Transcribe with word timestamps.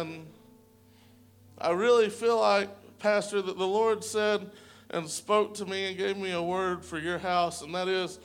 And 0.00 0.26
I 1.58 1.70
really 1.70 2.08
feel 2.08 2.40
like, 2.40 2.68
Pastor, 2.98 3.42
that 3.42 3.58
the 3.58 3.66
Lord 3.66 4.02
said 4.02 4.50
and 4.90 5.08
spoke 5.08 5.54
to 5.54 5.66
me 5.66 5.88
and 5.88 5.96
gave 5.96 6.16
me 6.16 6.32
a 6.32 6.42
word 6.42 6.84
for 6.84 6.98
your 6.98 7.18
house, 7.18 7.62
and 7.62 7.74
that 7.74 7.86
is 7.86 8.18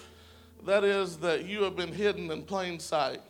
that 0.65 0.83
is 0.83 1.17
that 1.17 1.45
you 1.45 1.63
have 1.63 1.75
been 1.75 1.91
hidden 1.91 2.31
in 2.31 2.41
plain 2.41 2.79
sight. 2.79 3.21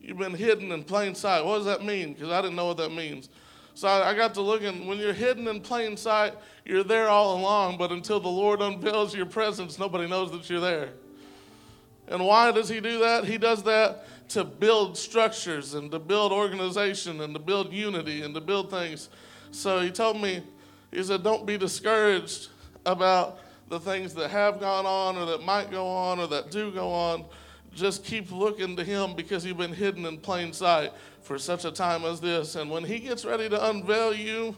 You've 0.00 0.18
been 0.18 0.34
hidden 0.34 0.72
in 0.72 0.82
plain 0.82 1.14
sight. 1.14 1.44
What 1.44 1.58
does 1.58 1.66
that 1.66 1.84
mean? 1.84 2.14
Because 2.14 2.30
I 2.30 2.40
didn't 2.40 2.56
know 2.56 2.66
what 2.66 2.78
that 2.78 2.90
means. 2.90 3.28
So 3.74 3.86
I, 3.86 4.10
I 4.10 4.14
got 4.14 4.34
to 4.34 4.40
looking. 4.40 4.86
When 4.86 4.98
you're 4.98 5.12
hidden 5.12 5.46
in 5.46 5.60
plain 5.60 5.96
sight, 5.96 6.34
you're 6.64 6.82
there 6.82 7.08
all 7.08 7.38
along, 7.38 7.78
but 7.78 7.92
until 7.92 8.18
the 8.18 8.28
Lord 8.28 8.60
unveils 8.60 9.14
your 9.14 9.26
presence, 9.26 9.78
nobody 9.78 10.08
knows 10.08 10.32
that 10.32 10.50
you're 10.50 10.60
there. 10.60 10.90
And 12.10 12.24
why 12.24 12.52
does 12.52 12.68
He 12.68 12.80
do 12.80 12.98
that? 12.98 13.24
He 13.24 13.38
does 13.38 13.62
that 13.62 14.04
to 14.30 14.44
build 14.44 14.98
structures 14.98 15.74
and 15.74 15.90
to 15.90 15.98
build 15.98 16.32
organization 16.32 17.20
and 17.20 17.34
to 17.34 17.40
build 17.40 17.72
unity 17.72 18.22
and 18.22 18.34
to 18.34 18.40
build 18.40 18.70
things. 18.70 19.08
So 19.50 19.80
He 19.80 19.90
told 19.90 20.20
me, 20.20 20.42
He 20.90 21.02
said, 21.02 21.22
Don't 21.22 21.46
be 21.46 21.56
discouraged 21.56 22.48
about 22.84 23.38
the 23.68 23.80
things 23.80 24.14
that 24.14 24.30
have 24.30 24.60
gone 24.60 24.84
on 24.84 25.16
or 25.16 25.24
that 25.26 25.42
might 25.42 25.70
go 25.70 25.86
on 25.86 26.18
or 26.18 26.26
that 26.26 26.50
do 26.50 26.72
go 26.72 26.92
on 26.92 27.24
just 27.74 28.04
keep 28.04 28.32
looking 28.32 28.76
to 28.76 28.84
him 28.84 29.14
because 29.14 29.44
you've 29.44 29.58
been 29.58 29.72
hidden 29.72 30.06
in 30.06 30.18
plain 30.18 30.52
sight 30.52 30.92
for 31.22 31.38
such 31.38 31.64
a 31.64 31.70
time 31.70 32.04
as 32.04 32.20
this. 32.20 32.56
And 32.56 32.70
when 32.70 32.84
he 32.84 32.98
gets 32.98 33.24
ready 33.24 33.48
to 33.48 33.68
unveil 33.70 34.14
you, 34.14 34.56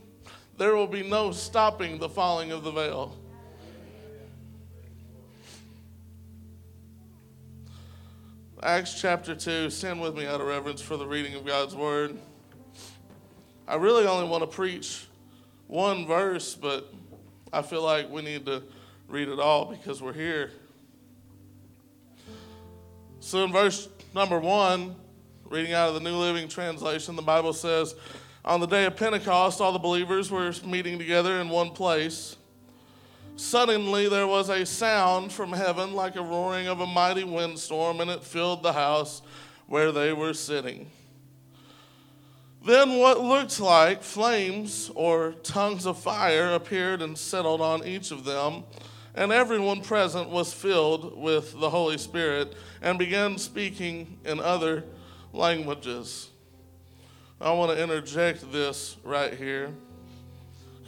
there 0.59 0.75
will 0.75 0.87
be 0.87 1.03
no 1.03 1.33
stopping 1.33 1.99
the 1.99 2.09
falling 2.09 2.53
of 2.53 2.65
the 2.65 2.71
veil. 2.71 3.17
Acts 8.65 9.01
chapter 9.01 9.35
2, 9.35 9.71
stand 9.71 10.01
with 10.01 10.15
me 10.15 10.25
out 10.25 10.41
of 10.41 10.47
reverence 10.47 10.81
for 10.81 10.97
the 10.97 11.05
reading 11.05 11.35
of 11.35 11.45
God's 11.45 11.75
word. 11.75 12.17
I 13.67 13.75
really 13.75 14.07
only 14.07 14.29
want 14.29 14.45
to 14.45 14.47
preach 14.47 15.05
one 15.67 16.07
verse, 16.07 16.55
but 16.55 16.95
I 17.53 17.63
feel 17.63 17.83
like 17.83 18.09
we 18.09 18.23
need 18.23 18.47
to 18.47 18.63
read 19.09 19.27
it 19.27 19.41
all 19.41 19.65
because 19.65 20.01
we're 20.01 20.13
here. 20.13 20.53
So 23.19 23.43
in 23.43 23.51
verse 23.51 23.89
number 24.15 24.39
one, 24.39 24.95
reading 25.45 25.73
out 25.73 25.89
of 25.89 25.95
the 25.95 26.01
New 26.09 26.15
Living 26.15 26.47
Translation, 26.47 27.17
the 27.17 27.23
Bible 27.23 27.55
says, 27.55 27.97
On 28.45 28.61
the 28.61 28.67
day 28.67 28.85
of 28.85 28.95
Pentecost, 28.95 29.61
all 29.61 29.73
the 29.73 29.81
believers 29.81 30.31
were 30.31 30.53
meeting 30.65 31.01
together 31.01 31.41
in 31.41 31.49
one 31.49 31.71
place. 31.71 32.37
Suddenly 33.37 34.09
there 34.09 34.27
was 34.27 34.49
a 34.49 34.65
sound 34.67 35.33
from 35.33 35.53
heaven 35.53 35.95
like 35.95 36.17
a 36.17 36.23
roaring 36.23 36.69
of 36.69 36.81
a 36.81 36.87
mighty 36.87 37.25
windstorm, 37.25 38.01
and 38.01 38.11
it 38.11 38.23
filled 38.23 38.63
the 38.63 38.73
house 38.73 39.23
where 39.67 39.93
they 39.93 40.13
were 40.13 40.35
sitting. 40.35 40.91
Then 42.65 42.99
what 42.99 43.21
looked 43.21 43.59
like 43.59 44.03
flames 44.03 44.91
or 44.95 45.33
tongues 45.43 45.87
of 45.87 45.99
fire 45.99 46.53
appeared 46.53 47.03
and 47.03 47.19
settled 47.19 47.61
on 47.61 47.85
each 47.85 48.11
of 48.11 48.25
them 48.25 48.65
and 49.15 49.31
everyone 49.31 49.83
present 49.83 50.31
was 50.31 50.53
filled 50.53 51.17
with 51.21 51.59
the 51.59 51.69
Holy 51.69 51.99
Spirit 51.99 52.55
and 52.81 52.99
began 52.99 53.37
speaking 53.37 54.19
in 54.25 54.41
other 54.41 54.85
languages. 55.33 56.31
I 57.41 57.53
want 57.53 57.73
to 57.73 57.83
interject 57.83 58.51
this 58.53 58.97
right 59.05 59.35
here 59.35 59.75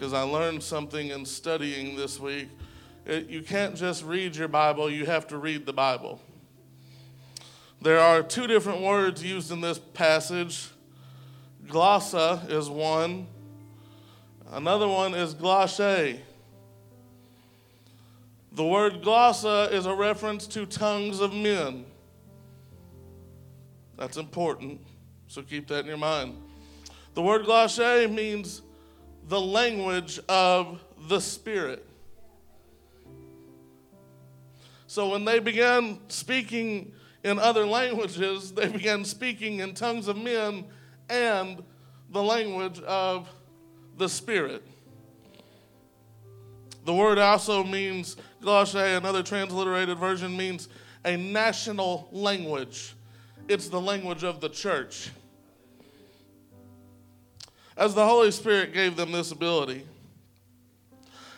because 0.04 0.12
I 0.12 0.20
learned 0.20 0.62
something 0.62 1.08
in 1.08 1.24
studying 1.24 1.96
this 1.96 2.20
week. 2.20 2.50
It, 3.06 3.30
you 3.30 3.40
can't 3.40 3.74
just 3.74 4.04
read 4.04 4.36
your 4.36 4.48
Bible, 4.48 4.90
you 4.90 5.06
have 5.06 5.26
to 5.28 5.38
read 5.38 5.64
the 5.64 5.72
Bible. 5.72 6.20
There 7.80 7.98
are 7.98 8.22
two 8.22 8.46
different 8.46 8.82
words 8.82 9.24
used 9.24 9.50
in 9.50 9.62
this 9.62 9.78
passage. 9.78 10.68
Glossa 11.68 12.50
is 12.50 12.68
one, 12.68 13.28
another 14.50 14.86
one 14.86 15.14
is 15.14 15.32
glosse. 15.32 15.78
The 15.78 16.18
word 18.58 19.00
glossa 19.00 19.72
is 19.72 19.86
a 19.86 19.94
reference 19.94 20.46
to 20.48 20.66
tongues 20.66 21.20
of 21.20 21.32
men. 21.32 21.86
That's 23.96 24.18
important, 24.18 24.82
so 25.28 25.40
keep 25.40 25.66
that 25.68 25.80
in 25.80 25.86
your 25.86 25.96
mind. 25.96 26.36
The 27.14 27.22
word 27.22 27.46
glosse 27.46 27.78
means 28.10 28.60
the 29.28 29.40
language 29.40 30.20
of 30.28 30.80
the 31.08 31.20
Spirit. 31.20 31.86
So 34.86 35.08
when 35.08 35.24
they 35.24 35.38
began 35.38 35.98
speaking 36.08 36.92
in 37.24 37.38
other 37.38 37.66
languages, 37.66 38.52
they 38.54 38.68
began 38.68 39.04
speaking 39.04 39.60
in 39.60 39.74
tongues 39.74 40.08
of 40.08 40.16
men 40.16 40.64
and 41.08 41.62
the 42.10 42.22
language 42.22 42.80
of 42.80 43.28
the 43.96 44.08
Spirit. 44.08 44.62
The 46.84 46.94
word 46.94 47.18
also 47.18 47.64
means, 47.64 48.16
glosse, 48.42 48.74
another 48.74 49.22
transliterated 49.22 49.98
version 49.98 50.36
means 50.36 50.68
a 51.04 51.16
national 51.16 52.08
language. 52.12 52.94
It's 53.48 53.68
the 53.68 53.80
language 53.80 54.22
of 54.22 54.40
the 54.40 54.50
church. 54.50 55.10
As 57.76 57.94
the 57.94 58.06
Holy 58.06 58.30
Spirit 58.30 58.72
gave 58.72 58.96
them 58.96 59.10
this 59.10 59.32
ability, 59.32 59.84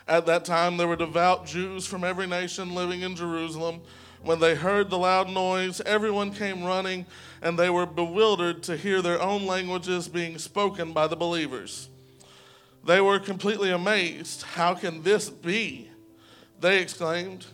at 0.06 0.26
that 0.26 0.44
time 0.44 0.76
there 0.76 0.86
were 0.86 0.96
devout 0.96 1.46
Jews 1.46 1.86
from 1.86 2.04
every 2.04 2.26
nation 2.26 2.74
living 2.74 3.00
in 3.00 3.16
Jerusalem. 3.16 3.80
When 4.22 4.38
they 4.38 4.54
heard 4.54 4.90
the 4.90 4.98
loud 4.98 5.30
noise, 5.30 5.80
everyone 5.82 6.32
came 6.32 6.64
running, 6.64 7.06
and 7.42 7.58
they 7.58 7.70
were 7.70 7.86
bewildered 7.86 8.62
to 8.64 8.76
hear 8.76 9.00
their 9.00 9.20
own 9.20 9.46
languages 9.46 10.08
being 10.08 10.38
spoken 10.38 10.92
by 10.92 11.06
the 11.06 11.16
believers. 11.16 11.88
They 12.84 13.00
were 13.00 13.18
completely 13.18 13.70
amazed. 13.70 14.42
How 14.42 14.74
can 14.74 15.02
this 15.02 15.28
be? 15.28 15.90
They 16.60 16.80
exclaimed. 16.80 17.46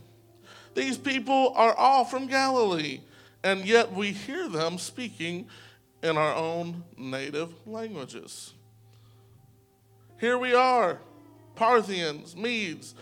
These 0.74 0.98
people 0.98 1.52
are 1.56 1.74
all 1.74 2.04
from 2.04 2.26
Galilee, 2.26 3.00
and 3.42 3.64
yet 3.64 3.92
we 3.92 4.12
hear 4.12 4.48
them 4.48 4.78
speaking 4.78 5.48
in 6.02 6.16
our 6.16 6.34
own 6.34 6.84
native 6.96 7.54
languages. 7.66 8.54
Here 10.22 10.38
we 10.38 10.54
are 10.54 11.00
Parthians, 11.56 12.36
Medes, 12.36 12.94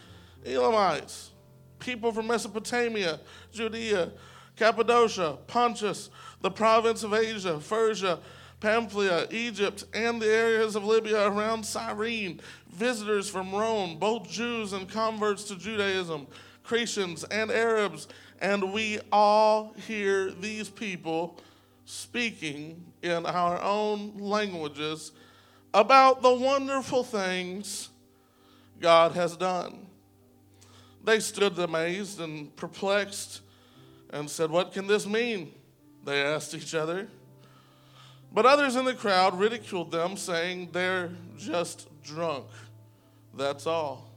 Elamites, 0.47 1.33
people 1.79 2.13
from 2.13 2.29
Mesopotamia, 2.29 3.21
Judea, 3.53 4.13
Cappadocia, 4.57 5.37
Pontus, 5.47 6.09
the 6.41 6.51
province 6.51 7.03
of 7.03 7.13
Asia, 7.13 7.61
Phrygia 7.61 8.21
Pamphylia, 8.61 9.27
Egypt, 9.31 9.85
and 9.93 10.23
the 10.23 10.33
areas 10.33 10.77
of 10.77 10.85
Libya 10.87 11.29
around 11.29 11.63
Cyrene, 11.63 12.41
visitors 12.73 13.29
from 13.29 13.55
Rome, 13.55 13.99
both 13.99 14.27
Jews 14.27 14.73
and 14.73 14.89
converts 14.89 15.45
to 15.49 15.59
Judaism, 15.59 16.27
Cretans 16.63 17.25
and 17.25 17.51
Arabs, 17.51 18.09
and 18.41 18.73
we 18.73 18.99
all 19.13 19.75
hear 19.87 20.31
these 20.31 20.71
people 20.71 21.39
speaking 21.85 22.83
in 23.03 23.27
our 23.27 23.61
own 23.61 24.17
languages 24.17 25.13
about 25.73 26.23
the 26.23 26.35
wonderful 26.35 27.05
things 27.05 27.91
God 28.81 29.13
has 29.13 29.37
done. 29.37 29.87
They 31.05 31.21
stood 31.21 31.59
amazed 31.59 32.21
and 32.21 32.55
perplexed 32.57 33.43
and 34.11 34.29
said, 34.29 34.51
What 34.51 34.73
can 34.73 34.87
this 34.87 35.07
mean? 35.07 35.53
They 36.05 36.23
asked 36.23 36.55
each 36.55 36.75
other. 36.75 37.09
But 38.33 38.47
others 38.47 38.77
in 38.77 38.85
the 38.85 38.95
crowd 38.95 39.39
ridiculed 39.39 39.91
them, 39.91 40.17
saying, 40.17 40.71
They're 40.73 41.11
just 41.37 41.89
drunk. 42.03 42.47
That's 43.37 43.67
all. 43.67 44.11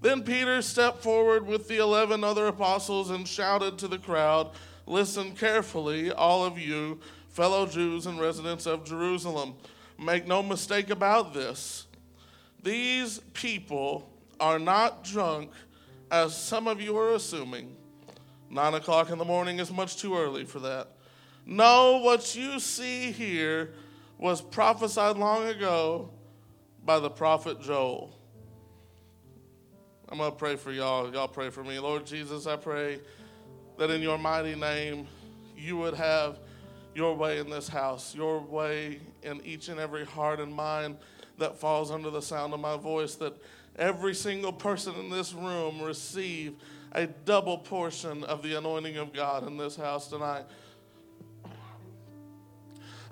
Then 0.00 0.22
Peter 0.22 0.62
stepped 0.62 1.02
forward 1.02 1.46
with 1.46 1.68
the 1.68 1.76
eleven 1.78 2.24
other 2.24 2.46
apostles 2.46 3.10
and 3.10 3.28
shouted 3.28 3.78
to 3.78 3.88
the 3.88 3.98
crowd, 3.98 4.50
Listen 4.86 5.32
carefully, 5.32 6.10
all 6.10 6.44
of 6.44 6.58
you, 6.58 6.98
fellow 7.28 7.66
Jews 7.66 8.06
and 8.06 8.18
residents 8.18 8.66
of 8.66 8.84
Jerusalem. 8.84 9.54
Make 10.00 10.26
no 10.26 10.42
mistake 10.42 10.88
about 10.88 11.34
this. 11.34 11.86
These 12.62 13.18
people 13.34 14.10
are 14.40 14.58
not 14.58 15.04
drunk, 15.04 15.50
as 16.10 16.34
some 16.34 16.66
of 16.66 16.80
you 16.80 16.96
are 16.96 17.12
assuming. 17.12 17.76
Nine 18.48 18.72
o'clock 18.74 19.10
in 19.10 19.18
the 19.18 19.26
morning 19.26 19.58
is 19.58 19.70
much 19.70 19.98
too 19.98 20.16
early 20.16 20.46
for 20.46 20.58
that. 20.60 20.88
No, 21.44 21.98
what 21.98 22.34
you 22.34 22.58
see 22.60 23.12
here 23.12 23.74
was 24.16 24.40
prophesied 24.40 25.18
long 25.18 25.46
ago 25.48 26.10
by 26.82 26.98
the 26.98 27.10
prophet 27.10 27.60
Joel. 27.60 28.16
I'm 30.08 30.16
going 30.16 30.30
to 30.30 30.36
pray 30.36 30.56
for 30.56 30.72
y'all. 30.72 31.12
Y'all 31.12 31.28
pray 31.28 31.50
for 31.50 31.62
me. 31.62 31.78
Lord 31.78 32.06
Jesus, 32.06 32.46
I 32.46 32.56
pray 32.56 33.00
that 33.76 33.90
in 33.90 34.00
your 34.00 34.16
mighty 34.16 34.54
name 34.54 35.06
you 35.56 35.76
would 35.76 35.94
have 35.94 36.38
your 36.94 37.14
way 37.14 37.38
in 37.38 37.48
this 37.50 37.68
house, 37.68 38.14
your 38.14 38.40
way 38.40 39.00
in 39.22 39.40
each 39.44 39.68
and 39.68 39.78
every 39.78 40.04
heart 40.04 40.40
and 40.40 40.52
mind 40.52 40.96
that 41.38 41.58
falls 41.58 41.90
under 41.90 42.10
the 42.10 42.22
sound 42.22 42.52
of 42.52 42.60
my 42.60 42.76
voice, 42.76 43.14
that 43.16 43.34
every 43.76 44.14
single 44.14 44.52
person 44.52 44.94
in 44.96 45.10
this 45.10 45.32
room 45.32 45.80
receive 45.80 46.54
a 46.92 47.06
double 47.06 47.58
portion 47.58 48.24
of 48.24 48.42
the 48.42 48.58
anointing 48.58 48.96
of 48.96 49.12
God 49.12 49.46
in 49.46 49.56
this 49.56 49.76
house 49.76 50.08
tonight. 50.08 50.44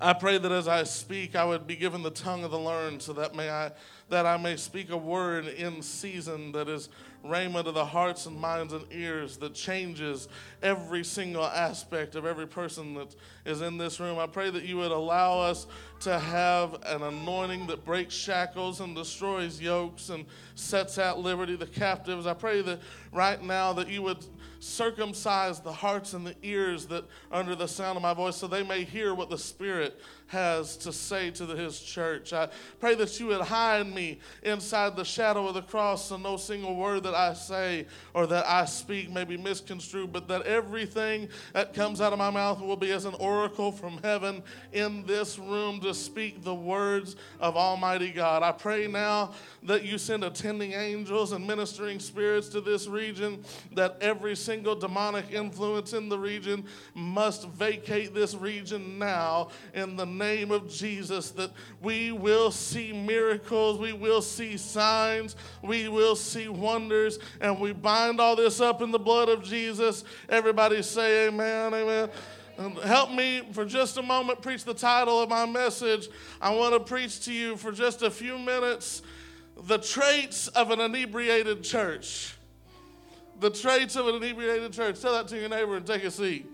I 0.01 0.13
pray 0.13 0.37
that 0.37 0.51
as 0.51 0.67
I 0.67 0.83
speak, 0.83 1.35
I 1.35 1.43
would 1.43 1.67
be 1.67 1.75
given 1.75 2.03
the 2.03 2.11
tongue 2.11 2.45
of 2.45 2.51
the 2.51 2.59
learned, 2.59 3.01
so 3.01 3.11
that 3.13 3.35
may 3.35 3.49
I 3.49 3.71
that 4.07 4.25
I 4.25 4.37
may 4.37 4.55
speak 4.55 4.89
a 4.89 4.97
word 4.97 5.47
in 5.47 5.81
season 5.81 6.51
that 6.53 6.67
is 6.67 6.89
raiment 7.23 7.67
of 7.67 7.73
the 7.73 7.85
hearts 7.85 8.25
and 8.25 8.39
minds 8.39 8.73
and 8.73 8.85
ears 8.91 9.37
that 9.37 9.53
changes 9.53 10.27
every 10.63 11.03
single 11.03 11.43
aspect 11.43 12.15
of 12.15 12.25
every 12.25 12.47
person 12.47 12.93
that 12.93 13.15
is 13.45 13.61
in 13.61 13.77
this 13.77 13.99
room. 13.99 14.17
I 14.17 14.27
pray 14.27 14.49
that 14.49 14.63
you 14.63 14.77
would 14.77 14.91
allow 14.91 15.39
us 15.39 15.67
to 16.01 16.17
have 16.17 16.75
an 16.85 17.01
anointing 17.01 17.67
that 17.67 17.83
breaks 17.83 18.13
shackles 18.13 18.79
and 18.79 18.95
destroys 18.95 19.59
yokes 19.59 20.09
and 20.09 20.25
sets 20.55 20.97
at 20.97 21.19
liberty 21.19 21.55
the 21.55 21.67
captives. 21.67 22.25
I 22.25 22.33
pray 22.33 22.61
that 22.61 22.79
right 23.11 23.41
now 23.43 23.73
that 23.73 23.89
you 23.89 24.01
would 24.03 24.25
circumcise 24.59 25.59
the 25.61 25.71
hearts 25.71 26.13
and 26.13 26.25
the 26.25 26.35
ears 26.43 26.85
that 26.87 27.05
under 27.31 27.55
the 27.55 27.67
sound 27.67 27.95
of 27.95 28.01
my 28.01 28.13
voice 28.13 28.35
so 28.35 28.47
they 28.47 28.63
may 28.63 28.83
hear 28.83 29.13
what 29.15 29.29
the 29.29 29.37
Spirit 29.37 29.99
has 30.29 30.77
to 30.77 30.93
say 30.93 31.31
to 31.31 31.45
his 31.45 31.79
church. 31.79 32.33
I 32.33 32.49
pray 32.79 32.95
that 32.95 33.19
you 33.19 33.27
would 33.27 33.41
hide 33.41 33.93
me 33.93 34.19
inside 34.43 34.95
the 34.95 35.03
shadow 35.03 35.47
of 35.47 35.55
the 35.55 35.61
cross 35.61 36.09
so 36.09 36.17
no 36.17 36.37
single 36.37 36.75
word 36.75 37.03
that 37.03 37.15
I 37.15 37.33
say 37.33 37.87
or 38.13 38.27
that 38.27 38.45
I 38.45 38.65
speak 38.65 39.11
may 39.11 39.23
be 39.23 39.37
misconstrued, 39.37 40.13
but 40.13 40.27
that 40.27 40.43
everything 40.43 41.29
that 41.53 41.73
comes 41.73 41.99
out 41.99 42.13
of 42.13 42.19
my 42.19 42.29
mouth 42.29 42.61
will 42.61 42.77
be 42.77 42.91
as 42.91 43.05
an 43.05 43.15
oracle 43.15 43.71
from 43.71 43.99
heaven 44.03 44.43
in 44.71 45.03
this 45.05 45.39
room 45.39 45.79
to 45.81 45.93
speak 45.95 46.43
the 46.43 46.53
words 46.53 47.15
of 47.39 47.57
Almighty 47.57 48.11
God. 48.11 48.43
I 48.43 48.51
pray 48.51 48.87
now 48.87 49.33
that 49.63 49.83
you 49.83 49.97
send 49.97 50.23
attending 50.23 50.73
angels 50.73 51.31
and 51.31 51.45
ministering 51.45 51.99
spirits 51.99 52.49
to 52.49 52.61
this 52.61 52.87
region, 52.87 53.43
that 53.73 53.97
every 53.99 54.35
single 54.35 54.75
demonic 54.75 55.31
influence 55.31 55.93
in 55.93 56.07
the 56.07 56.19
region 56.19 56.65
must 56.93 57.47
vacate 57.49 58.13
this 58.13 58.35
region 58.35 58.99
now 58.99 59.49
in 59.73 59.95
the 59.95 60.05
name 60.19 60.51
of 60.51 60.69
Jesus 60.69 61.31
that 61.31 61.51
we 61.81 62.11
will 62.11 62.51
see 62.51 62.93
miracles, 62.93 63.79
we 63.79 63.93
will 63.93 64.21
see 64.21 64.57
signs, 64.57 65.35
we 65.63 65.87
will 65.87 66.15
see 66.15 66.47
wonders, 66.47 67.17
and 67.41 67.59
we 67.59 67.71
bind 67.71 68.19
all 68.19 68.35
this 68.35 68.59
up 68.59 68.81
in 68.81 68.91
the 68.91 68.99
blood 68.99 69.29
of 69.29 69.43
Jesus. 69.43 70.03
Everybody 70.27 70.83
say 70.83 71.27
amen, 71.27 71.73
amen. 71.73 72.09
Um, 72.57 72.75
help 72.75 73.11
me 73.11 73.41
for 73.53 73.63
just 73.63 73.97
a 73.97 74.03
moment 74.03 74.41
preach 74.41 74.65
the 74.65 74.73
title 74.73 75.21
of 75.21 75.29
my 75.29 75.45
message. 75.45 76.09
I 76.41 76.53
want 76.53 76.73
to 76.73 76.79
preach 76.81 77.23
to 77.25 77.33
you 77.33 77.55
for 77.55 77.71
just 77.71 78.01
a 78.01 78.11
few 78.11 78.37
minutes 78.37 79.01
the 79.63 79.77
traits 79.77 80.49
of 80.49 80.69
an 80.69 80.81
inebriated 80.81 81.63
church. 81.63 82.35
The 83.39 83.49
traits 83.49 83.95
of 83.95 84.07
an 84.07 84.15
inebriated 84.15 84.73
church. 84.73 84.99
Tell 85.01 85.13
that 85.13 85.29
to 85.29 85.39
your 85.39 85.47
neighbor 85.47 85.77
and 85.77 85.85
take 85.85 86.03
a 86.03 86.11
seat 86.11 86.45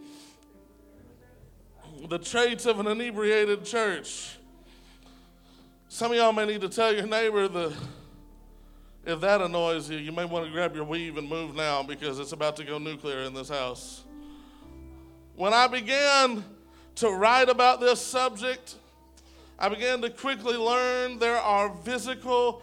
the 2.09 2.19
traits 2.19 2.65
of 2.65 2.79
an 2.79 2.87
inebriated 2.87 3.65
church. 3.65 4.37
Some 5.87 6.11
of 6.11 6.17
y'all 6.17 6.33
may 6.33 6.45
need 6.45 6.61
to 6.61 6.69
tell 6.69 6.93
your 6.93 7.07
neighbor 7.07 7.47
that 7.47 7.73
if 9.05 9.21
that 9.21 9.41
annoys 9.41 9.89
you, 9.89 9.97
you 9.97 10.11
may 10.11 10.25
want 10.25 10.45
to 10.45 10.51
grab 10.51 10.75
your 10.75 10.83
weave 10.83 11.17
and 11.17 11.29
move 11.29 11.55
now 11.55 11.83
because 11.83 12.19
it's 12.19 12.31
about 12.31 12.55
to 12.57 12.63
go 12.63 12.77
nuclear 12.79 13.21
in 13.21 13.33
this 13.33 13.49
house. 13.49 14.03
When 15.35 15.53
I 15.53 15.67
began 15.67 16.43
to 16.95 17.09
write 17.09 17.49
about 17.49 17.79
this 17.79 18.01
subject, 18.01 18.75
I 19.59 19.69
began 19.69 20.01
to 20.01 20.09
quickly 20.09 20.57
learn 20.57 21.19
there 21.19 21.37
are 21.37 21.75
physical, 21.83 22.61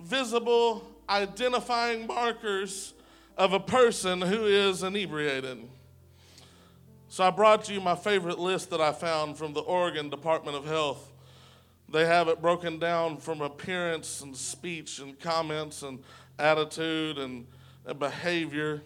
visible, 0.00 0.86
identifying 1.08 2.06
markers 2.06 2.94
of 3.36 3.52
a 3.52 3.60
person 3.60 4.20
who 4.20 4.44
is 4.46 4.82
inebriated. 4.82 5.58
So 7.14 7.22
I 7.22 7.30
brought 7.30 7.68
you 7.68 7.80
my 7.80 7.94
favorite 7.94 8.40
list 8.40 8.70
that 8.70 8.80
I 8.80 8.90
found 8.90 9.38
from 9.38 9.52
the 9.52 9.60
Oregon 9.60 10.10
Department 10.10 10.56
of 10.56 10.66
Health. 10.66 11.12
They 11.88 12.06
have 12.06 12.26
it 12.26 12.42
broken 12.42 12.80
down 12.80 13.18
from 13.18 13.40
appearance 13.40 14.20
and 14.20 14.36
speech 14.36 14.98
and 14.98 15.16
comments 15.20 15.84
and 15.84 16.00
attitude 16.40 17.18
and, 17.18 17.46
behavior. 18.00 18.82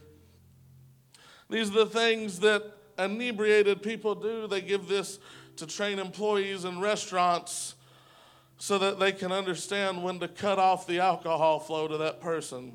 These 1.48 1.70
are 1.70 1.86
the 1.86 1.86
things 1.86 2.40
that 2.40 2.70
inebriated 2.98 3.82
people 3.82 4.14
do. 4.14 4.46
They 4.46 4.60
give 4.60 4.88
this 4.88 5.18
to 5.56 5.66
train 5.66 5.98
employees 5.98 6.66
in 6.66 6.80
restaurants 6.80 7.76
so 8.58 8.76
that 8.76 8.98
they 9.00 9.12
can 9.12 9.32
understand 9.32 10.04
when 10.04 10.20
to 10.20 10.28
cut 10.28 10.58
off 10.58 10.86
the 10.86 11.00
alcohol 11.00 11.60
flow 11.60 11.88
to 11.88 11.96
that 11.96 12.20
person. 12.20 12.74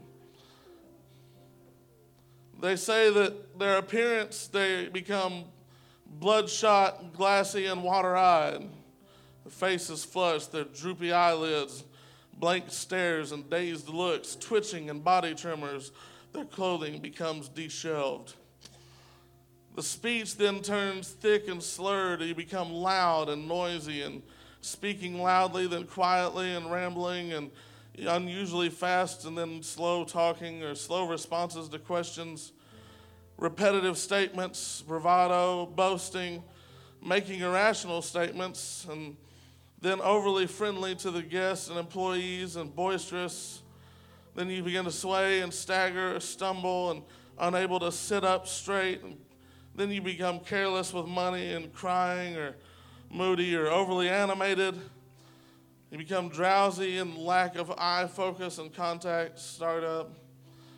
They 2.63 2.77
say 2.77 3.11
that 3.11 3.59
their 3.59 3.77
appearance, 3.77 4.47
they 4.47 4.87
become 4.87 5.43
bloodshot, 6.07 7.11
glassy, 7.11 7.65
and 7.65 7.83
water 7.83 8.15
eyed. 8.15 8.61
Their 9.43 9.51
faces 9.51 10.05
flushed, 10.05 10.53
their 10.53 10.63
droopy 10.63 11.11
eyelids, 11.11 11.83
blank 12.39 12.67
stares, 12.69 13.33
and 13.33 13.49
dazed 13.49 13.89
looks, 13.89 14.37
twitching 14.37 14.89
and 14.89 15.03
body 15.03 15.35
tremors. 15.35 15.91
Their 16.31 16.45
clothing 16.45 17.01
becomes 17.01 17.49
deshelved. 17.49 18.35
The 19.75 19.83
speech 19.83 20.37
then 20.37 20.61
turns 20.61 21.09
thick 21.09 21.49
and 21.49 21.61
slurred. 21.61 22.21
You 22.21 22.33
become 22.33 22.71
loud 22.71 23.27
and 23.27 23.45
noisy 23.45 24.03
and 24.03 24.23
speaking 24.61 25.21
loudly, 25.21 25.67
then 25.67 25.83
quietly 25.83 26.55
and 26.55 26.71
rambling 26.71 27.33
and 27.33 27.51
unusually 27.97 28.69
fast 28.69 29.25
and 29.25 29.37
then 29.37 29.61
slow 29.61 30.03
talking 30.03 30.63
or 30.63 30.75
slow 30.75 31.07
responses 31.07 31.69
to 31.69 31.79
questions, 31.79 32.51
repetitive 33.37 33.97
statements, 33.97 34.81
bravado, 34.81 35.65
boasting, 35.65 36.43
making 37.05 37.41
irrational 37.41 38.01
statements, 38.01 38.87
and 38.89 39.15
then 39.81 39.99
overly 40.01 40.47
friendly 40.47 40.95
to 40.95 41.11
the 41.11 41.21
guests 41.21 41.69
and 41.69 41.77
employees 41.77 42.55
and 42.55 42.73
boisterous. 42.73 43.61
Then 44.35 44.49
you 44.49 44.63
begin 44.63 44.85
to 44.85 44.91
sway 44.91 45.41
and 45.41 45.53
stagger, 45.53 46.15
or 46.15 46.19
stumble, 46.19 46.91
and 46.91 47.03
unable 47.37 47.79
to 47.79 47.91
sit 47.91 48.23
up 48.23 48.47
straight. 48.47 49.03
And 49.03 49.17
then 49.75 49.91
you 49.91 50.01
become 50.01 50.39
careless 50.39 50.93
with 50.93 51.05
money 51.05 51.53
and 51.53 51.71
crying 51.73 52.35
or 52.37 52.55
moody 53.11 53.55
or 53.55 53.67
overly 53.67 54.09
animated. 54.09 54.79
You 55.93 55.99
become 55.99 56.29
drowsy 56.29 56.97
and 56.97 57.15
lack 57.15 57.55
of 57.55 57.69
eye 57.77 58.07
focus 58.07 58.57
and 58.57 58.73
contact 58.73 59.37
start 59.37 59.83
up. 59.83 60.17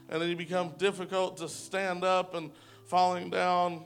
And 0.10 0.22
then 0.22 0.30
you 0.30 0.36
become 0.36 0.74
difficult 0.78 1.38
to 1.38 1.48
stand 1.48 2.04
up 2.04 2.36
and 2.36 2.52
falling 2.88 3.30
down. 3.30 3.86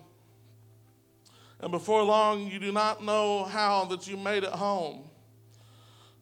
And 1.60 1.72
before 1.72 2.02
long, 2.02 2.48
you 2.48 2.58
do 2.58 2.72
not 2.72 3.04
know 3.04 3.44
how 3.44 3.86
that 3.92 4.08
you 4.08 4.18
made 4.18 4.44
it 4.44 4.50
home. 4.50 5.04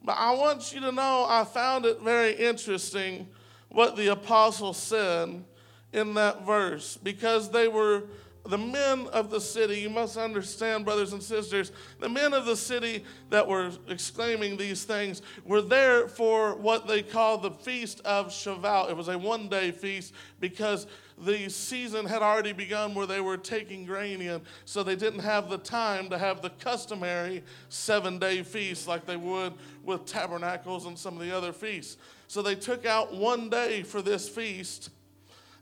But 0.04 0.18
I 0.18 0.34
want 0.34 0.74
you 0.74 0.80
to 0.80 0.92
know 0.92 1.24
I 1.26 1.44
found 1.44 1.86
it 1.86 2.02
very 2.02 2.34
interesting 2.34 3.28
what 3.70 3.96
the 3.96 4.08
apostle 4.08 4.74
said 4.74 5.42
in 5.90 6.12
that 6.14 6.44
verse 6.44 6.98
because 6.98 7.50
they 7.50 7.66
were 7.66 8.02
the 8.48 8.58
men 8.58 9.06
of 9.08 9.30
the 9.30 9.40
city, 9.40 9.80
you 9.80 9.90
must 9.90 10.16
understand, 10.16 10.84
brothers 10.84 11.12
and 11.12 11.22
sisters, 11.22 11.70
the 12.00 12.08
men 12.08 12.32
of 12.32 12.46
the 12.46 12.56
city 12.56 13.04
that 13.28 13.46
were 13.46 13.70
exclaiming 13.88 14.56
these 14.56 14.84
things 14.84 15.20
were 15.44 15.60
there 15.60 16.08
for 16.08 16.54
what 16.54 16.88
they 16.88 17.02
call 17.02 17.36
the 17.36 17.50
Feast 17.50 18.00
of 18.06 18.28
Shavuot. 18.28 18.90
It 18.90 18.96
was 18.96 19.08
a 19.08 19.18
one 19.18 19.48
day 19.48 19.70
feast 19.70 20.14
because 20.40 20.86
the 21.18 21.48
season 21.50 22.06
had 22.06 22.22
already 22.22 22.52
begun 22.52 22.94
where 22.94 23.06
they 23.06 23.20
were 23.20 23.36
taking 23.36 23.84
grain 23.84 24.22
in, 24.22 24.40
so 24.64 24.82
they 24.82 24.96
didn't 24.96 25.20
have 25.20 25.50
the 25.50 25.58
time 25.58 26.08
to 26.08 26.16
have 26.16 26.40
the 26.40 26.50
customary 26.50 27.42
seven 27.68 28.18
day 28.18 28.42
feast 28.42 28.88
like 28.88 29.04
they 29.04 29.16
would 29.16 29.52
with 29.84 30.06
tabernacles 30.06 30.86
and 30.86 30.98
some 30.98 31.14
of 31.14 31.20
the 31.20 31.36
other 31.36 31.52
feasts. 31.52 31.98
So 32.28 32.40
they 32.40 32.54
took 32.54 32.86
out 32.86 33.14
one 33.14 33.50
day 33.50 33.82
for 33.82 34.00
this 34.00 34.28
feast 34.28 34.90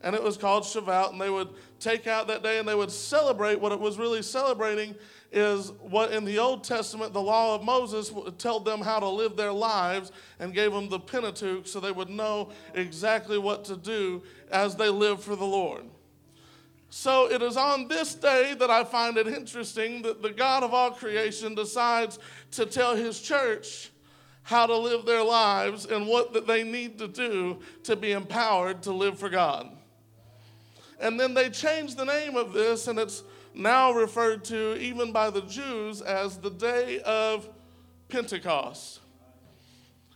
and 0.02 0.14
it 0.14 0.22
was 0.22 0.36
called 0.36 0.64
Shavuot, 0.64 1.12
and 1.12 1.20
they 1.20 1.30
would 1.30 1.48
take 1.80 2.06
out 2.06 2.28
that 2.28 2.42
day 2.42 2.58
and 2.58 2.68
they 2.68 2.74
would 2.74 2.90
celebrate. 2.90 3.60
What 3.60 3.72
it 3.72 3.80
was 3.80 3.98
really 3.98 4.22
celebrating 4.22 4.94
is 5.32 5.72
what 5.80 6.12
in 6.12 6.24
the 6.24 6.38
Old 6.38 6.64
Testament 6.64 7.12
the 7.12 7.20
law 7.20 7.54
of 7.54 7.64
Moses 7.64 8.12
told 8.38 8.64
them 8.64 8.80
how 8.80 9.00
to 9.00 9.08
live 9.08 9.36
their 9.36 9.52
lives 9.52 10.12
and 10.38 10.54
gave 10.54 10.72
them 10.72 10.88
the 10.88 11.00
Pentateuch 11.00 11.66
so 11.66 11.80
they 11.80 11.92
would 11.92 12.10
know 12.10 12.50
exactly 12.74 13.38
what 13.38 13.64
to 13.64 13.76
do 13.76 14.22
as 14.50 14.76
they 14.76 14.88
live 14.88 15.22
for 15.22 15.36
the 15.36 15.44
Lord. 15.44 15.84
So 16.88 17.30
it 17.30 17.42
is 17.42 17.56
on 17.56 17.88
this 17.88 18.14
day 18.14 18.54
that 18.54 18.70
I 18.70 18.84
find 18.84 19.18
it 19.18 19.26
interesting 19.26 20.02
that 20.02 20.22
the 20.22 20.30
God 20.30 20.62
of 20.62 20.72
all 20.72 20.92
creation 20.92 21.54
decides 21.54 22.18
to 22.52 22.64
tell 22.64 22.94
his 22.94 23.20
church 23.20 23.90
how 24.44 24.64
to 24.66 24.76
live 24.76 25.04
their 25.04 25.24
lives 25.24 25.86
and 25.86 26.06
what 26.06 26.32
that 26.32 26.46
they 26.46 26.62
need 26.62 26.98
to 26.98 27.08
do 27.08 27.58
to 27.82 27.96
be 27.96 28.12
empowered 28.12 28.82
to 28.84 28.92
live 28.92 29.18
for 29.18 29.28
God. 29.28 29.68
And 31.00 31.18
then 31.20 31.34
they 31.34 31.50
changed 31.50 31.96
the 31.96 32.04
name 32.04 32.36
of 32.36 32.52
this, 32.52 32.88
and 32.88 32.98
it's 32.98 33.22
now 33.54 33.92
referred 33.92 34.44
to, 34.44 34.80
even 34.80 35.12
by 35.12 35.30
the 35.30 35.42
Jews, 35.42 36.00
as 36.02 36.38
the 36.38 36.50
day 36.50 37.00
of 37.00 37.48
Pentecost. 38.08 39.00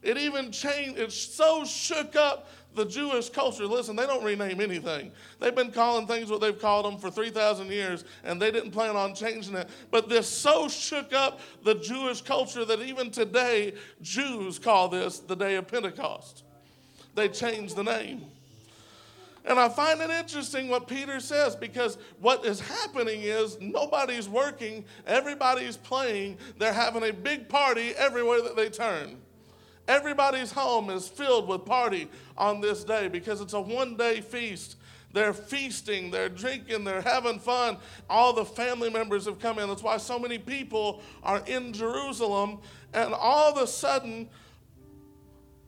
It 0.03 0.17
even 0.17 0.51
changed, 0.51 0.99
it 0.99 1.13
so 1.13 1.65
shook 1.65 2.17
up 2.17 2.49
the 2.75 2.85
Jewish 2.85 3.29
culture. 3.29 3.67
Listen, 3.67 3.97
they 3.97 4.07
don't 4.07 4.25
rename 4.25 4.61
anything. 4.61 5.11
They've 5.41 5.55
been 5.55 5.73
calling 5.73 6.07
things 6.07 6.31
what 6.31 6.41
they've 6.41 6.59
called 6.59 6.87
them 6.87 6.99
for 6.99 7.11
3,000 7.11 7.71
years, 7.71 8.05
and 8.25 8.41
they 8.41 8.51
didn't 8.51 8.71
plan 8.71 8.97
on 8.97 9.15
changing 9.15 9.57
it. 9.57 9.69
But 9.91 10.09
this 10.09 10.29
so 10.29 10.69
shook 10.69 11.13
up 11.13 11.41
the 11.65 11.75
Jewish 11.75 12.23
culture 12.23 12.65
that 12.65 12.81
even 12.81 13.11
today, 13.11 13.75
Jews 14.01 14.59
call 14.59 14.89
this 14.89 15.19
the 15.19 15.35
day 15.35 15.57
of 15.57 15.67
Pentecost. 15.67 16.45
They 17.15 17.29
changed 17.29 17.77
the 17.77 17.85
name. 17.85 18.25
And 19.45 19.59
I 19.59 19.69
find 19.69 20.01
it 20.01 20.11
interesting 20.11 20.69
what 20.69 20.87
Peter 20.87 21.19
says 21.19 21.57
because 21.57 21.97
what 22.21 22.45
is 22.45 22.61
happening 22.61 23.23
is 23.23 23.59
nobody's 23.61 24.29
working, 24.29 24.85
everybody's 25.07 25.77
playing, 25.77 26.37
they're 26.59 26.73
having 26.73 27.05
a 27.05 27.13
big 27.13 27.49
party 27.49 27.95
everywhere 27.97 28.43
that 28.43 28.55
they 28.55 28.69
turn. 28.69 29.17
Everybody's 29.89 30.53
home 30.53 30.91
is 30.91 31.09
filled 31.09 31.49
with 31.49 31.65
party 31.65 32.09
on 32.37 32.61
this 32.61 32.85
day 32.85 33.09
because 33.09 33.41
it's 33.41 33.55
a 33.55 33.61
one 33.61 33.97
day 33.97 34.21
feast. 34.21 34.77
They're 35.13 35.33
feasting, 35.33 36.11
they're 36.11 36.29
drinking, 36.29 36.85
they're 36.85 37.01
having 37.01 37.41
fun. 37.41 37.79
All 38.09 38.33
the 38.33 38.45
family 38.45 38.91
members 38.91 39.25
have 39.25 39.41
come 39.41 39.59
in. 39.59 39.69
That's 39.69 39.83
why 39.83 39.97
so 39.97 40.19
many 40.19 40.39
people 40.39 41.03
are 41.25 41.43
in 41.47 41.73
Jerusalem. 41.73 42.61
And 42.93 43.13
all 43.15 43.51
of 43.51 43.59
a 43.61 43.67
sudden, 43.67 44.29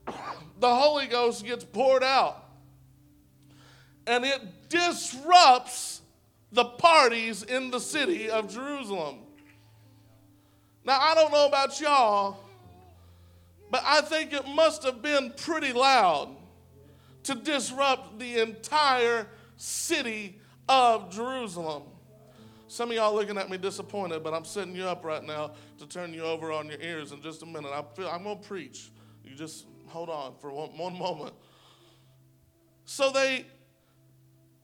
the 0.60 0.74
Holy 0.74 1.06
Ghost 1.06 1.44
gets 1.44 1.64
poured 1.64 2.04
out 2.04 2.51
and 4.06 4.24
it 4.24 4.68
disrupts 4.68 6.02
the 6.52 6.64
parties 6.64 7.42
in 7.42 7.70
the 7.70 7.80
city 7.80 8.30
of 8.30 8.52
Jerusalem. 8.52 9.18
Now, 10.84 10.98
I 11.00 11.14
don't 11.14 11.32
know 11.32 11.46
about 11.46 11.80
y'all, 11.80 12.36
but 13.70 13.82
I 13.84 14.00
think 14.02 14.32
it 14.32 14.46
must 14.46 14.82
have 14.84 15.00
been 15.00 15.32
pretty 15.36 15.72
loud 15.72 16.36
to 17.24 17.34
disrupt 17.34 18.18
the 18.18 18.40
entire 18.40 19.26
city 19.56 20.38
of 20.68 21.10
Jerusalem. 21.10 21.84
Some 22.66 22.90
of 22.90 22.96
y'all 22.96 23.14
looking 23.14 23.38
at 23.38 23.50
me 23.50 23.58
disappointed, 23.58 24.24
but 24.24 24.34
I'm 24.34 24.44
setting 24.44 24.74
you 24.74 24.84
up 24.84 25.04
right 25.04 25.22
now 25.22 25.52
to 25.78 25.86
turn 25.86 26.12
you 26.12 26.22
over 26.22 26.52
on 26.52 26.68
your 26.68 26.80
ears 26.80 27.12
in 27.12 27.20
just 27.22 27.42
a 27.42 27.46
minute. 27.46 27.70
I 27.70 27.82
feel 27.94 28.08
I'm 28.08 28.24
gonna 28.24 28.36
preach. 28.36 28.90
You 29.24 29.34
just 29.36 29.66
hold 29.86 30.08
on 30.08 30.34
for 30.40 30.50
one, 30.50 30.76
one 30.76 30.98
moment. 30.98 31.34
So 32.84 33.10
they 33.10 33.46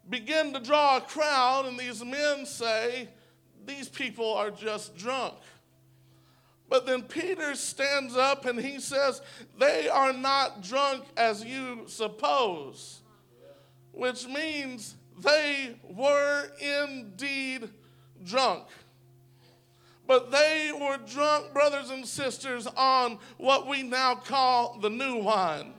begin 0.08 0.52
to 0.54 0.60
draw 0.60 0.98
a 0.98 1.00
crowd, 1.00 1.66
and 1.66 1.78
these 1.78 2.04
men 2.04 2.46
say, 2.46 3.08
These 3.66 3.88
people 3.88 4.34
are 4.34 4.50
just 4.50 4.96
drunk. 4.96 5.34
But 6.68 6.86
then 6.86 7.02
Peter 7.02 7.54
stands 7.54 8.14
up 8.16 8.44
and 8.44 8.60
he 8.60 8.78
says, 8.78 9.22
They 9.58 9.88
are 9.88 10.12
not 10.12 10.62
drunk 10.62 11.04
as 11.16 11.44
you 11.44 11.84
suppose, 11.86 13.00
which 13.92 14.26
means 14.26 14.96
they 15.20 15.76
were 15.88 16.50
indeed 16.60 17.70
drunk. 18.24 18.64
But 20.06 20.30
they 20.30 20.72
were 20.78 20.96
drunk, 20.96 21.52
brothers 21.52 21.90
and 21.90 22.06
sisters, 22.06 22.66
on 22.76 23.18
what 23.36 23.66
we 23.66 23.82
now 23.82 24.14
call 24.14 24.78
the 24.80 24.88
new 24.88 25.16
wine. 25.16 25.74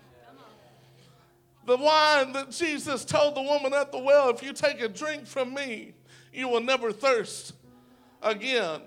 The 1.69 1.77
wine 1.77 2.31
that 2.31 2.49
Jesus 2.49 3.05
told 3.05 3.35
the 3.35 3.43
woman 3.43 3.75
at 3.75 3.91
the 3.91 3.99
well, 3.99 4.31
if 4.31 4.41
you 4.41 4.53
take 4.53 4.81
a 4.81 4.89
drink 4.89 5.27
from 5.27 5.53
me, 5.53 5.93
you 6.33 6.47
will 6.47 6.61
never 6.61 6.91
thirst 6.91 7.53
again. 8.23 8.81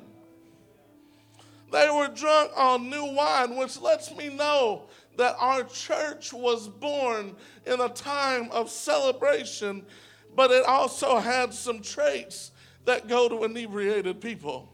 They 1.71 1.89
were 1.89 2.09
drunk 2.09 2.51
on 2.57 2.91
new 2.91 3.05
wine, 3.15 3.55
which 3.55 3.81
lets 3.81 4.13
me 4.17 4.31
know 4.31 4.89
that 5.17 5.37
our 5.39 5.63
church 5.63 6.33
was 6.33 6.67
born 6.67 7.37
in 7.67 7.81
a 7.81 7.89
time 7.89 8.51
of 8.51 8.69
celebration, 8.69 9.87
but 10.35 10.51
it 10.51 10.65
also 10.65 11.21
had 11.21 11.55
some 11.55 11.83
traits 11.83 12.51
that 12.85 13.07
go 13.07 13.29
to 13.29 13.45
inebriated 13.45 14.21
people. 14.21 14.73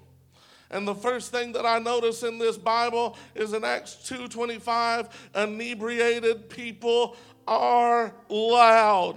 And 0.70 0.86
the 0.86 0.94
first 0.94 1.30
thing 1.30 1.52
that 1.52 1.64
I 1.64 1.78
notice 1.78 2.22
in 2.22 2.38
this 2.38 2.58
Bible 2.58 3.16
is 3.34 3.54
in 3.54 3.64
Acts 3.64 3.94
2:25, 4.06 5.08
inebriated 5.34 6.50
people 6.50 7.16
are 7.48 8.12
loud. 8.28 9.16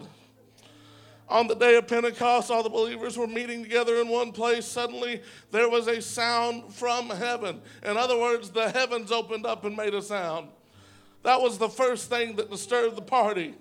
On 1.27 1.47
the 1.47 1.55
day 1.55 1.75
of 1.75 1.87
Pentecost, 1.87 2.51
all 2.51 2.63
the 2.63 2.69
believers 2.69 3.17
were 3.17 3.27
meeting 3.27 3.63
together 3.63 4.01
in 4.01 4.09
one 4.09 4.31
place. 4.31 4.65
Suddenly, 4.65 5.21
there 5.51 5.69
was 5.69 5.87
a 5.87 6.01
sound 6.01 6.73
from 6.73 7.09
heaven. 7.09 7.61
In 7.83 7.95
other 7.95 8.17
words, 8.17 8.49
the 8.49 8.69
heavens 8.69 9.11
opened 9.11 9.45
up 9.45 9.63
and 9.63 9.75
made 9.75 9.93
a 9.93 10.01
sound. 10.01 10.49
That 11.23 11.41
was 11.41 11.57
the 11.57 11.69
first 11.69 12.09
thing 12.09 12.35
that 12.37 12.49
disturbed 12.49 12.97
the 12.97 13.01
party. 13.01 13.55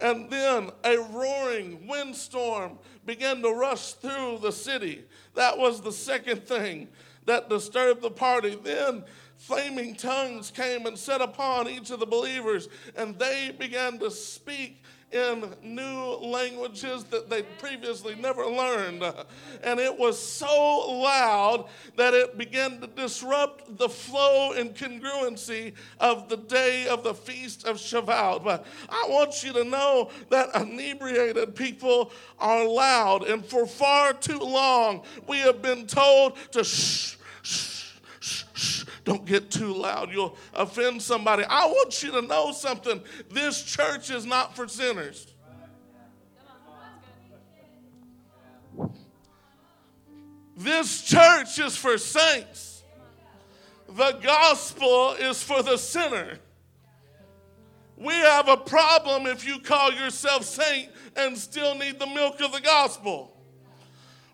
And 0.00 0.28
then 0.28 0.70
a 0.84 0.98
roaring 0.98 1.86
windstorm 1.86 2.78
began 3.06 3.40
to 3.42 3.50
rush 3.50 3.92
through 3.92 4.40
the 4.42 4.52
city. 4.52 5.04
That 5.34 5.56
was 5.56 5.80
the 5.80 5.92
second 5.92 6.46
thing 6.46 6.88
that 7.26 7.48
disturbed 7.48 8.02
the 8.02 8.10
party. 8.10 8.58
Then 8.62 9.04
flaming 9.46 9.94
tongues 9.94 10.50
came 10.50 10.86
and 10.86 10.98
set 10.98 11.20
upon 11.20 11.68
each 11.68 11.90
of 11.90 12.00
the 12.00 12.06
believers, 12.06 12.68
and 12.96 13.18
they 13.18 13.54
began 13.58 13.98
to 13.98 14.10
speak 14.10 14.82
in 15.12 15.54
new 15.62 16.16
languages 16.22 17.04
that 17.04 17.28
they'd 17.30 17.46
previously 17.58 18.14
never 18.16 18.46
learned. 18.46 19.04
And 19.62 19.78
it 19.78 19.96
was 19.96 20.18
so 20.18 20.88
loud 20.90 21.66
that 21.96 22.14
it 22.14 22.36
began 22.38 22.80
to 22.80 22.86
disrupt 22.86 23.76
the 23.78 23.88
flow 23.88 24.52
and 24.52 24.74
congruency 24.74 25.74
of 26.00 26.28
the 26.28 26.38
day 26.38 26.88
of 26.88 27.04
the 27.04 27.14
feast 27.14 27.66
of 27.66 27.76
Shavuot. 27.76 28.42
But 28.42 28.66
I 28.88 29.06
want 29.08 29.44
you 29.44 29.52
to 29.52 29.64
know 29.64 30.10
that 30.30 30.54
inebriated 30.56 31.54
people 31.54 32.10
are 32.40 32.66
loud, 32.66 33.28
and 33.28 33.44
for 33.44 33.66
far 33.66 34.14
too 34.14 34.40
long 34.40 35.02
we 35.28 35.38
have 35.38 35.60
been 35.62 35.86
told 35.86 36.36
to 36.52 36.64
shh 36.64 37.18
don't 39.14 39.26
get 39.26 39.50
too 39.50 39.72
loud. 39.72 40.10
You'll 40.12 40.36
offend 40.52 41.00
somebody. 41.00 41.44
I 41.44 41.66
want 41.66 42.02
you 42.02 42.10
to 42.12 42.22
know 42.22 42.52
something. 42.52 43.00
This 43.30 43.62
church 43.62 44.10
is 44.10 44.26
not 44.26 44.56
for 44.56 44.66
sinners. 44.66 45.28
This 50.56 51.02
church 51.02 51.58
is 51.58 51.76
for 51.76 51.98
saints. 51.98 52.82
The 53.88 54.12
gospel 54.22 55.12
is 55.12 55.42
for 55.42 55.62
the 55.62 55.76
sinner. 55.76 56.38
We 57.96 58.12
have 58.12 58.48
a 58.48 58.56
problem 58.56 59.26
if 59.26 59.46
you 59.46 59.60
call 59.60 59.92
yourself 59.92 60.44
saint 60.44 60.90
and 61.16 61.38
still 61.38 61.76
need 61.76 62.00
the 62.00 62.06
milk 62.06 62.40
of 62.40 62.50
the 62.50 62.60
gospel. 62.60 63.33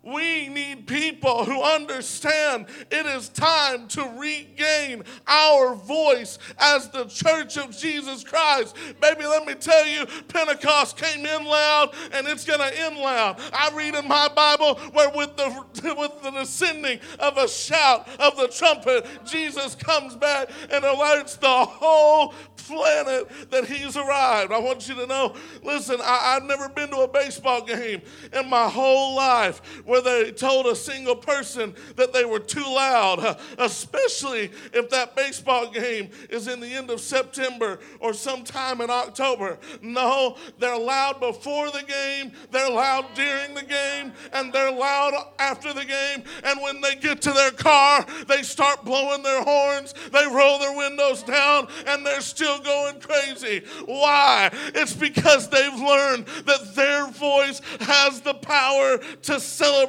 We 0.03 0.49
need 0.49 0.87
people 0.87 1.45
who 1.45 1.63
understand 1.63 2.67
it 2.91 3.05
is 3.05 3.29
time 3.29 3.87
to 3.89 4.03
regain 4.17 5.05
our 5.27 5.75
voice 5.75 6.39
as 6.59 6.89
the 6.89 7.05
church 7.05 7.59
of 7.59 7.77
Jesus 7.77 8.25
Christ. 8.25 8.77
Baby, 8.99 9.27
let 9.27 9.45
me 9.45 9.55
tell 9.55 9.87
you, 9.87 10.07
Pentecost 10.29 10.97
came 10.97 11.27
in 11.27 11.45
loud 11.45 11.95
and 12.13 12.27
it's 12.27 12.47
going 12.47 12.61
to 12.61 12.81
end 12.81 12.97
loud. 12.97 13.41
I 13.53 13.71
read 13.75 13.95
in 13.95 14.09
my 14.09 14.29
Bible 14.29 14.77
where 14.93 15.11
with 15.11 15.37
the 15.37 15.51
with 15.99 16.23
the 16.23 16.31
descending 16.31 17.01
of 17.19 17.37
a 17.37 17.47
shout 17.47 18.09
of 18.19 18.37
the 18.39 18.49
trumpet, 18.49 19.07
Jesus 19.27 19.75
comes 19.75 20.17
back 20.17 20.49
and 20.71 20.83
alerts 20.83 21.39
the 21.39 21.47
whole 21.47 22.33
planet 22.57 23.51
that 23.51 23.67
he's 23.67 23.97
arrived. 23.97 24.53
I 24.53 24.59
want 24.59 24.89
you 24.89 24.95
to 24.95 25.07
know, 25.07 25.35
listen, 25.63 26.01
I, 26.01 26.37
I've 26.37 26.45
never 26.45 26.69
been 26.69 26.89
to 26.91 27.01
a 27.01 27.09
baseball 27.09 27.65
game 27.65 28.01
in 28.33 28.49
my 28.49 28.69
whole 28.69 29.15
life 29.15 29.61
where 29.91 30.01
they 30.01 30.31
told 30.31 30.67
a 30.67 30.77
single 30.77 31.17
person 31.17 31.75
that 31.97 32.13
they 32.13 32.25
were 32.25 32.39
too 32.39 32.63
loud, 32.63 33.37
especially 33.59 34.49
if 34.73 34.89
that 34.89 35.17
baseball 35.17 35.69
game 35.69 36.09
is 36.29 36.47
in 36.47 36.61
the 36.61 36.73
end 36.73 36.91
of 36.91 37.01
September 37.01 37.81
or 37.99 38.15
sometime 38.15 38.81
in 38.81 38.89
October. 38.89 39.59
No, 39.83 40.37
they're 40.61 40.79
loud 40.79 41.19
before 41.19 41.73
the 41.73 41.83
game, 41.83 42.31
they're 42.53 42.71
loud 42.71 43.05
during 43.17 43.53
the 43.55 43.65
game, 43.65 44.13
and 44.33 44.53
they're 44.53 44.71
loud 44.71 45.13
after 45.41 45.73
the 45.73 45.85
game. 45.85 46.23
And 46.45 46.63
when 46.63 46.81
they 46.81 46.95
get 46.95 47.21
to 47.23 47.33
their 47.33 47.51
car, 47.51 48.07
they 48.29 48.43
start 48.43 48.85
blowing 48.85 49.25
their 49.25 49.43
horns, 49.43 49.93
they 50.13 50.25
roll 50.25 50.61
their 50.61 50.77
windows 50.77 51.25
down, 51.25 51.67
and 51.89 52.07
they're 52.07 52.21
still 52.21 52.61
going 52.61 53.01
crazy. 53.01 53.65
Why? 53.87 54.51
It's 54.73 54.95
because 54.95 55.49
they've 55.49 55.75
learned 55.75 56.27
that 56.47 56.77
their 56.77 57.09
voice 57.09 57.61
has 57.81 58.21
the 58.21 58.35
power 58.35 58.99
to 59.23 59.41
celebrate 59.41 59.80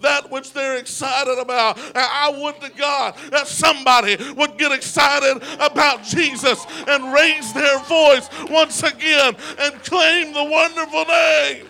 that 0.00 0.30
which 0.30 0.52
they're 0.52 0.78
excited 0.78 1.38
about. 1.38 1.78
I 1.94 2.34
would 2.36 2.60
to 2.60 2.70
God 2.76 3.16
that 3.30 3.46
somebody 3.46 4.16
would 4.34 4.58
get 4.58 4.72
excited 4.72 5.42
about 5.60 6.04
Jesus 6.04 6.64
and 6.86 7.12
raise 7.12 7.52
their 7.52 7.78
voice 7.80 8.28
once 8.48 8.82
again 8.82 9.36
and 9.58 9.82
claim 9.82 10.32
the 10.32 10.44
wonderful 10.44 11.04
name 11.04 11.69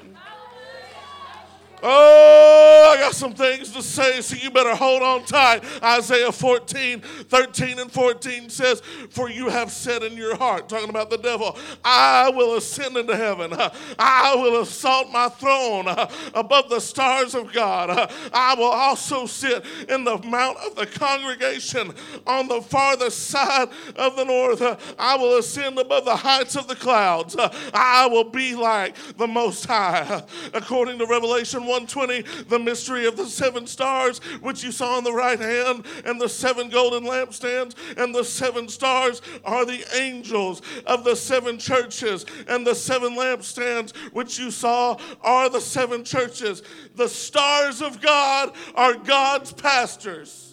Oh, 1.82 2.94
I 2.94 3.00
got 3.00 3.14
some 3.14 3.32
things 3.32 3.72
to 3.72 3.82
say, 3.82 4.20
so 4.20 4.36
you 4.36 4.50
better 4.50 4.74
hold 4.74 5.02
on 5.02 5.24
tight. 5.24 5.64
Isaiah 5.82 6.32
14, 6.32 7.00
13 7.00 7.78
and 7.78 7.90
14 7.90 8.50
says, 8.50 8.80
For 9.10 9.30
you 9.30 9.48
have 9.48 9.70
said 9.70 10.02
in 10.02 10.16
your 10.16 10.36
heart, 10.36 10.68
talking 10.68 10.90
about 10.90 11.10
the 11.10 11.18
devil, 11.18 11.56
I 11.84 12.30
will 12.30 12.56
ascend 12.56 12.96
into 12.96 13.16
heaven. 13.16 13.52
I 13.98 14.34
will 14.36 14.60
assault 14.62 15.10
my 15.10 15.28
throne 15.28 15.86
above 16.34 16.68
the 16.68 16.80
stars 16.80 17.34
of 17.34 17.52
God. 17.52 18.10
I 18.32 18.54
will 18.54 18.64
also 18.64 19.26
sit 19.26 19.64
in 19.88 20.04
the 20.04 20.18
mount 20.18 20.58
of 20.58 20.74
the 20.76 20.86
congregation 20.86 21.94
on 22.26 22.48
the 22.48 22.60
farthest 22.60 23.28
side 23.28 23.68
of 23.96 24.16
the 24.16 24.24
north. 24.24 24.60
I 24.98 25.16
will 25.16 25.38
ascend 25.38 25.78
above 25.78 26.04
the 26.04 26.16
heights 26.16 26.56
of 26.56 26.68
the 26.68 26.76
clouds. 26.76 27.36
I 27.38 28.06
will 28.06 28.24
be 28.24 28.54
like 28.54 28.96
the 29.16 29.26
Most 29.26 29.66
High. 29.66 30.22
According 30.52 30.98
to 30.98 31.06
Revelation 31.06 31.66
120, 31.70 32.44
the 32.44 32.58
mystery 32.58 33.06
of 33.06 33.16
the 33.16 33.26
seven 33.26 33.66
stars, 33.66 34.18
which 34.40 34.64
you 34.64 34.72
saw 34.72 34.96
on 34.96 35.04
the 35.04 35.12
right 35.12 35.38
hand, 35.38 35.86
and 36.04 36.20
the 36.20 36.28
seven 36.28 36.68
golden 36.68 37.04
lampstands, 37.04 37.74
and 37.96 38.14
the 38.14 38.24
seven 38.24 38.68
stars 38.68 39.22
are 39.44 39.64
the 39.64 39.84
angels 39.96 40.62
of 40.86 41.04
the 41.04 41.14
seven 41.14 41.58
churches, 41.58 42.26
and 42.48 42.66
the 42.66 42.74
seven 42.74 43.14
lampstands, 43.14 43.96
which 44.12 44.38
you 44.38 44.50
saw, 44.50 44.96
are 45.22 45.48
the 45.48 45.60
seven 45.60 46.04
churches. 46.04 46.62
The 46.96 47.08
stars 47.08 47.80
of 47.80 48.00
God 48.00 48.52
are 48.74 48.94
God's 48.94 49.52
pastors. 49.52 50.49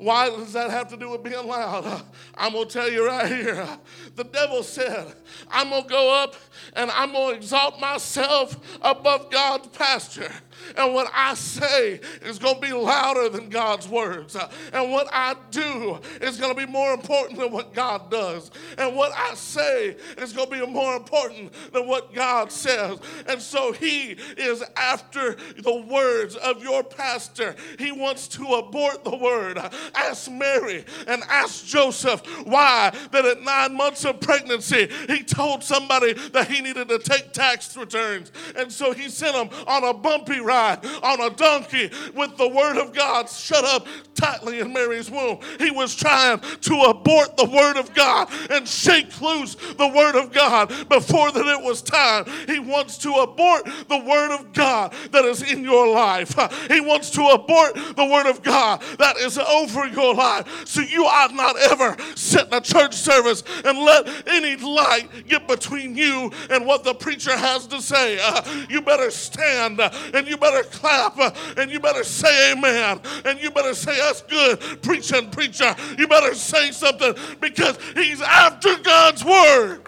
Why 0.00 0.30
does 0.30 0.54
that 0.54 0.70
have 0.70 0.88
to 0.88 0.96
do 0.96 1.10
with 1.10 1.22
being 1.22 1.46
loud? 1.46 2.02
I'm 2.34 2.52
going 2.52 2.66
to 2.66 2.72
tell 2.72 2.90
you 2.90 3.06
right 3.06 3.26
here. 3.26 3.68
The 4.16 4.24
devil 4.24 4.62
said, 4.62 5.14
I'm 5.50 5.68
going 5.68 5.82
to 5.82 5.88
go 5.88 6.22
up 6.22 6.36
and 6.74 6.90
I'm 6.90 7.12
going 7.12 7.32
to 7.32 7.36
exalt 7.36 7.78
myself 7.78 8.56
above 8.80 9.30
God's 9.30 9.68
pasture. 9.68 10.32
And 10.76 10.94
what 10.94 11.10
I 11.14 11.34
say 11.34 12.00
is 12.22 12.38
going 12.38 12.56
to 12.56 12.60
be 12.60 12.72
louder 12.72 13.28
than 13.28 13.48
God's 13.48 13.88
words. 13.88 14.36
And 14.72 14.90
what 14.90 15.08
I 15.12 15.34
do 15.50 15.98
is 16.20 16.38
going 16.38 16.54
to 16.54 16.66
be 16.66 16.70
more 16.70 16.92
important 16.92 17.38
than 17.38 17.52
what 17.52 17.74
God 17.74 18.10
does. 18.10 18.50
And 18.78 18.96
what 18.96 19.12
I 19.14 19.34
say 19.34 19.96
is 20.18 20.32
going 20.32 20.50
to 20.50 20.66
be 20.66 20.66
more 20.66 20.96
important 20.96 21.52
than 21.72 21.86
what 21.86 22.14
God 22.14 22.52
says. 22.52 22.98
And 23.26 23.40
so 23.40 23.72
he 23.72 24.16
is 24.36 24.62
after 24.76 25.36
the 25.58 25.84
words 25.88 26.36
of 26.36 26.62
your 26.62 26.82
pastor. 26.82 27.56
He 27.78 27.92
wants 27.92 28.28
to 28.28 28.44
abort 28.54 29.04
the 29.04 29.16
word. 29.16 29.58
Ask 29.94 30.30
Mary 30.30 30.84
and 31.06 31.22
ask 31.28 31.64
Joseph 31.64 32.22
why 32.46 32.92
that 33.12 33.24
at 33.24 33.42
nine 33.42 33.76
months 33.76 34.04
of 34.04 34.20
pregnancy 34.20 34.88
he 35.08 35.22
told 35.22 35.62
somebody 35.62 36.12
that 36.30 36.48
he 36.48 36.60
needed 36.60 36.88
to 36.88 36.98
take 36.98 37.32
tax 37.32 37.76
returns. 37.76 38.32
And 38.56 38.72
so 38.72 38.92
he 38.92 39.08
sent 39.08 39.36
him 39.36 39.50
on 39.66 39.84
a 39.84 39.94
bumpy 39.94 40.40
ride 40.50 40.84
on 41.02 41.20
a 41.20 41.30
donkey 41.30 41.90
with 42.14 42.36
the 42.36 42.48
word 42.48 42.76
of 42.76 42.92
God 42.92 43.28
shut 43.28 43.64
up 43.64 43.86
tightly 44.14 44.58
in 44.60 44.72
Mary's 44.72 45.10
womb. 45.10 45.38
He 45.58 45.70
was 45.70 45.94
trying 45.94 46.40
to 46.40 46.74
abort 46.82 47.36
the 47.36 47.44
word 47.44 47.76
of 47.76 47.94
God 47.94 48.28
and 48.50 48.66
shake 48.66 49.20
loose 49.20 49.54
the 49.54 49.88
word 49.88 50.16
of 50.16 50.32
God 50.32 50.68
before 50.88 51.30
that 51.30 51.46
it 51.46 51.64
was 51.64 51.82
time. 51.82 52.24
He 52.46 52.58
wants 52.58 52.98
to 52.98 53.12
abort 53.14 53.64
the 53.88 53.98
word 53.98 54.34
of 54.34 54.52
God 54.52 54.92
that 55.12 55.24
is 55.24 55.42
in 55.42 55.62
your 55.62 55.88
life. 55.88 56.34
He 56.68 56.80
wants 56.80 57.10
to 57.10 57.22
abort 57.28 57.74
the 57.74 58.04
word 58.04 58.26
of 58.26 58.42
God 58.42 58.82
that 58.98 59.16
is 59.16 59.38
over 59.38 59.86
your 59.86 60.14
life. 60.14 60.66
So 60.66 60.80
you 60.80 61.04
ought 61.06 61.34
not 61.34 61.56
ever 61.58 61.96
sit 62.16 62.46
in 62.48 62.54
a 62.54 62.60
church 62.60 62.94
service 62.94 63.42
and 63.64 63.78
let 63.78 64.28
any 64.28 64.56
light 64.56 65.08
get 65.28 65.46
between 65.46 65.96
you 65.96 66.30
and 66.50 66.66
what 66.66 66.84
the 66.84 66.94
preacher 66.94 67.36
has 67.36 67.66
to 67.68 67.80
say. 67.80 68.18
Uh, 68.20 68.66
you 68.68 68.80
better 68.80 69.10
stand 69.10 69.80
and 69.80 70.26
you 70.26 70.36
better 70.40 70.62
clap 70.68 71.18
uh, 71.18 71.30
and 71.56 71.70
you 71.70 71.78
better 71.78 72.02
say 72.04 72.52
amen 72.52 73.00
and 73.24 73.40
you 73.40 73.50
better 73.50 73.74
say 73.74 73.96
that's 73.96 74.22
good 74.22 74.82
preaching 74.82 75.30
preacher. 75.30 75.74
You 75.98 76.08
better 76.08 76.34
say 76.34 76.70
something 76.72 77.14
because 77.40 77.78
he's 77.94 78.20
after 78.22 78.76
God's 78.78 79.24
word. 79.24 79.82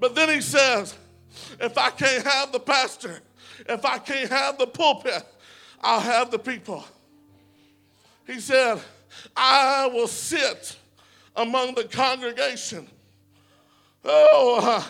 But 0.00 0.14
then 0.14 0.28
he 0.28 0.40
says, 0.40 0.94
if 1.60 1.76
I 1.76 1.90
can't 1.90 2.24
have 2.24 2.52
the 2.52 2.60
pastor, 2.60 3.20
if 3.68 3.84
I 3.84 3.98
can't 3.98 4.30
have 4.30 4.58
the 4.58 4.66
pulpit, 4.66 5.24
I'll 5.80 6.00
have 6.00 6.30
the 6.30 6.38
people. 6.38 6.84
He 8.26 8.40
said, 8.40 8.80
I 9.36 9.86
will 9.92 10.06
sit 10.06 10.76
among 11.34 11.74
the 11.74 11.84
congregation. 11.84 12.88
Oh, 14.04 14.60
uh, 14.62 14.84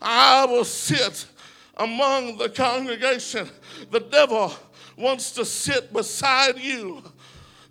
I 0.00 0.44
will 0.46 0.64
sit 0.64 1.26
among 1.76 2.38
the 2.38 2.48
congregation. 2.48 3.48
The 3.90 4.00
devil 4.00 4.52
wants 4.96 5.32
to 5.32 5.44
sit 5.44 5.92
beside 5.92 6.58
you. 6.58 7.02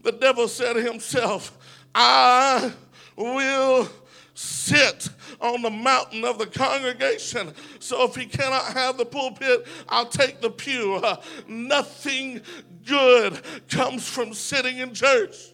The 0.01 0.11
devil 0.11 0.47
said 0.47 0.73
to 0.73 0.81
himself, 0.81 1.57
I 1.95 2.73
will 3.15 3.87
sit 4.35 5.09
on 5.39 5.61
the 5.61 5.69
mountain 5.69 6.25
of 6.25 6.37
the 6.37 6.47
congregation. 6.47 7.53
So 7.79 8.03
if 8.03 8.15
he 8.15 8.25
cannot 8.25 8.73
have 8.73 8.97
the 8.97 9.05
pulpit, 9.05 9.67
I'll 9.87 10.07
take 10.07 10.41
the 10.41 10.49
pew. 10.49 11.01
Nothing 11.47 12.41
good 12.85 13.41
comes 13.69 14.07
from 14.07 14.33
sitting 14.33 14.79
in 14.79 14.93
church. 14.93 15.52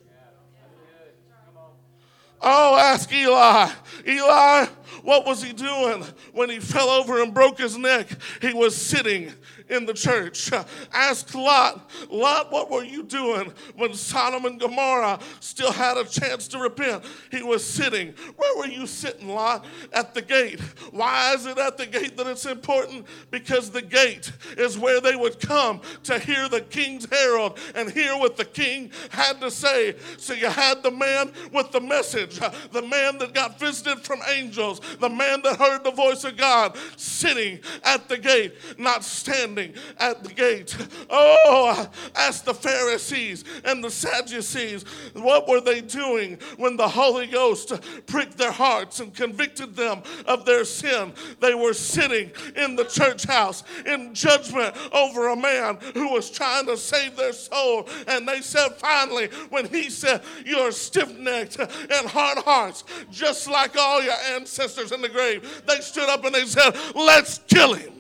Oh, 2.42 2.78
ask 2.78 3.12
Eli. 3.12 3.70
Eli, 4.08 4.66
what 5.04 5.26
was 5.26 5.44
he 5.44 5.54
doing 5.54 6.06
when 6.34 6.50
he 6.50 6.60
fell 6.60 6.90
over 6.90 7.22
and 7.22 7.34
broke 7.34 7.58
his 7.58 7.78
neck? 7.78 8.08
He 8.42 8.54
was 8.54 8.76
sitting 8.76 9.34
in 9.70 9.86
the 9.86 9.94
church. 9.94 10.52
Ask 10.92 11.34
Lot, 11.34 11.90
Lot, 12.10 12.52
what 12.52 12.70
were 12.70 12.84
you 12.84 13.04
doing 13.04 13.54
when 13.76 13.94
Sodom 13.94 14.46
and 14.46 14.60
Gomorrah 14.60 15.20
still 15.40 15.72
had 15.72 15.98
a 15.98 16.06
chance 16.06 16.48
to 16.50 16.60
repent? 16.60 17.04
He 17.32 17.44
was 17.44 17.64
sitting. 17.64 18.14
Where 18.36 18.58
were 18.58 18.68
you 18.68 18.88
sitting, 18.88 19.30
Lot? 19.30 19.66
At 19.94 20.14
the 20.14 20.22
gate. 20.22 20.60
Why 20.92 21.34
is 21.34 21.46
it 21.46 21.58
at 21.58 21.78
the 21.78 21.86
gate 21.86 22.18
that 22.18 22.28
it's 22.28 22.46
important? 22.46 23.06
Because 23.32 23.70
the 23.70 23.82
gate 23.82 24.32
is 24.58 24.78
where 24.78 25.02
they 25.02 25.16
would 25.16 25.40
come 25.40 25.82
to 26.04 26.20
hear 26.20 26.50
the 26.50 26.62
king's 26.62 27.08
herald 27.10 27.58
and 27.76 27.92
hear 27.92 28.18
what 28.18 28.38
the 28.38 28.46
king 28.46 28.92
had 29.10 29.40
to 29.42 29.52
say. 29.52 29.96
So 30.18 30.34
you 30.34 30.48
had 30.48 30.84
the 30.84 30.92
man 30.92 31.32
with 31.54 31.72
the 31.72 31.82
message, 31.82 32.40
the 32.72 32.82
man 32.82 33.18
that 33.20 33.34
got 33.34 33.60
visited 33.60 34.04
from 34.04 34.20
angels, 34.30 34.82
the 35.00 35.10
man 35.10 35.42
that 35.44 35.58
heard 35.58 35.84
the 35.84 35.92
voice 35.92 36.24
of 36.24 36.38
God 36.38 36.78
sitting 36.98 37.60
at 37.84 38.10
the 38.10 38.18
gate, 38.18 38.56
not 38.78 39.04
standing 39.04 39.59
standing 39.60 39.74
at 39.98 40.24
the 40.24 40.34
gate. 40.34 40.76
Oh, 41.10 41.90
ask 42.16 42.46
the 42.46 42.54
Pharisees 42.54 43.44
and 43.66 43.84
the 43.84 43.90
Sadducees, 43.90 44.84
what 45.14 45.48
were 45.48 45.62
they 45.62 45.82
doing 45.82 46.38
when 46.58 46.78
the 46.78 46.88
Holy 46.88 47.28
Ghost 47.28 47.74
pricked 48.06 48.38
their 48.38 48.52
hearts 48.52 49.00
and 49.00 49.14
convicted 49.14 49.76
them 49.76 50.04
of 50.26 50.46
their 50.46 50.66
sin? 50.66 51.14
They 51.40 51.56
were 51.56 51.74
sitting 51.74 52.32
in 52.56 52.76
the 52.76 52.86
church 52.86 53.24
house 53.24 53.64
in 53.86 54.14
judgment 54.14 54.76
over 54.92 55.30
a 55.30 55.36
man 55.36 55.78
who 55.94 56.10
was 56.12 56.30
trying 56.30 56.66
to 56.68 56.78
save 56.78 57.16
their 57.16 57.34
soul. 57.34 57.88
And 58.08 58.28
they 58.28 58.42
said, 58.42 58.76
finally, 58.78 59.28
when 59.50 59.68
he 59.68 59.90
said, 59.90 60.22
You're 60.46 60.72
stiff 60.72 61.18
necked 61.18 61.60
and 61.60 62.08
hard 62.08 62.40
hearts, 62.40 62.84
just 63.12 63.50
like 63.50 63.76
all 63.78 64.02
your 64.02 64.20
ancestors 64.32 64.92
in 64.92 65.02
the 65.02 65.10
grave, 65.10 65.64
they 65.66 65.82
stood 65.82 66.10
up 66.10 66.24
and 66.24 66.36
they 66.36 66.46
said, 66.46 66.76
Let's 66.96 67.40
kill 67.48 67.74
him. 67.74 67.99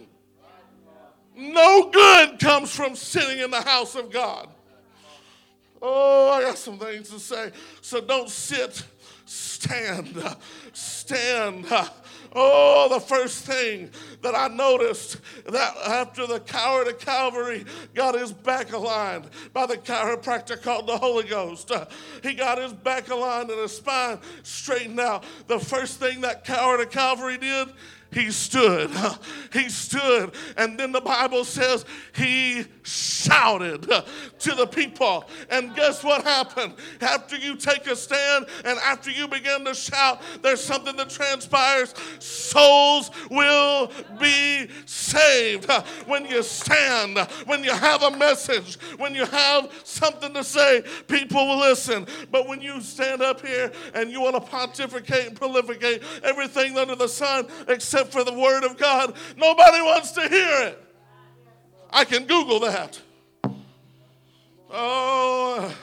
No 1.39 1.89
good 1.89 2.38
comes 2.38 2.75
from 2.75 2.95
sitting 2.95 3.39
in 3.39 3.49
the 3.49 3.62
house 3.62 3.95
of 3.95 4.12
God. 4.12 4.49
Oh, 5.82 6.32
I 6.32 6.41
got 6.41 6.58
some 6.58 6.78
things 6.78 7.10
to 7.12 7.19
say. 7.19 7.52
So 7.80 8.02
don't 8.02 8.30
sit, 8.30 8.84
stand, 9.25 10.21
stand. 10.73 11.65
Oh, 12.36 12.89
the 12.91 12.99
first 12.99 13.45
thing 13.45 13.89
that 14.21 14.36
I 14.36 14.49
noticed 14.49 15.17
that 15.47 15.78
after 15.88 16.28
the 16.28 16.41
coward 16.41 16.88
of 16.88 16.99
Calvary 16.99 17.63
got 17.95 18.19
his 18.19 18.34
back 18.34 18.73
aligned 18.73 19.30
by 19.54 19.65
the 19.65 19.78
chiropractor 19.78 20.62
called 20.62 20.88
the 20.88 20.97
Holy 20.97 21.23
Ghost. 21.23 21.71
Uh, 21.71 21.86
he 22.21 22.34
got 22.34 22.58
his 22.58 22.73
back 22.73 23.10
aligned 23.10 23.49
and 23.49 23.62
his 23.62 23.78
spine 23.78 24.19
straightened 24.43 24.99
out. 24.99 25.23
The 25.47 25.60
first 25.60 26.02
thing 26.02 26.21
that 26.21 26.43
coward 26.43 26.82
of 26.82 26.91
Calvary 26.91 27.38
did, 27.38 27.69
he 28.12 28.32
stood. 28.32 28.91
He 29.54 29.69
stood. 29.69 30.34
And 30.58 30.80
then 30.80 30.91
the 30.91 31.02
Bible 31.02 31.43
says 31.43 31.86
he 32.15 32.65
shouted 32.84 33.84
to 34.39 34.56
the 34.56 34.65
people. 34.65 35.26
And 35.50 35.76
guess 35.76 36.04
what 36.04 36.24
happened? 36.24 36.74
After 37.02 37.38
you 37.38 37.56
take 37.56 37.86
a 37.88 37.95
stand 37.95 38.48
and 38.65 38.80
after 38.80 39.12
you 39.12 39.28
begin 39.28 39.65
to 39.65 39.76
shout, 39.76 40.22
there's 40.41 40.63
something 40.63 40.95
that 40.98 41.10
transpires. 41.10 41.93
Souls 42.19 43.12
will 43.30 43.91
be 44.19 44.69
saved. 44.86 45.69
When 46.08 46.26
you 46.26 46.41
stand, 46.41 47.17
when 47.45 47.63
you 47.63 47.72
have 47.72 48.02
a 48.04 48.12
message, 48.17 48.80
when 48.98 49.13
you 49.13 49.26
have 49.26 49.72
something 49.84 50.34
to 50.34 50.43
say, 50.43 50.84
people 51.08 51.45
will 51.48 51.60
listen. 51.60 52.08
But 52.32 52.48
when 52.48 52.62
you 52.62 52.82
stand 52.82 53.22
up 53.22 53.45
here 53.45 53.72
and 53.93 54.10
you 54.12 54.22
want 54.22 54.36
to 54.36 54.41
pontificate 54.41 55.28
and 55.28 55.39
prolificate 55.39 56.04
everything 56.24 56.78
under 56.78 56.95
the 56.95 57.08
sun 57.08 57.48
except 57.99 58.13
for 58.13 58.23
the 58.23 58.38
word 58.38 58.63
of 58.63 58.77
God, 58.77 59.13
nobody 59.35 59.81
wants 59.81 60.12
to 60.12 60.21
hear 60.21 60.67
it. 60.67 60.83
I 61.91 62.05
can 62.05 62.25
Google 62.25 62.62
that. 62.62 62.99
Oh, 64.71 65.75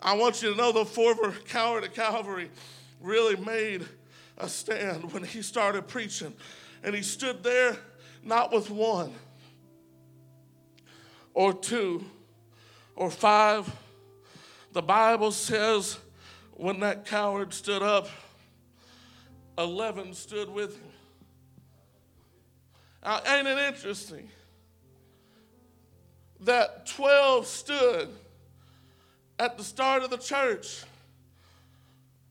I 0.00 0.14
want 0.16 0.42
you 0.42 0.52
to 0.52 0.56
know 0.56 0.72
the 0.72 0.84
former 0.84 1.32
coward 1.48 1.84
at 1.84 1.94
Calvary 1.94 2.50
really 3.00 3.36
made 3.36 3.84
a 4.38 4.48
stand 4.48 5.12
when 5.12 5.22
he 5.22 5.42
started 5.42 5.86
preaching. 5.86 6.32
And 6.82 6.94
he 6.94 7.02
stood 7.02 7.42
there 7.42 7.76
not 8.22 8.52
with 8.52 8.70
one 8.70 9.12
or 11.34 11.52
two 11.52 12.04
or 12.96 13.10
five. 13.10 13.70
The 14.72 14.82
Bible 14.82 15.32
says 15.32 15.98
when 16.52 16.80
that 16.80 17.04
coward 17.04 17.52
stood 17.52 17.82
up, 17.82 18.08
11 19.58 20.14
stood 20.14 20.48
with 20.48 20.76
him. 20.76 20.93
Now, 23.04 23.20
ain't 23.26 23.46
it 23.46 23.58
interesting? 23.58 24.30
that 26.44 26.86
12 26.86 27.46
stood 27.46 28.08
at 29.38 29.56
the 29.56 29.64
start 29.64 30.02
of 30.02 30.10
the 30.10 30.16
church. 30.16 30.84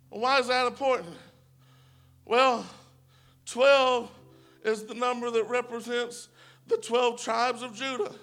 Why 0.09 0.39
is 0.39 0.47
that 0.47 0.67
important? 0.67 1.15
Well, 2.25 2.65
12 3.45 4.09
is 4.63 4.85
the 4.85 4.93
number 4.93 5.29
that 5.31 5.49
represents 5.49 6.29
the 6.67 6.77
12 6.77 7.21
tribes 7.21 7.61
of 7.61 7.75
Judah. 7.75 8.13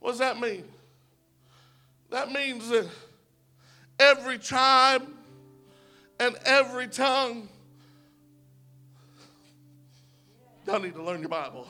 What 0.00 0.10
does 0.10 0.18
that 0.18 0.40
mean? 0.40 0.64
That 2.10 2.32
means 2.32 2.68
that 2.70 2.88
every 3.98 4.38
tribe 4.38 5.06
and 6.18 6.36
every 6.44 6.88
tongue, 6.88 7.48
y'all 10.66 10.80
need 10.80 10.94
to 10.94 11.02
learn 11.02 11.20
your 11.20 11.28
Bible 11.28 11.66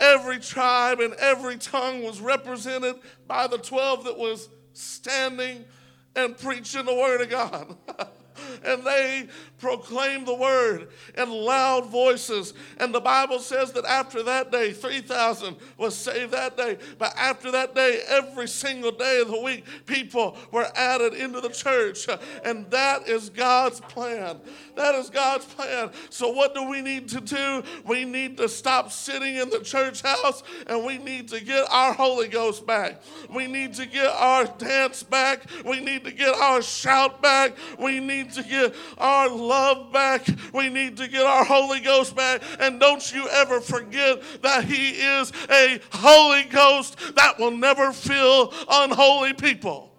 every 0.00 0.40
tribe 0.40 1.00
and 1.00 1.14
every 1.14 1.58
tongue 1.58 2.02
was 2.02 2.20
represented 2.20 2.96
by 3.28 3.46
the 3.46 3.58
12 3.58 4.04
that 4.04 4.18
was 4.18 4.48
standing 4.72 5.64
and 6.16 6.36
preaching 6.36 6.86
the 6.86 6.94
word 6.94 7.20
of 7.20 7.30
God. 7.30 7.76
and 8.64 8.82
they 8.82 9.28
proclaimed 9.60 10.26
the 10.26 10.34
word 10.34 10.88
in 11.16 11.30
loud 11.30 11.86
voices. 11.86 12.54
And 12.78 12.94
the 12.94 13.00
Bible 13.00 13.38
says 13.38 13.72
that 13.72 13.84
after 13.84 14.22
that 14.24 14.50
day, 14.50 14.72
3,000 14.72 15.56
was 15.76 15.94
saved 15.94 16.32
that 16.32 16.56
day. 16.56 16.78
But 16.98 17.14
after 17.16 17.50
that 17.52 17.74
day, 17.74 18.00
every 18.08 18.48
single 18.48 18.92
day 18.92 19.20
of 19.20 19.28
the 19.28 19.40
week, 19.40 19.64
people 19.86 20.36
were 20.50 20.66
added 20.74 21.14
into 21.14 21.40
the 21.40 21.50
church. 21.50 22.08
And 22.44 22.70
that 22.70 23.08
is 23.08 23.28
God's 23.30 23.80
plan. 23.80 24.40
That 24.76 24.94
is 24.94 25.10
God's 25.10 25.44
plan. 25.44 25.90
So, 26.08 26.30
what 26.30 26.54
do 26.54 26.68
we 26.68 26.80
need 26.80 27.08
to 27.10 27.20
do? 27.20 27.62
We 27.84 28.04
need 28.04 28.36
to 28.38 28.48
stop 28.48 28.90
sitting 28.90 29.36
in 29.36 29.50
the 29.50 29.60
church 29.60 30.02
house 30.02 30.42
and 30.66 30.84
we 30.84 30.98
need 30.98 31.28
to 31.28 31.42
get 31.42 31.66
our 31.70 31.92
Holy 31.92 32.28
Ghost 32.28 32.66
back. 32.66 33.02
We 33.28 33.46
need 33.46 33.74
to 33.74 33.86
get 33.86 34.08
our 34.08 34.46
dance 34.46 35.02
back. 35.02 35.44
We 35.64 35.80
need 35.80 36.04
to 36.04 36.12
get 36.12 36.34
our 36.34 36.62
shout 36.62 37.20
back. 37.20 37.56
We 37.78 38.00
need 38.00 38.32
to 38.32 38.42
get 38.42 38.74
our 38.98 39.28
love 39.50 39.92
back. 39.92 40.26
We 40.54 40.68
need 40.68 40.96
to 40.98 41.08
get 41.08 41.26
our 41.26 41.44
Holy 41.44 41.80
Ghost 41.80 42.14
back. 42.14 42.42
And 42.60 42.78
don't 42.78 43.12
you 43.12 43.28
ever 43.28 43.60
forget 43.60 44.22
that 44.42 44.64
He 44.64 44.90
is 44.90 45.32
a 45.50 45.80
Holy 45.92 46.44
Ghost 46.44 46.96
that 47.16 47.38
will 47.38 47.50
never 47.50 47.92
fill 47.92 48.54
unholy 48.70 49.34
people. 49.34 49.92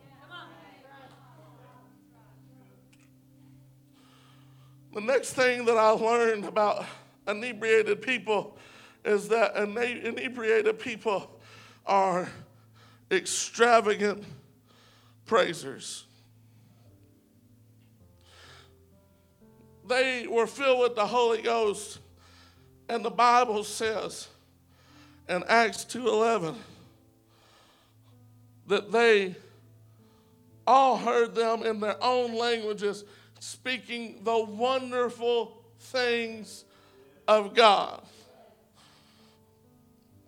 The 4.93 5.01
next 5.01 5.33
thing 5.33 5.65
that 5.65 5.77
I 5.77 5.89
learned 5.89 6.45
about 6.45 6.85
inebriated 7.27 8.01
people 8.01 8.57
is 9.03 9.27
that 9.29 9.55
inebriated 9.55 10.79
people 10.79 11.29
are 11.85 12.29
extravagant 13.09 14.23
praisers. 15.25 16.05
They 19.91 20.25
were 20.25 20.47
filled 20.47 20.79
with 20.79 20.95
the 20.95 21.05
Holy 21.05 21.41
Ghost. 21.41 21.99
And 22.87 23.03
the 23.03 23.11
Bible 23.11 23.63
says 23.63 24.27
in 25.27 25.43
Acts 25.47 25.85
2:11 25.85 26.57
that 28.67 28.91
they 28.91 29.35
all 30.65 30.97
heard 30.97 31.35
them 31.35 31.63
in 31.63 31.79
their 31.79 32.01
own 32.01 32.35
languages 32.35 33.03
speaking 33.39 34.23
the 34.23 34.37
wonderful 34.37 35.61
things 35.79 36.63
of 37.27 37.53
God. 37.53 38.01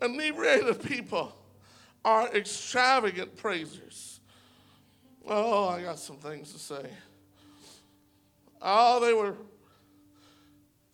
Inebriated 0.01 0.83
people 0.83 1.33
are 2.03 2.27
extravagant 2.35 3.37
praisers. 3.37 4.19
Oh, 5.25 5.69
I 5.69 5.83
got 5.83 5.99
some 5.99 6.17
things 6.17 6.51
to 6.51 6.59
say. 6.59 6.89
Oh, 8.61 8.99
they 8.99 9.13
were 9.13 9.35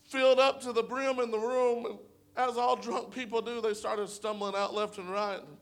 filled 0.09 0.39
up 0.39 0.61
to 0.61 0.73
the 0.73 0.83
brim 0.83 1.19
in 1.19 1.31
the 1.31 1.39
room. 1.39 1.85
And 1.85 1.99
as 2.35 2.57
all 2.57 2.75
drunk 2.75 3.13
people 3.13 3.41
do, 3.41 3.61
they 3.61 3.73
started 3.73 4.09
stumbling 4.09 4.55
out 4.55 4.73
left 4.73 4.97
and 4.97 5.09
right 5.09 5.39
and 5.39 5.57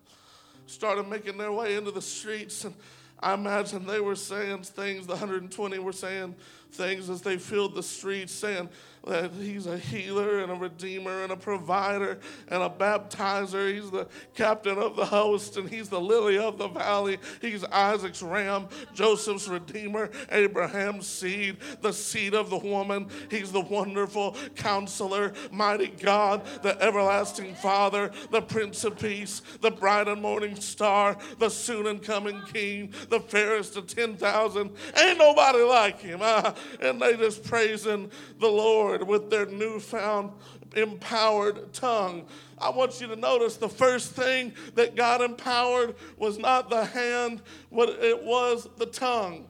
started 0.66 1.08
making 1.08 1.38
their 1.38 1.52
way 1.52 1.76
into 1.76 1.92
the 1.92 2.02
streets. 2.02 2.64
And 2.64 2.74
I 3.20 3.34
imagine 3.34 3.86
they 3.86 4.00
were 4.00 4.16
saying 4.16 4.64
things, 4.64 5.06
the 5.06 5.14
120 5.14 5.80
were 5.80 5.92
saying 5.92 6.36
things 6.72 7.10
as 7.10 7.22
they 7.22 7.38
filled 7.38 7.76
the 7.76 7.84
streets, 7.84 8.34
saying, 8.34 8.70
that 9.08 9.32
he's 9.32 9.66
a 9.66 9.78
healer 9.78 10.40
and 10.40 10.52
a 10.52 10.56
redeemer 10.56 11.24
and 11.24 11.32
a 11.32 11.36
provider 11.36 12.20
and 12.50 12.62
a 12.62 12.70
baptizer. 12.70 13.74
He's 13.74 13.90
the 13.90 14.08
captain 14.36 14.78
of 14.78 14.96
the 14.96 15.06
host 15.06 15.58
and 15.58 15.70
he's 15.70 15.90
the 15.90 16.00
lily 16.00 16.38
of 16.38 16.58
the 16.58 16.68
valley. 16.68 17.18
He's 17.42 17.64
Isaac's 17.66 18.22
ram, 18.22 18.68
Joseph's 18.94 19.48
redeemer, 19.48 20.12
Abraham's 20.32 21.08
seed, 21.08 21.58
the 21.82 21.94
seed 21.94 22.34
of 22.34 22.50
the 22.50 22.58
woman. 22.58 23.08
He's 23.32 23.52
the 23.52 23.62
wonderful 23.62 24.36
counselor, 24.56 25.34
mighty 25.52 25.88
God, 25.88 26.46
the 26.62 26.80
everlasting 26.82 27.56
Father, 27.56 28.12
the 28.32 28.42
Prince 28.42 28.84
of 28.84 29.00
Peace, 29.00 29.42
the 29.62 29.72
bright 29.72 30.08
and 30.08 30.22
morning 30.22 30.56
star, 30.56 31.18
the 31.40 31.50
soon 31.50 31.88
and 31.88 32.02
coming 32.02 32.42
King, 32.54 32.94
the 33.10 33.20
fairest 33.20 33.78
of 33.78 33.88
10,000. 33.88 34.70
Ain't 34.98 35.18
nobody 35.18 35.60
like 35.60 36.02
him. 36.02 36.20
Uh, 36.22 36.54
and 36.82 37.02
they 37.02 37.16
just 37.16 37.44
praising 37.44 38.12
the 38.40 38.48
Lord 38.48 39.08
with 39.08 39.30
their 39.30 39.46
newfound 39.46 40.32
empowered 40.76 41.74
tongue. 41.74 42.26
I 42.58 42.70
want 42.70 43.00
you 43.02 43.08
to 43.08 43.16
notice 43.16 43.58
the 43.58 43.70
first 43.70 44.14
thing 44.14 44.54
that 44.76 44.96
God 44.96 45.22
empowered 45.22 45.96
was 46.18 46.38
not 46.38 46.70
the 46.70 46.86
hand, 46.86 47.42
what 47.70 47.90
it 47.90 48.24
was 48.24 48.68
the 48.78 48.86
tongue. 48.86 49.48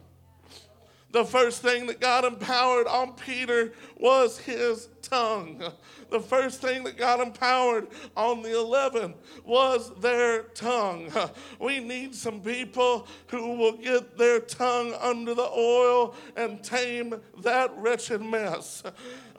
The 1.11 1.23
first 1.23 1.61
thing 1.61 1.87
that 1.87 2.01
God 2.01 2.25
empowered 2.25 2.85
on 2.85 3.13
Peter 3.13 3.73
was 3.97 4.37
his 4.37 4.89
tongue. 5.09 5.61
The 6.09 6.19
first 6.19 6.61
thing 6.61 6.83
that 6.85 6.97
got 6.97 7.19
empowered 7.19 7.87
on 8.15 8.41
the 8.41 8.57
11 8.57 9.13
was 9.45 9.91
their 9.99 10.43
tongue. 10.43 11.11
We 11.59 11.79
need 11.79 12.15
some 12.15 12.41
people 12.41 13.07
who 13.27 13.55
will 13.55 13.77
get 13.77 14.17
their 14.17 14.39
tongue 14.39 14.93
under 14.99 15.33
the 15.33 15.49
oil 15.49 16.15
and 16.35 16.63
tame 16.63 17.15
that 17.43 17.77
wretched 17.77 18.21
mess. 18.21 18.83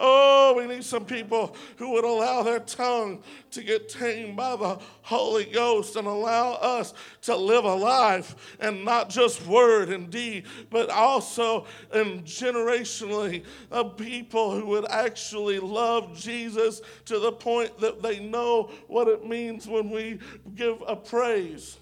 Oh, 0.00 0.54
we 0.56 0.66
need 0.66 0.84
some 0.84 1.04
people 1.04 1.56
who 1.76 1.90
would 1.92 2.04
allow 2.04 2.42
their 2.42 2.60
tongue 2.60 3.22
to 3.50 3.62
get 3.64 3.88
tamed 3.88 4.36
by 4.36 4.54
the 4.56 4.78
Holy 5.02 5.44
Ghost 5.44 5.96
and 5.96 6.06
allow 6.06 6.52
us 6.52 6.94
to 7.22 7.36
live 7.36 7.64
a 7.64 7.74
life 7.74 8.56
and 8.60 8.84
not 8.84 9.08
just 9.08 9.44
word 9.46 9.88
and 9.88 10.08
deed, 10.08 10.44
but 10.70 10.88
also 10.90 11.66
and 11.92 12.24
generationally 12.24 13.44
of 13.70 13.96
people 13.96 14.52
who 14.52 14.66
would 14.66 14.88
actually 14.88 15.57
love 15.58 16.16
Jesus 16.16 16.80
to 17.06 17.18
the 17.18 17.32
point 17.32 17.78
that 17.80 18.02
they 18.02 18.20
know 18.20 18.70
what 18.86 19.08
it 19.08 19.26
means 19.26 19.66
when 19.66 19.90
we 19.90 20.18
give 20.54 20.82
a 20.86 20.96
praise. 20.96 21.78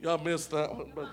Y'all 0.00 0.18
missed 0.18 0.50
that 0.50 0.74
one, 0.74 0.92
but. 0.94 1.08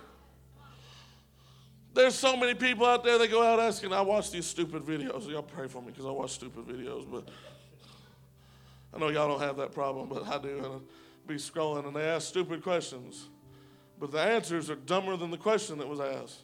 There's 1.94 2.16
so 2.16 2.36
many 2.36 2.56
people 2.56 2.88
out 2.88 3.04
there 3.04 3.20
that 3.20 3.30
go 3.30 3.44
out 3.44 3.60
asking. 3.60 3.94
I 3.94 4.02
watch 4.02 4.32
these 4.32 4.48
stupid 4.48 4.82
videos. 4.82 5.30
Y'all 5.30 5.44
pray 5.44 5.68
for 5.68 5.80
me 5.80 5.90
because 5.92 6.08
I 6.08 6.10
watch 6.10 6.32
stupid 6.32 6.66
videos, 6.66 7.06
but 7.10 7.30
I 8.92 8.98
know 8.98 9.10
y'all 9.10 9.28
don't 9.28 9.42
have 9.42 9.58
that 9.58 9.74
problem, 9.74 10.10
but 10.10 10.28
I 10.28 10.40
do. 10.40 10.58
And 10.58 10.66
I 10.66 10.78
be 11.28 11.36
scrolling 11.36 11.86
and 11.88 11.96
they 11.96 12.02
ask 12.02 12.28
stupid 12.28 12.64
questions, 12.64 13.28
but 14.00 14.12
the 14.12 14.20
answers 14.20 14.70
are 14.70 14.76
dumber 14.76 15.16
than 15.16 15.32
the 15.32 15.38
question 15.38 15.78
that 15.78 15.88
was 15.88 16.00
asked. 16.00 16.42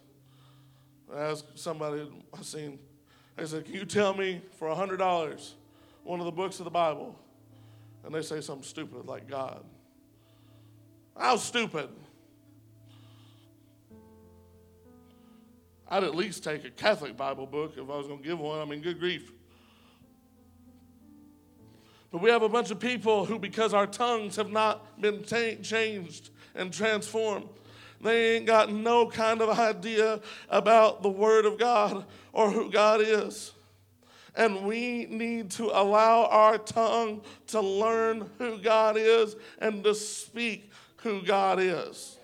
I 1.13 1.21
asked 1.21 1.57
somebody 1.57 2.07
I 2.37 2.41
seen, 2.43 2.79
I 3.39 3.45
said, 3.45 3.65
Can 3.65 3.73
you 3.73 3.85
tell 3.85 4.13
me 4.13 4.41
for 4.57 4.67
$100 4.67 5.53
one 6.03 6.19
of 6.19 6.25
the 6.25 6.31
books 6.31 6.59
of 6.59 6.65
the 6.65 6.71
Bible? 6.71 7.15
And 8.03 8.13
they 8.13 8.21
say 8.21 8.41
something 8.41 8.63
stupid 8.63 9.05
like 9.05 9.27
God. 9.27 9.63
How 11.17 11.37
stupid. 11.37 11.89
I'd 15.87 16.03
at 16.03 16.15
least 16.15 16.43
take 16.43 16.65
a 16.65 16.69
Catholic 16.69 17.17
Bible 17.17 17.45
book 17.45 17.73
if 17.77 17.89
I 17.89 17.95
was 17.95 18.07
going 18.07 18.19
to 18.19 18.25
give 18.27 18.39
one. 18.39 18.59
I 18.59 18.65
mean, 18.65 18.81
good 18.81 18.99
grief. 18.99 19.31
But 22.11 22.21
we 22.21 22.29
have 22.29 22.41
a 22.41 22.49
bunch 22.49 22.71
of 22.71 22.79
people 22.79 23.25
who, 23.25 23.39
because 23.39 23.73
our 23.73 23.87
tongues 23.87 24.35
have 24.35 24.51
not 24.51 25.01
been 25.01 25.23
t- 25.23 25.57
changed 25.61 26.29
and 26.55 26.73
transformed, 26.73 27.47
they 28.01 28.35
ain't 28.35 28.45
got 28.45 28.71
no 28.71 29.07
kind 29.07 29.41
of 29.41 29.57
idea 29.59 30.21
about 30.49 31.03
the 31.03 31.09
Word 31.09 31.45
of 31.45 31.57
God 31.57 32.05
or 32.31 32.49
who 32.49 32.71
God 32.71 33.01
is. 33.01 33.53
And 34.35 34.65
we 34.65 35.05
need 35.07 35.51
to 35.51 35.65
allow 35.65 36.25
our 36.25 36.57
tongue 36.57 37.21
to 37.47 37.59
learn 37.59 38.29
who 38.37 38.57
God 38.57 38.95
is 38.97 39.35
and 39.59 39.83
to 39.83 39.93
speak 39.93 40.71
who 40.97 41.21
God 41.21 41.59
is. 41.59 42.17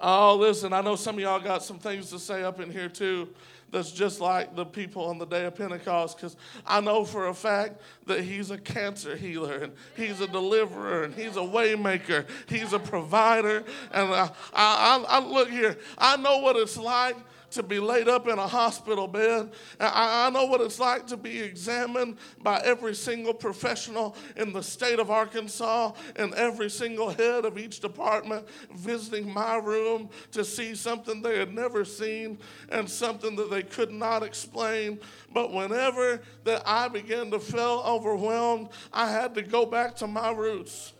Oh, 0.00 0.34
listen, 0.36 0.72
I 0.72 0.80
know 0.80 0.96
some 0.96 1.16
of 1.16 1.20
y'all 1.20 1.40
got 1.40 1.62
some 1.62 1.78
things 1.78 2.10
to 2.10 2.18
say 2.18 2.42
up 2.42 2.58
in 2.58 2.70
here 2.70 2.88
too 2.88 3.28
that's 3.70 3.92
just 3.92 4.20
like 4.20 4.56
the 4.56 4.64
people 4.64 5.04
on 5.04 5.18
the 5.18 5.26
day 5.26 5.44
of 5.44 5.54
Pentecost 5.54 6.16
because 6.16 6.36
I 6.66 6.80
know 6.80 7.04
for 7.04 7.28
a 7.28 7.34
fact 7.34 7.80
that 8.06 8.22
he's 8.22 8.50
a 8.50 8.58
cancer 8.58 9.16
healer 9.16 9.58
and 9.58 9.72
he's 9.96 10.20
a 10.20 10.26
deliverer 10.26 11.04
and 11.04 11.14
he's 11.14 11.36
a 11.36 11.40
waymaker, 11.40 12.26
he's 12.48 12.72
a 12.72 12.78
provider. 12.78 13.64
And 13.92 14.12
I, 14.12 14.30
I, 14.52 15.04
I 15.08 15.20
look 15.20 15.50
here, 15.50 15.76
I 15.96 16.16
know 16.16 16.38
what 16.38 16.56
it's 16.56 16.76
like 16.76 17.16
to 17.50 17.62
be 17.62 17.78
laid 17.78 18.08
up 18.08 18.28
in 18.28 18.38
a 18.38 18.46
hospital 18.46 19.06
bed. 19.06 19.50
I, 19.78 20.26
I 20.26 20.30
know 20.30 20.44
what 20.44 20.60
it's 20.60 20.78
like 20.78 21.06
to 21.08 21.16
be 21.16 21.40
examined 21.40 22.16
by 22.42 22.60
every 22.64 22.94
single 22.94 23.34
professional 23.34 24.16
in 24.36 24.52
the 24.52 24.62
state 24.62 24.98
of 24.98 25.10
Arkansas 25.10 25.92
and 26.16 26.34
every 26.34 26.70
single 26.70 27.10
head 27.10 27.44
of 27.44 27.58
each 27.58 27.80
department 27.80 28.46
visiting 28.74 29.32
my 29.32 29.56
room 29.56 30.08
to 30.32 30.44
see 30.44 30.74
something 30.74 31.22
they 31.22 31.38
had 31.38 31.54
never 31.54 31.84
seen 31.84 32.38
and 32.70 32.88
something 32.88 33.36
that 33.36 33.50
they 33.50 33.62
could 33.62 33.90
not 33.90 34.22
explain. 34.22 35.00
But 35.32 35.52
whenever 35.52 36.20
that 36.44 36.62
I 36.66 36.88
began 36.88 37.30
to 37.30 37.40
feel 37.40 37.82
overwhelmed, 37.86 38.68
I 38.92 39.10
had 39.10 39.34
to 39.34 39.42
go 39.42 39.66
back 39.66 39.96
to 39.96 40.06
my 40.06 40.30
roots 40.30 40.92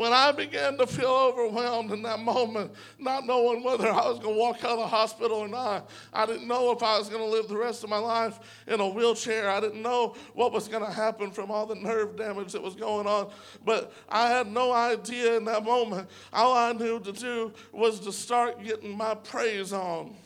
when 0.00 0.14
I 0.14 0.32
began 0.32 0.78
to 0.78 0.86
feel 0.86 1.10
overwhelmed 1.10 1.92
in 1.92 2.00
that 2.04 2.20
moment, 2.20 2.72
not 2.98 3.26
knowing 3.26 3.62
whether 3.62 3.86
I 3.86 4.08
was 4.08 4.18
going 4.18 4.34
to 4.34 4.40
walk 4.40 4.64
out 4.64 4.70
of 4.70 4.78
the 4.78 4.86
hospital 4.86 5.36
or 5.36 5.46
not, 5.46 5.90
I 6.10 6.24
didn't 6.24 6.48
know 6.48 6.72
if 6.72 6.82
I 6.82 6.98
was 6.98 7.10
going 7.10 7.22
to 7.22 7.28
live 7.28 7.48
the 7.48 7.58
rest 7.58 7.84
of 7.84 7.90
my 7.90 7.98
life 7.98 8.40
in 8.66 8.80
a 8.80 8.88
wheelchair. 8.88 9.50
I 9.50 9.60
didn't 9.60 9.82
know 9.82 10.16
what 10.32 10.52
was 10.52 10.68
going 10.68 10.86
to 10.86 10.90
happen 10.90 11.30
from 11.30 11.50
all 11.50 11.66
the 11.66 11.74
nerve 11.74 12.16
damage 12.16 12.52
that 12.52 12.62
was 12.62 12.74
going 12.74 13.06
on. 13.06 13.30
But 13.62 13.92
I 14.08 14.30
had 14.30 14.50
no 14.50 14.72
idea 14.72 15.36
in 15.36 15.44
that 15.44 15.64
moment. 15.64 16.08
All 16.32 16.56
I 16.56 16.72
knew 16.72 16.98
to 17.00 17.12
do 17.12 17.52
was 17.70 18.00
to 18.00 18.10
start 18.10 18.64
getting 18.64 18.96
my 18.96 19.14
praise 19.14 19.74
on 19.74 20.16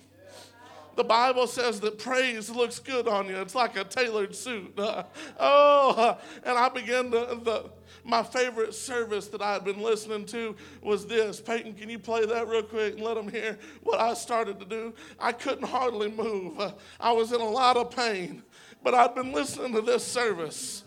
the 0.96 1.04
Bible 1.04 1.46
says 1.46 1.80
that 1.80 1.98
praise 1.98 2.50
looks 2.50 2.78
good 2.78 3.08
on 3.08 3.26
you. 3.28 3.36
It's 3.36 3.54
like 3.54 3.76
a 3.76 3.84
tailored 3.84 4.34
suit. 4.34 4.78
Uh, 4.78 5.04
oh, 5.40 6.18
and 6.44 6.56
I 6.56 6.68
began 6.68 7.10
to, 7.10 7.38
the, 7.42 7.70
my 8.04 8.22
favorite 8.22 8.74
service 8.74 9.28
that 9.28 9.40
I 9.40 9.54
had 9.54 9.64
been 9.64 9.80
listening 9.80 10.26
to 10.26 10.54
was 10.82 11.06
this. 11.06 11.40
Peyton, 11.40 11.74
can 11.74 11.88
you 11.88 11.98
play 11.98 12.26
that 12.26 12.48
real 12.48 12.62
quick 12.62 12.94
and 12.94 13.02
let 13.02 13.14
them 13.14 13.28
hear 13.28 13.58
what 13.82 14.00
I 14.00 14.14
started 14.14 14.58
to 14.60 14.66
do? 14.66 14.94
I 15.18 15.32
couldn't 15.32 15.66
hardly 15.66 16.10
move. 16.10 16.60
Uh, 16.60 16.72
I 17.00 17.12
was 17.12 17.32
in 17.32 17.40
a 17.40 17.48
lot 17.48 17.76
of 17.76 17.90
pain, 17.90 18.42
but 18.82 18.94
I'd 18.94 19.14
been 19.14 19.32
listening 19.32 19.72
to 19.74 19.80
this 19.80 20.04
service, 20.04 20.84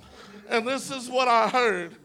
and 0.50 0.68
this 0.68 0.92
is 0.92 1.10
what 1.10 1.28
I 1.28 1.50
heard. 1.50 1.98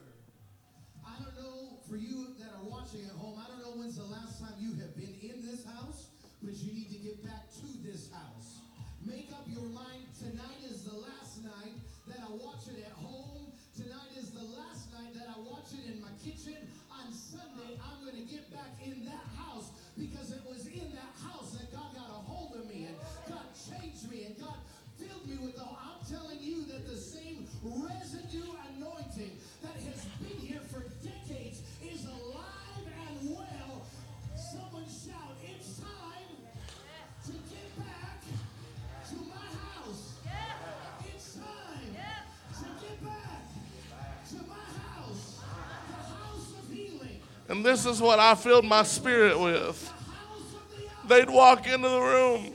This 47.62 47.87
is 47.87 48.01
what 48.01 48.18
I 48.18 48.35
filled 48.35 48.64
my 48.64 48.83
spirit 48.83 49.38
with. 49.38 49.92
They'd 51.09 51.29
walk 51.29 51.66
into 51.66 51.88
the 51.88 52.01
room 52.01 52.53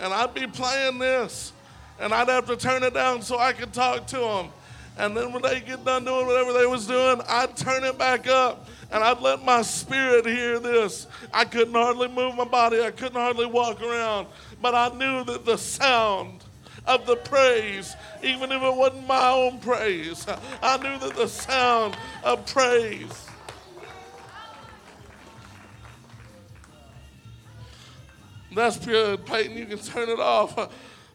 and 0.00 0.12
I'd 0.12 0.34
be 0.34 0.46
playing 0.46 0.98
this 0.98 1.52
and 2.00 2.12
I'd 2.12 2.28
have 2.28 2.46
to 2.46 2.56
turn 2.56 2.82
it 2.82 2.94
down 2.94 3.22
so 3.22 3.38
I 3.38 3.52
could 3.52 3.72
talk 3.72 4.06
to 4.08 4.16
them. 4.16 4.48
And 4.96 5.16
then 5.16 5.32
when 5.32 5.42
they 5.42 5.60
get 5.60 5.84
done 5.84 6.04
doing 6.04 6.26
whatever 6.26 6.52
they 6.52 6.66
was 6.66 6.86
doing, 6.86 7.20
I'd 7.28 7.56
turn 7.56 7.84
it 7.84 7.98
back 7.98 8.26
up 8.26 8.68
and 8.90 9.02
I'd 9.02 9.20
let 9.20 9.44
my 9.44 9.62
spirit 9.62 10.26
hear 10.26 10.58
this. 10.58 11.06
I 11.32 11.44
couldn't 11.44 11.74
hardly 11.74 12.08
move 12.08 12.34
my 12.34 12.44
body. 12.44 12.82
I 12.82 12.90
couldn't 12.90 13.20
hardly 13.20 13.46
walk 13.46 13.82
around. 13.82 14.26
But 14.60 14.74
I 14.74 14.88
knew 14.96 15.24
that 15.24 15.44
the 15.44 15.56
sound 15.56 16.44
of 16.86 17.06
the 17.06 17.16
praise, 17.16 17.94
even 18.22 18.50
if 18.50 18.62
it 18.62 18.74
wasn't 18.74 19.06
my 19.06 19.30
own 19.30 19.58
praise, 19.60 20.26
I 20.62 20.76
knew 20.78 20.98
that 20.98 21.16
the 21.16 21.28
sound 21.28 21.96
of 22.24 22.46
praise 22.46 23.27
That's 28.54 28.76
pure 28.76 29.16
Peyton. 29.16 29.56
You 29.56 29.66
can 29.66 29.78
turn 29.78 30.08
it 30.08 30.20
off. 30.20 30.56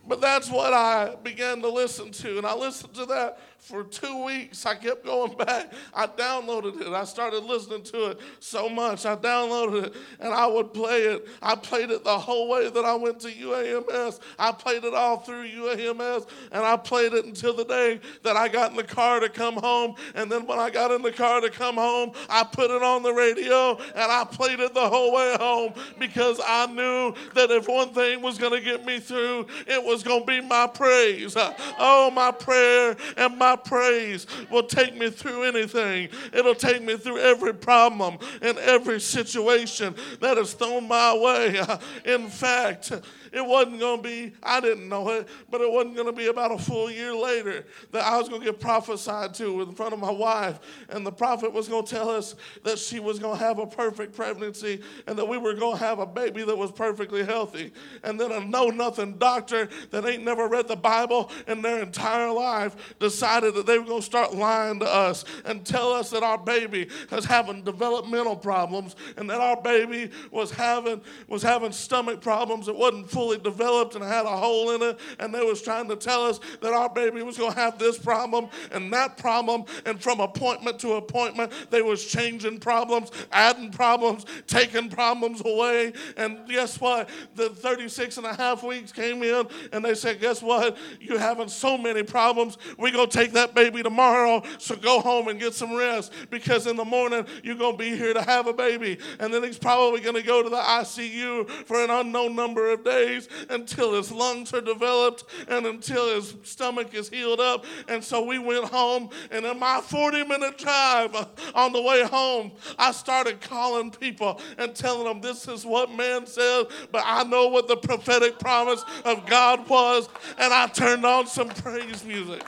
But 0.07 0.19
that's 0.19 0.49
what 0.49 0.73
I 0.73 1.15
began 1.23 1.61
to 1.61 1.69
listen 1.69 2.11
to. 2.11 2.37
And 2.37 2.45
I 2.45 2.53
listened 2.55 2.93
to 2.95 3.05
that 3.05 3.39
for 3.63 3.83
two 3.85 4.25
weeks. 4.25 4.65
I 4.65 4.75
kept 4.75 5.05
going 5.05 5.37
back. 5.37 5.71
I 5.93 6.05
downloaded 6.05 6.81
it. 6.81 6.87
I 6.87 7.05
started 7.05 7.43
listening 7.43 7.83
to 7.83 8.11
it 8.11 8.19
so 8.39 8.67
much. 8.67 9.05
I 9.05 9.15
downloaded 9.15 9.85
it 9.85 9.93
and 10.19 10.33
I 10.33 10.45
would 10.45 10.73
play 10.73 11.03
it. 11.03 11.27
I 11.41 11.55
played 11.55 11.89
it 11.89 12.03
the 12.03 12.17
whole 12.17 12.49
way 12.49 12.69
that 12.69 12.83
I 12.83 12.93
went 12.95 13.21
to 13.21 13.29
UAMS. 13.29 14.19
I 14.37 14.51
played 14.51 14.83
it 14.83 14.93
all 14.93 15.17
through 15.17 15.47
UAMS 15.47 16.27
and 16.51 16.63
I 16.63 16.75
played 16.75 17.13
it 17.13 17.25
until 17.25 17.53
the 17.53 17.63
day 17.63 18.01
that 18.23 18.35
I 18.35 18.49
got 18.49 18.71
in 18.71 18.77
the 18.77 18.83
car 18.83 19.21
to 19.21 19.29
come 19.29 19.55
home. 19.55 19.95
And 20.13 20.29
then 20.29 20.45
when 20.45 20.59
I 20.59 20.69
got 20.69 20.91
in 20.91 21.01
the 21.01 21.13
car 21.13 21.39
to 21.39 21.49
come 21.49 21.75
home, 21.75 22.11
I 22.29 22.43
put 22.43 22.69
it 22.69 22.83
on 22.83 23.01
the 23.01 23.13
radio 23.13 23.77
and 23.77 24.11
I 24.11 24.25
played 24.25 24.59
it 24.59 24.73
the 24.73 24.89
whole 24.89 25.13
way 25.13 25.37
home 25.39 25.73
because 25.97 26.41
I 26.45 26.65
knew 26.67 27.13
that 27.33 27.49
if 27.49 27.69
one 27.69 27.93
thing 27.93 28.21
was 28.21 28.37
going 28.37 28.53
to 28.53 28.61
get 28.61 28.85
me 28.85 28.99
through, 28.99 29.47
it 29.67 29.81
was 29.81 30.03
going 30.03 30.21
to 30.21 30.27
be 30.27 30.41
my 30.41 30.67
praise. 30.67 31.37
Oh, 31.37 32.11
my 32.11 32.31
prayer 32.31 32.97
and 33.15 33.37
my 33.37 33.52
praise 33.55 34.27
will 34.49 34.63
take 34.63 34.95
me 34.95 35.09
through 35.09 35.43
anything. 35.43 36.09
It'll 36.33 36.55
take 36.55 36.81
me 36.81 36.97
through 36.97 37.19
every 37.19 37.53
problem 37.53 38.17
and 38.41 38.57
every 38.57 38.99
situation 38.99 39.95
that 40.19 40.37
is 40.37 40.53
thrown 40.53 40.87
my 40.87 41.15
way. 41.15 41.61
In 42.05 42.29
fact, 42.29 42.91
it 43.33 43.45
wasn't 43.45 43.79
going 43.79 43.97
to 43.97 44.03
be, 44.03 44.33
I 44.43 44.59
didn't 44.61 44.87
know 44.87 45.09
it, 45.09 45.27
but 45.49 45.59
it 45.59 45.71
wasn't 45.71 45.95
going 45.95 46.07
to 46.07 46.13
be 46.13 46.27
about 46.27 46.51
a 46.51 46.57
full 46.57 46.91
year 46.91 47.15
later 47.15 47.65
that 47.91 48.03
I 48.03 48.17
was 48.17 48.29
going 48.29 48.41
to 48.41 48.45
get 48.45 48.59
prophesied 48.59 49.33
to 49.35 49.61
in 49.61 49.71
front 49.71 49.93
of 49.93 49.99
my 49.99 50.11
wife. 50.11 50.59
And 50.89 51.05
the 51.05 51.11
prophet 51.11 51.51
was 51.51 51.67
going 51.67 51.85
to 51.85 51.95
tell 51.95 52.09
us 52.09 52.35
that 52.63 52.77
she 52.77 52.99
was 52.99 53.17
going 53.17 53.37
to 53.37 53.43
have 53.43 53.57
a 53.57 53.65
perfect 53.65 54.15
pregnancy 54.15 54.81
and 55.07 55.17
that 55.17 55.27
we 55.27 55.39
were 55.39 55.55
going 55.55 55.77
to 55.77 55.83
have 55.83 55.97
a 55.97 56.05
baby 56.05 56.43
that 56.43 56.55
was 56.55 56.71
perfectly 56.71 57.25
healthy. 57.25 57.73
And 58.03 58.19
then 58.19 58.31
a 58.31 58.39
know 58.39 58.67
nothing 58.67 59.17
doctor 59.17 59.67
that 59.89 60.05
ain't 60.05 60.23
never 60.23 60.47
read 60.47 60.67
the 60.67 60.75
Bible 60.75 61.31
in 61.47 61.63
their 61.63 61.81
entire 61.81 62.31
life 62.31 62.95
decided 62.99 63.55
that 63.55 63.65
they 63.65 63.79
were 63.79 63.85
going 63.85 64.01
to 64.01 64.05
start 64.05 64.35
lying 64.35 64.79
to 64.79 64.85
us 64.85 65.25
and 65.45 65.65
tell 65.65 65.91
us 65.91 66.11
that 66.11 66.21
our 66.21 66.37
baby 66.37 66.87
was 67.09 67.25
having 67.25 67.63
developmental 67.63 68.35
problems 68.35 68.95
and 69.17 69.27
that 69.29 69.41
our 69.41 69.59
baby 69.59 70.11
was 70.29 70.51
having 70.51 71.01
was 71.27 71.41
having 71.41 71.71
stomach 71.71 72.21
problems 72.21 72.67
that 72.67 72.75
wasn't 72.75 73.09
fully 73.23 73.37
developed 73.37 73.95
and 73.95 74.03
had 74.03 74.25
a 74.25 74.37
hole 74.37 74.71
in 74.71 74.81
it 74.81 74.99
and 75.19 75.33
they 75.33 75.43
was 75.43 75.61
trying 75.61 75.87
to 75.87 75.95
tell 75.95 76.25
us 76.25 76.41
that 76.61 76.73
our 76.73 76.89
baby 76.89 77.23
was 77.23 77.37
going 77.37 77.53
to 77.53 77.57
have 77.57 77.79
this 77.79 77.97
problem 77.97 78.49
and 78.71 78.91
that 78.91 79.15
problem 79.17 79.63
and 79.85 80.01
from 80.01 80.19
appointment 80.19 80.77
to 80.77 80.93
appointment 80.93 81.49
they 81.69 81.81
was 81.81 82.05
changing 82.05 82.59
problems 82.59 83.11
adding 83.31 83.71
problems 83.71 84.25
taking 84.47 84.89
problems 84.89 85.41
away. 85.45 85.93
And 86.17 86.47
guess 86.47 86.79
what? 86.79 87.09
The 87.35 87.49
36 87.49 88.17
and 88.17 88.25
a 88.25 88.33
half 88.33 88.63
weeks 88.63 88.91
came 88.91 89.23
in 89.23 89.47
and 89.71 89.83
they 89.83 89.95
said 89.95 90.19
guess 90.19 90.41
what? 90.41 90.77
You're 90.99 91.19
having 91.19 91.47
so 91.47 91.77
many 91.77 92.03
problems. 92.03 92.57
We're 92.77 92.91
going 92.91 93.09
to 93.09 93.17
take 93.17 93.33
that 93.33 93.55
baby 93.55 93.83
tomorrow. 93.83 94.43
So 94.57 94.75
go 94.75 94.99
home 94.99 95.27
and 95.27 95.39
get 95.39 95.53
some 95.53 95.75
rest 95.75 96.11
because 96.29 96.67
in 96.67 96.75
the 96.75 96.85
morning 96.85 97.25
you're 97.43 97.55
going 97.55 97.77
to 97.77 97.77
be 97.77 97.95
here 97.95 98.13
to 98.13 98.21
have 98.21 98.47
a 98.47 98.53
baby. 98.53 98.97
And 99.19 99.33
then 99.33 99.43
he's 99.43 99.57
probably 99.57 100.01
going 100.01 100.15
to 100.15 100.23
go 100.23 100.43
to 100.43 100.49
the 100.49 100.57
icu 100.57 101.49
for 101.49 101.83
an 101.83 101.89
unknown 101.89 102.35
number 102.35 102.71
of 102.71 102.83
days 102.83 103.12
until 103.49 103.93
his 103.93 104.11
lungs 104.11 104.53
are 104.53 104.61
developed 104.61 105.25
and 105.47 105.65
until 105.65 106.13
his 106.15 106.35
stomach 106.43 106.93
is 106.93 107.09
healed 107.09 107.39
up. 107.39 107.65
And 107.87 108.03
so 108.03 108.23
we 108.23 108.39
went 108.39 108.65
home 108.65 109.09
and 109.31 109.45
in 109.45 109.59
my 109.59 109.81
40 109.81 110.23
minute 110.25 110.57
drive 110.57 111.15
on 111.55 111.73
the 111.73 111.81
way 111.81 112.03
home 112.03 112.51
i 112.77 112.91
started 112.91 113.41
calling 113.41 113.91
people 113.91 114.39
and 114.57 114.75
telling 114.75 115.05
them 115.05 115.21
this 115.21 115.47
is 115.47 115.65
what 115.65 115.91
man 115.91 116.25
says 116.25 116.65
but 116.91 117.03
i 117.05 117.23
know 117.23 117.47
what 117.47 117.67
the 117.67 117.75
prophetic 117.77 118.39
promise 118.39 118.83
of 119.05 119.25
god 119.25 119.67
was. 119.67 120.09
And 120.37 120.53
i 120.53 120.67
turned 120.67 121.05
on 121.05 121.27
some 121.27 121.49
praise 121.49 122.03
music 122.03 122.43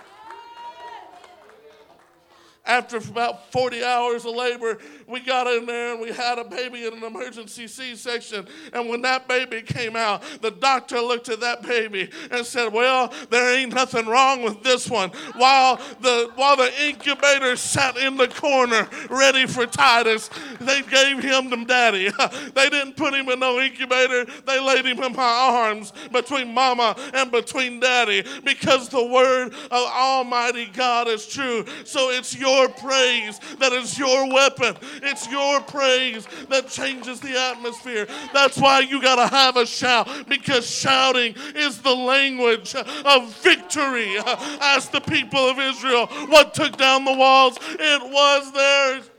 after 2.66 2.98
about 2.98 3.52
40 3.52 3.84
hours 3.84 4.26
of 4.26 4.36
labor, 4.36 4.80
we 5.08 5.20
got 5.20 5.48
in 5.48 5.66
there 5.66 5.92
and 5.94 6.02
we 6.02 6.12
had 6.12 6.40
a 6.40 6.44
baby 6.44 6.86
in 6.86 6.94
an 6.94 7.04
emergency 7.04 7.68
C 7.68 7.96
section. 7.96 8.48
And 8.74 8.90
when 8.90 9.02
that 9.04 9.28
baby 9.28 9.62
came 9.62 9.96
out, 9.96 10.24
the 10.42 10.52
doctor 10.52 11.00
looked 11.00 11.30
at 11.30 11.40
that 11.42 11.62
baby 11.62 12.10
and 12.32 12.46
said, 12.46 12.74
Well, 12.74 13.14
there 13.30 13.58
ain't 13.58 13.74
nothing 13.74 14.06
wrong 14.06 14.42
with 14.42 14.64
this 14.64 14.90
one. 14.90 15.10
While 15.36 15.78
the, 16.02 16.32
while 16.36 16.56
the 16.56 16.72
incubator 16.86 17.56
sat 17.56 17.98
in 17.98 18.18
the 18.18 18.28
corner 18.28 18.88
ready 19.10 19.46
for 19.46 19.66
Titus, 19.66 20.30
they 20.60 20.82
gave 20.84 21.22
him 21.22 21.50
to 21.50 21.66
daddy. 21.66 22.10
they 22.54 22.70
didn't 22.70 22.96
put 22.98 23.14
him 23.14 23.30
in 23.30 23.40
no 23.40 23.60
incubator, 23.60 24.26
they 24.46 24.60
laid 24.60 24.86
him 24.86 25.02
in 25.02 25.14
my 25.14 25.24
arms 25.24 25.94
between 26.12 26.54
mama 26.54 26.96
and 27.14 27.32
between 27.32 27.80
daddy 27.80 28.24
because 28.44 28.90
the 28.90 29.04
word 29.04 29.54
of 29.54 29.72
Almighty 29.72 30.68
God 30.68 31.08
is 31.08 31.28
true. 31.28 31.66
So 31.84 32.10
it's 32.10 32.38
your 32.38 32.55
your 32.56 32.70
praise 32.70 33.40
that 33.60 33.74
is 33.74 33.98
your 33.98 34.32
weapon. 34.32 34.76
It's 35.04 35.30
your 35.30 35.62
praise 35.62 36.28
that 36.50 36.68
changes 36.68 37.20
the 37.20 37.38
atmosphere. 37.40 38.08
That's 38.34 38.58
why 38.58 38.80
you 38.80 39.02
got 39.02 39.16
to 39.16 39.28
have 39.28 39.58
a 39.58 39.66
shout 39.66 40.08
because 40.28 40.70
shouting 40.70 41.36
is 41.56 41.82
the 41.82 41.94
language 41.94 42.76
of 42.76 43.34
victory. 43.42 44.18
Ask 44.18 44.92
the 44.92 45.02
people 45.02 45.40
of 45.40 45.60
Israel 45.60 46.08
what 46.28 46.54
took 46.54 46.78
down 46.78 47.06
the 47.06 47.14
walls, 47.14 47.58
it 47.62 48.02
was 48.02 48.52
theirs. 48.52 49.10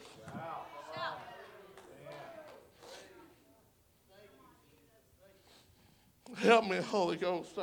Help 6.39 6.67
me, 6.67 6.77
Holy 6.77 7.17
Ghost. 7.17 7.59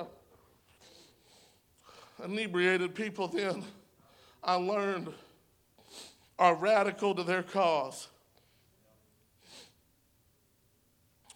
Inebriated 2.23 2.95
people, 2.95 3.27
then 3.27 3.63
I 4.43 4.55
learned 4.55 5.13
are 6.43 6.55
radical 6.55 7.15
to 7.15 7.23
their 7.23 7.41
cause. 7.41 8.09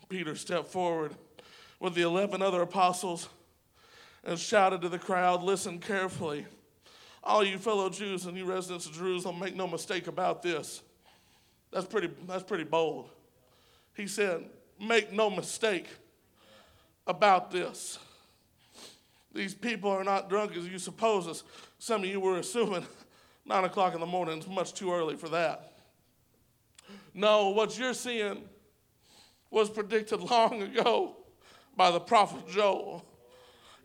Peter 0.09 0.35
stepped 0.35 0.67
forward 0.67 1.15
with 1.79 1.95
the 1.95 2.01
11 2.01 2.41
other 2.41 2.61
apostles 2.61 3.29
and 4.25 4.37
shouted 4.37 4.81
to 4.81 4.89
the 4.89 4.99
crowd 4.99 5.41
Listen 5.43 5.79
carefully. 5.79 6.45
All 7.23 7.41
you 7.41 7.57
fellow 7.57 7.89
Jews 7.89 8.25
and 8.25 8.37
you 8.37 8.43
residents 8.43 8.85
of 8.85 8.95
Jerusalem, 8.95 9.39
make 9.39 9.55
no 9.55 9.65
mistake 9.65 10.07
about 10.07 10.41
this. 10.41 10.81
That's 11.71 11.85
pretty, 11.85 12.09
that's 12.27 12.43
pretty 12.43 12.65
bold. 12.65 13.09
He 13.95 14.07
said, 14.07 14.43
Make 14.77 15.13
no 15.13 15.29
mistake 15.29 15.87
about 17.07 17.49
this. 17.49 17.97
These 19.33 19.55
people 19.55 19.89
are 19.89 20.03
not 20.03 20.29
drunk 20.29 20.57
as 20.57 20.67
you 20.67 20.79
suppose, 20.79 21.27
as 21.29 21.43
some 21.79 22.03
of 22.03 22.09
you 22.09 22.19
were 22.19 22.39
assuming. 22.39 22.85
Nine 23.47 23.63
o'clock 23.63 23.93
in 23.93 24.01
the 24.01 24.05
morning 24.05 24.39
is 24.39 24.47
much 24.47 24.73
too 24.73 24.91
early 24.91 25.15
for 25.15 25.29
that. 25.29 25.71
No, 27.13 27.49
what 27.49 27.79
you're 27.79 27.93
seeing 27.93 28.43
was 29.49 29.69
predicted 29.69 30.19
long 30.29 30.61
ago 30.61 31.15
by 31.77 31.89
the 31.91 31.99
prophet 31.99 32.45
Joel. 32.49 33.05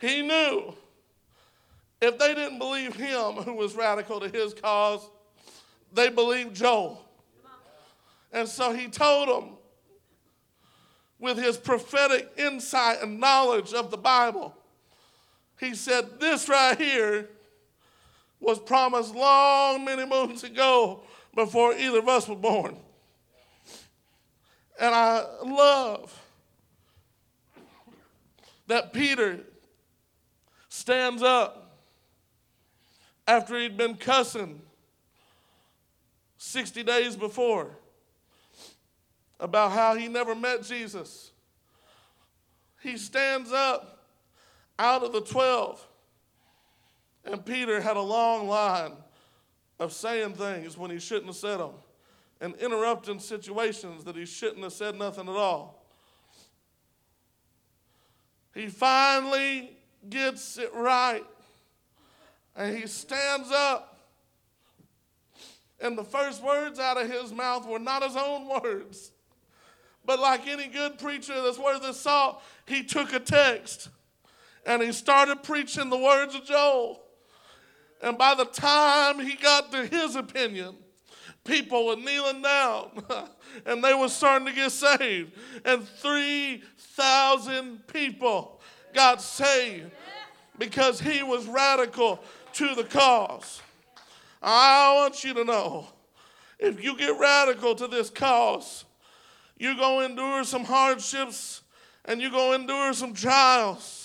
He 0.01 0.21
knew 0.21 0.75
if 2.01 2.19
they 2.19 2.35
didn't 2.35 2.59
believe 2.59 2.97
him, 2.97 3.35
who 3.35 3.55
was 3.55 3.77
radical 3.77 4.19
to 4.19 4.29
his 4.29 4.53
cause, 4.53 5.09
they 5.93 6.09
believed 6.09 6.57
Joel. 6.57 7.01
And 8.33 8.49
so 8.49 8.73
he 8.73 8.89
told 8.89 9.29
them 9.29 9.51
with 11.21 11.39
his 11.39 11.57
prophetic 11.57 12.33
insight 12.37 13.01
and 13.01 13.21
knowledge 13.21 13.73
of 13.73 13.93
the 13.93 13.97
Bible, 13.97 14.57
he 15.61 15.77
said, 15.77 16.19
This 16.19 16.49
right 16.49 16.77
here 16.77 17.29
was 18.43 18.59
promised 18.59 19.15
long 19.15 19.85
many 19.85 20.05
moons 20.05 20.43
ago 20.43 21.05
before 21.35 21.75
either 21.75 22.01
of 22.01 22.09
us 22.09 22.27
was 22.29 22.39
born. 22.39 22.77
And 24.81 24.93
I 24.93 25.25
love 25.47 26.21
that 28.67 28.93
Peter 28.93 29.41
stands 30.69 31.23
up 31.23 31.79
after 33.29 33.59
he'd 33.59 33.77
been 33.77 33.95
cussing 33.95 34.61
60 36.39 36.83
days 36.83 37.15
before 37.15 37.71
about 39.39 39.71
how 39.71 39.95
he 39.95 40.09
never 40.09 40.35
met 40.35 40.65
Jesus. 40.65 41.31
He 42.83 42.97
stands 42.97 43.53
up 43.53 44.05
out 44.81 45.05
of 45.05 45.13
the 45.13 45.21
12 45.21 45.87
and 47.25 47.45
Peter 47.45 47.81
had 47.81 47.97
a 47.97 48.03
long 48.03 48.49
line 48.49 48.93
of 49.79 49.93
saying 49.93 50.35
things 50.35 50.77
when 50.77 50.91
he 50.91 50.99
shouldn't 50.99 51.27
have 51.27 51.37
said 51.37 51.59
them 51.59 51.73
and 52.41 52.57
interrupting 52.57 53.21
situations 53.21 54.05
that 54.05 54.17
he 54.17 54.27
shouldn't 54.27 54.63
have 54.63 54.73
said 54.73 54.97
nothing 54.97 55.29
at 55.29 55.37
all. 55.37 55.87
He 58.55 58.67
finally 58.67 59.77
gets 60.11 60.59
it 60.59 60.73
right 60.75 61.25
and 62.57 62.77
he 62.77 62.87
stands 62.87 63.51
up. 63.51 63.89
And 65.81 65.97
the 65.97 66.05
first 66.05 66.43
words 66.43 66.79
out 66.79 67.01
of 67.01 67.11
his 67.11 67.33
mouth 67.33 67.67
were 67.67 67.79
not 67.79 68.03
his 68.03 68.17
own 68.17 68.49
words. 68.63 69.13
But 70.05 70.19
like 70.19 70.47
any 70.47 70.69
good 70.69 70.99
preacher 70.99 71.41
that's 71.43 71.59
worth 71.59 71.85
his 71.85 71.99
salt, 71.99 72.43
he 72.67 72.83
took 72.83 73.13
a 73.13 73.21
text 73.21 73.89
and 74.67 74.83
he 74.83 74.93
started 74.93 75.43
preaching 75.43 75.91
the 75.91 75.99
words 75.99 76.35
of 76.35 76.45
Joel. 76.45 77.03
And 78.03 78.19
by 78.19 78.35
the 78.35 78.45
time 78.45 79.21
he 79.21 79.37
got 79.37 79.71
to 79.73 79.87
his 79.87 80.17
opinion, 80.17 80.75
people 81.45 81.87
were 81.87 81.97
kneeling 81.97 82.43
down 82.43 83.05
and 83.67 83.83
they 83.83 83.95
were 83.95 84.09
starting 84.09 84.47
to 84.49 84.53
get 84.53 84.73
saved. 84.73 85.33
And 85.65 85.87
3,000 85.87 87.87
people 87.87 88.61
got 88.93 89.23
saved 89.23 89.93
because 90.59 91.01
he 91.01 91.23
was 91.23 91.47
radical 91.47 92.23
to 92.55 92.75
the 92.75 92.85
cause. 92.85 93.63
I 94.43 94.95
want 94.97 95.23
you 95.23 95.33
to 95.35 95.45
know 95.45 95.87
if 96.59 96.83
you 96.83 96.97
get 96.97 97.19
radical 97.19 97.75
to 97.77 97.87
this 97.87 98.11
cause, 98.11 98.85
you're 99.57 99.77
going 99.77 100.17
to 100.17 100.23
endure 100.23 100.45
some 100.45 100.65
hardships 100.65 101.63
and 102.05 102.21
you're 102.21 102.31
going 102.31 102.67
to 102.67 102.73
endure 102.75 102.93
some 102.93 103.15
trials. 103.15 104.02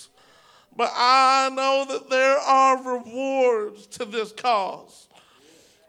But 0.78 0.92
I 0.94 1.50
know 1.52 1.84
that 1.92 2.08
there 2.08 2.38
are 2.38 2.98
rewards 2.98 3.88
to 3.88 4.04
this 4.04 4.30
cause. 4.30 5.08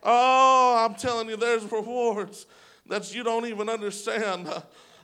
Oh, 0.01 0.83
I'm 0.83 0.95
telling 0.95 1.29
you, 1.29 1.37
there's 1.37 1.71
rewards 1.71 2.47
that 2.87 3.13
you 3.13 3.23
don't 3.23 3.45
even 3.45 3.69
understand. 3.69 4.51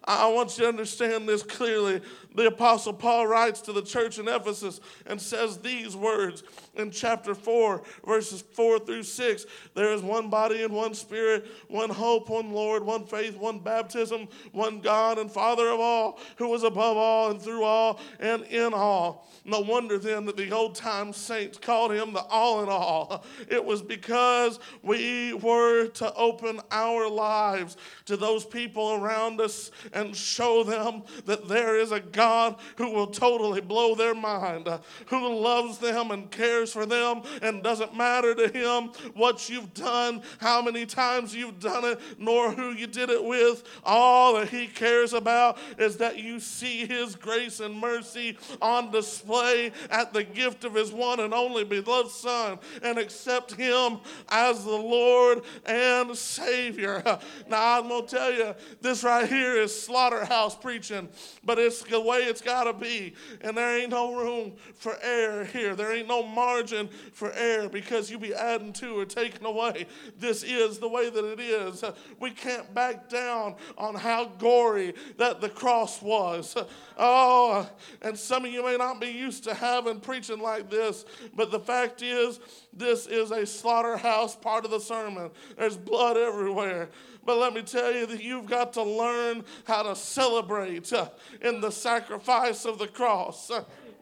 I 0.07 0.27
want 0.27 0.57
you 0.57 0.63
to 0.63 0.69
understand 0.69 1.27
this 1.27 1.41
clearly. 1.41 2.01
The 2.35 2.47
Apostle 2.47 2.93
Paul 2.93 3.27
writes 3.27 3.61
to 3.61 3.73
the 3.73 3.81
church 3.81 4.19
in 4.19 4.27
Ephesus 4.27 4.79
and 5.07 5.19
says 5.19 5.57
these 5.59 5.95
words 5.95 6.43
in 6.75 6.91
chapter 6.91 7.33
4, 7.33 7.81
verses 8.05 8.43
4 8.53 8.79
through 8.79 9.03
6. 9.03 9.45
There 9.73 9.93
is 9.93 10.01
one 10.01 10.29
body 10.29 10.63
and 10.63 10.73
one 10.73 10.93
spirit, 10.93 11.47
one 11.69 11.89
hope, 11.89 12.29
one 12.29 12.51
Lord, 12.51 12.83
one 12.83 13.05
faith, 13.05 13.35
one 13.35 13.59
baptism, 13.59 14.27
one 14.51 14.79
God 14.79 15.17
and 15.17 15.31
Father 15.31 15.69
of 15.69 15.79
all, 15.79 16.19
who 16.35 16.53
is 16.53 16.63
above 16.63 16.97
all 16.97 17.31
and 17.31 17.41
through 17.41 17.63
all 17.63 17.99
and 18.19 18.43
in 18.43 18.73
all. 18.73 19.27
No 19.43 19.61
wonder 19.61 19.97
then 19.97 20.25
that 20.25 20.37
the 20.37 20.51
old 20.51 20.75
time 20.75 21.13
saints 21.13 21.57
called 21.57 21.91
him 21.91 22.13
the 22.13 22.23
all 22.23 22.61
in 22.61 22.69
all. 22.69 23.25
It 23.49 23.63
was 23.63 23.81
because 23.81 24.59
we 24.83 25.33
were 25.33 25.87
to 25.87 26.13
open 26.15 26.59
our 26.69 27.09
lives 27.09 27.77
to 28.05 28.17
those 28.17 28.45
people 28.45 28.93
around 28.93 29.39
us 29.39 29.71
and 29.95 30.15
show 30.15 30.63
them 30.63 31.03
that 31.25 31.47
there 31.47 31.79
is 31.79 31.91
a 31.91 31.99
God 31.99 32.57
who 32.75 32.91
will 32.91 33.07
totally 33.07 33.61
blow 33.61 33.95
their 33.95 34.13
mind, 34.13 34.67
who 35.07 35.33
loves 35.33 35.77
them 35.79 36.11
and 36.11 36.29
cares 36.29 36.71
for 36.71 36.85
them, 36.85 37.21
and 37.41 37.63
doesn't 37.63 37.95
matter 37.95 38.35
to 38.35 38.47
him 38.49 38.91
what 39.13 39.49
you've 39.49 39.73
done, 39.73 40.21
how 40.39 40.61
many 40.61 40.85
times 40.85 41.33
you've 41.33 41.59
done 41.59 41.85
it, 41.85 41.99
nor 42.19 42.51
who 42.51 42.71
you 42.71 42.87
did 42.87 43.09
it 43.09 43.23
with. 43.23 43.63
All 43.83 44.35
that 44.35 44.49
he 44.49 44.67
cares 44.67 45.13
about 45.13 45.57
is 45.79 45.97
that 45.97 46.19
you 46.19 46.39
see 46.39 46.85
his 46.85 47.15
grace 47.15 47.59
and 47.61 47.79
mercy 47.79 48.37
on 48.61 48.91
display 48.91 49.71
at 49.89 50.13
the 50.13 50.23
gift 50.23 50.65
of 50.65 50.75
his 50.75 50.91
one 50.91 51.21
and 51.21 51.33
only 51.33 51.63
beloved 51.63 52.11
Son 52.11 52.59
and 52.83 52.97
accept 52.97 53.53
him 53.53 53.99
as 54.29 54.63
the 54.65 54.71
Lord 54.71 55.41
and 55.65 56.15
Savior. 56.15 57.03
Now, 57.47 57.79
I'm 57.79 57.87
going 57.87 58.07
to 58.07 58.15
tell 58.15 58.33
you, 58.33 58.55
this 58.81 59.03
right 59.03 59.27
here 59.27 59.55
is 59.55 59.84
slaughterhouse 59.85 60.55
preaching, 60.55 61.09
but 61.43 61.59
it's 61.59 61.83
the 61.83 61.99
way 61.99 62.19
it's 62.19 62.41
got 62.41 62.65
to 62.65 62.73
be. 62.73 63.13
And 63.41 63.57
there 63.57 63.79
ain't 63.79 63.91
no 63.91 64.15
room 64.15 64.53
for 64.73 64.97
error 65.01 65.45
here. 65.45 65.75
There 65.75 65.93
ain't 65.93 66.07
no 66.07 66.23
margin 66.23 66.89
for 67.13 67.31
error 67.33 67.69
because 67.69 68.09
you 68.09 68.17
be 68.17 68.33
adding 68.33 68.73
to 68.73 68.99
or 68.99 69.05
taking 69.05 69.45
away. 69.45 69.87
This 70.17 70.43
is 70.43 70.79
the 70.79 70.87
way 70.87 71.09
that 71.09 71.25
it 71.25 71.39
is. 71.39 71.83
We 72.19 72.31
can't 72.31 72.73
back 72.73 73.09
down 73.09 73.55
on 73.77 73.95
how 73.95 74.25
gory 74.25 74.93
that 75.17 75.41
the 75.41 75.49
cross 75.49 76.01
was. 76.01 76.55
Oh, 76.97 77.69
and 78.01 78.17
some 78.17 78.45
of 78.45 78.51
you 78.51 78.63
may 78.63 78.77
not 78.77 78.99
be 78.99 79.07
used 79.07 79.43
to 79.45 79.53
having 79.53 79.99
preaching 79.99 80.39
like 80.39 80.69
this, 80.69 81.05
but 81.35 81.51
the 81.51 81.59
fact 81.59 82.01
is, 82.01 82.39
this 82.75 83.07
is 83.07 83.31
a 83.31 83.45
slaughterhouse 83.45 84.35
part 84.35 84.65
of 84.65 84.71
the 84.71 84.79
sermon. 84.79 85.31
There's 85.57 85.77
blood 85.77 86.17
everywhere. 86.17 86.89
But 87.25 87.37
let 87.37 87.53
me 87.53 87.63
tell 87.63 87.93
you 87.93 88.05
that 88.07 88.21
you've 88.21 88.45
got 88.45 88.73
to 88.73 88.83
learn 88.83 89.43
how 89.63 89.83
to 89.83 89.95
celebrate 89.95 90.91
uh, 90.93 91.09
in 91.41 91.61
the 91.61 91.71
sacrifice 91.71 92.65
of 92.65 92.77
the 92.77 92.87
cross. 92.87 93.49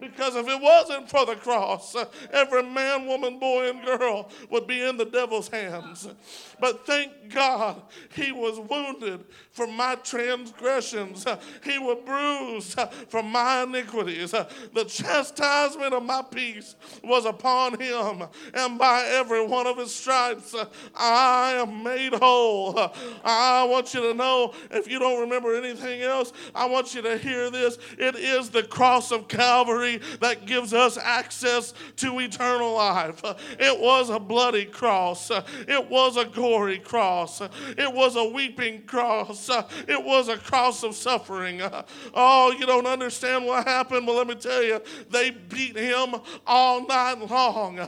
Because 0.04 0.36
if 0.36 0.48
it 0.50 0.62
wasn't 0.62 1.10
for 1.10 1.26
the 1.26 1.36
cross, 1.36 1.96
every 2.32 2.64
man, 2.64 3.08
woman, 3.08 3.40
boy, 3.40 3.70
and 3.70 3.84
girl 3.86 4.30
would 4.50 4.68
be 4.68 4.82
in 4.82 4.98
the 4.98 5.06
devil's 5.06 5.48
hands. 5.48 6.08
But 6.60 6.86
thank 6.86 7.34
God 7.34 7.82
he 8.14 8.34
was 8.34 8.60
wounded 8.60 9.24
for 9.52 9.66
my 9.66 9.96
transgressions, 9.96 11.26
he 11.64 11.80
was 11.80 12.00
bruised 12.06 12.80
for 13.08 13.24
my 13.24 13.64
iniquities. 13.64 14.32
The 14.32 14.86
chastisement 14.88 15.94
of 15.94 16.04
my 16.04 16.22
peace 16.22 16.76
was 17.04 17.26
upon 17.26 17.80
him, 17.80 18.24
and 18.54 18.78
by 18.78 19.06
every 19.06 19.46
one 19.46 19.68
of 19.68 19.78
his 19.78 19.94
stripes, 19.94 20.54
I 20.96 21.54
am 21.54 21.82
made 21.84 22.14
whole. 22.14 22.78
I 23.24 23.64
want 23.64 23.94
you 23.94 24.02
to 24.02 24.14
know 24.14 24.54
if 24.70 24.90
you 24.90 25.00
don't 25.00 25.22
remember 25.22 25.56
anything 25.56 26.02
else, 26.02 26.34
I 26.54 26.66
want 26.66 26.94
you 26.94 27.02
to 27.04 27.18
hear 27.18 27.50
this. 27.50 27.78
It 27.98 28.16
is 28.16 28.50
the 28.50 28.64
cross 28.64 29.12
of 29.12 29.28
Calvary 29.28 29.93
that 30.20 30.46
gives 30.46 30.74
us 30.74 30.98
access 30.98 31.74
to 31.98 32.20
eternal 32.20 32.74
life. 32.74 33.22
It 33.60 33.80
was 33.80 34.10
a 34.10 34.20
bloody 34.20 34.66
cross, 34.66 35.32
it 35.32 35.90
was 35.90 36.18
a 36.18 36.26
gory 36.26 36.80
cross, 36.80 37.42
it 37.42 37.94
was 37.94 38.16
a 38.16 38.24
weeping 38.24 38.84
cross, 38.84 39.50
it 39.88 40.04
was 40.04 40.28
a 40.30 40.38
cross 40.38 40.84
of 40.84 40.96
suffering. 40.96 41.62
Oh, 42.14 42.52
you 42.58 42.66
don't 42.66 42.88
understand 42.88 43.46
what 43.46 43.68
happened? 43.68 44.08
Well, 44.08 44.18
let 44.18 44.28
me 44.28 44.36
tell 44.36 44.64
you, 44.64 44.82
they 45.10 45.32
beat 45.32 45.78
him 45.78 46.16
all 46.48 46.86
night 46.88 47.30
long. 47.30 47.80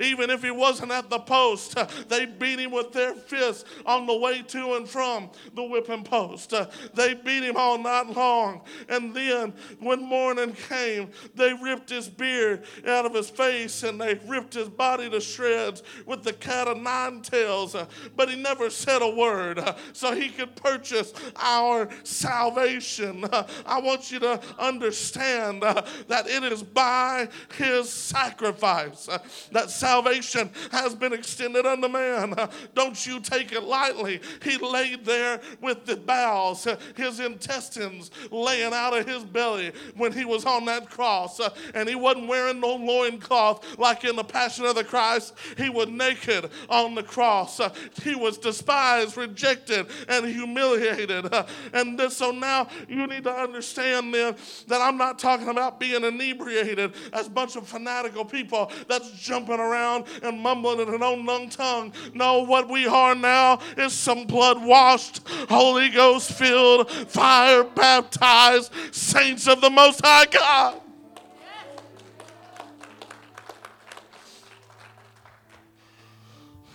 Even 0.00 0.30
if 0.30 0.42
he 0.42 0.50
wasn't 0.50 0.92
at 0.92 1.10
the 1.10 1.18
post, 1.18 1.76
they 2.08 2.26
beat 2.26 2.58
him 2.58 2.70
with 2.70 2.92
their 2.92 3.14
fists 3.14 3.64
on 3.86 4.06
the 4.06 4.16
way 4.16 4.42
to 4.42 4.74
and 4.74 4.88
from 4.88 5.30
the 5.54 5.62
whipping 5.62 6.04
post. 6.04 6.52
They 6.94 7.14
beat 7.14 7.42
him 7.42 7.56
all 7.56 7.78
night 7.78 8.14
long. 8.14 8.62
And 8.88 9.14
then 9.14 9.54
when 9.80 10.02
morning 10.02 10.52
came, 10.52 11.10
they 11.34 11.53
ripped 11.54 11.90
his 11.90 12.08
beard 12.08 12.64
out 12.86 13.06
of 13.06 13.14
his 13.14 13.30
face 13.30 13.82
and 13.82 14.00
they 14.00 14.14
ripped 14.26 14.54
his 14.54 14.68
body 14.68 15.08
to 15.10 15.20
shreds 15.20 15.82
with 16.06 16.22
the 16.22 16.32
cat 16.32 16.68
of 16.68 16.78
nine 16.78 17.22
tails. 17.22 17.74
Uh, 17.74 17.86
but 18.16 18.28
he 18.28 18.36
never 18.36 18.70
said 18.70 19.02
a 19.02 19.08
word 19.08 19.58
uh, 19.58 19.74
so 19.92 20.14
he 20.14 20.28
could 20.28 20.54
purchase 20.56 21.12
our 21.36 21.88
salvation. 22.02 23.24
Uh, 23.24 23.46
I 23.66 23.80
want 23.80 24.10
you 24.10 24.18
to 24.20 24.40
understand 24.58 25.62
that 25.62 26.26
it 26.26 26.42
is 26.44 26.62
by 26.62 27.28
his 27.56 27.90
sacrifice 27.90 29.08
that 29.52 29.70
salvation 29.70 30.50
has 30.70 30.94
been 30.94 31.12
extended 31.12 31.66
unto 31.66 31.88
man. 31.88 32.34
Don't 32.74 33.06
you 33.06 33.20
take 33.20 33.52
it 33.52 33.62
lightly. 33.62 34.20
He 34.42 34.58
laid 34.58 35.04
there 35.04 35.40
with 35.60 35.86
the 35.86 35.96
bowels, 35.96 36.66
his 36.96 37.20
intestines 37.20 38.10
laying 38.30 38.72
out 38.72 38.96
of 38.96 39.06
his 39.06 39.24
belly 39.24 39.72
when 39.96 40.12
he 40.12 40.24
was 40.24 40.44
on 40.44 40.64
that 40.66 40.88
cross 40.90 41.33
and 41.74 41.88
he 41.88 41.94
wasn't 41.94 42.28
wearing 42.28 42.60
no 42.60 42.76
loincloth 42.76 43.78
like 43.78 44.04
in 44.04 44.16
the 44.16 44.24
Passion 44.24 44.64
of 44.64 44.74
the 44.74 44.84
Christ. 44.84 45.34
He 45.56 45.68
was 45.68 45.88
naked 45.88 46.50
on 46.68 46.94
the 46.94 47.02
cross. 47.02 47.60
Uh, 47.60 47.70
he 48.02 48.14
was 48.14 48.38
despised, 48.38 49.16
rejected, 49.16 49.86
and 50.08 50.26
humiliated. 50.26 51.32
Uh, 51.32 51.46
and 51.72 51.98
this, 51.98 52.16
so 52.16 52.30
now 52.30 52.68
you 52.88 53.06
need 53.06 53.24
to 53.24 53.32
understand 53.32 54.12
then 54.14 54.36
that 54.68 54.80
I'm 54.80 54.96
not 54.96 55.18
talking 55.18 55.48
about 55.48 55.80
being 55.80 56.04
inebriated 56.04 56.94
as 57.12 57.26
a 57.26 57.30
bunch 57.30 57.56
of 57.56 57.66
fanatical 57.66 58.24
people 58.24 58.70
that's 58.88 59.10
jumping 59.12 59.60
around 59.60 60.04
and 60.22 60.40
mumbling 60.40 60.80
in 60.80 60.94
an 60.94 61.02
unknown 61.02 61.48
tongue. 61.48 61.92
No, 62.12 62.42
what 62.42 62.68
we 62.68 62.86
are 62.86 63.14
now 63.14 63.60
is 63.76 63.92
some 63.92 64.26
blood 64.26 64.64
washed, 64.64 65.26
Holy 65.48 65.88
Ghost 65.88 66.32
filled, 66.32 66.90
fire 66.90 67.64
baptized 67.64 68.72
saints 68.92 69.46
of 69.46 69.60
the 69.60 69.70
Most 69.70 70.00
High 70.04 70.26
God. 70.26 70.83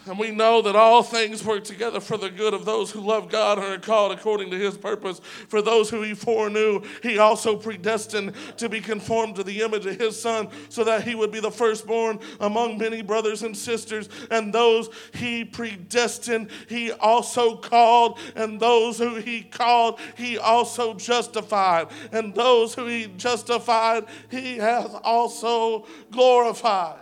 And 0.05 0.17
we 0.17 0.31
know 0.31 0.61
that 0.63 0.75
all 0.75 1.03
things 1.03 1.43
work 1.43 1.63
together 1.63 1.99
for 1.99 2.17
the 2.17 2.29
good 2.29 2.53
of 2.53 2.65
those 2.65 2.89
who 2.89 2.99
love 2.99 3.29
God 3.29 3.59
and 3.59 3.67
are 3.67 3.77
called 3.77 4.11
according 4.11 4.49
to 4.49 4.57
his 4.57 4.75
purpose. 4.75 5.19
For 5.49 5.61
those 5.61 5.89
who 5.89 6.01
he 6.01 6.15
foreknew, 6.15 6.81
he 7.03 7.19
also 7.19 7.55
predestined 7.55 8.33
to 8.57 8.69
be 8.69 8.81
conformed 8.81 9.35
to 9.35 9.43
the 9.43 9.61
image 9.61 9.85
of 9.85 9.99
his 9.99 10.19
son, 10.19 10.47
so 10.69 10.83
that 10.83 11.03
he 11.03 11.15
would 11.15 11.31
be 11.31 11.39
the 11.39 11.51
firstborn 11.51 12.19
among 12.39 12.77
many 12.77 13.01
brothers 13.01 13.43
and 13.43 13.55
sisters. 13.55 14.09
And 14.31 14.51
those 14.51 14.89
he 15.13 15.45
predestined, 15.45 16.49
he 16.67 16.91
also 16.91 17.57
called. 17.57 18.17
And 18.35 18.59
those 18.59 18.97
who 18.97 19.15
he 19.15 19.43
called, 19.43 19.99
he 20.15 20.37
also 20.37 20.93
justified. 20.93 21.89
And 22.11 22.33
those 22.33 22.73
who 22.73 22.87
he 22.87 23.07
justified, 23.17 24.05
he 24.29 24.57
hath 24.57 24.95
also 25.03 25.85
glorified. 26.09 26.99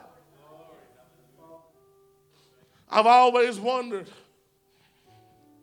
I've 2.89 3.05
always 3.05 3.59
wondered. 3.59 4.07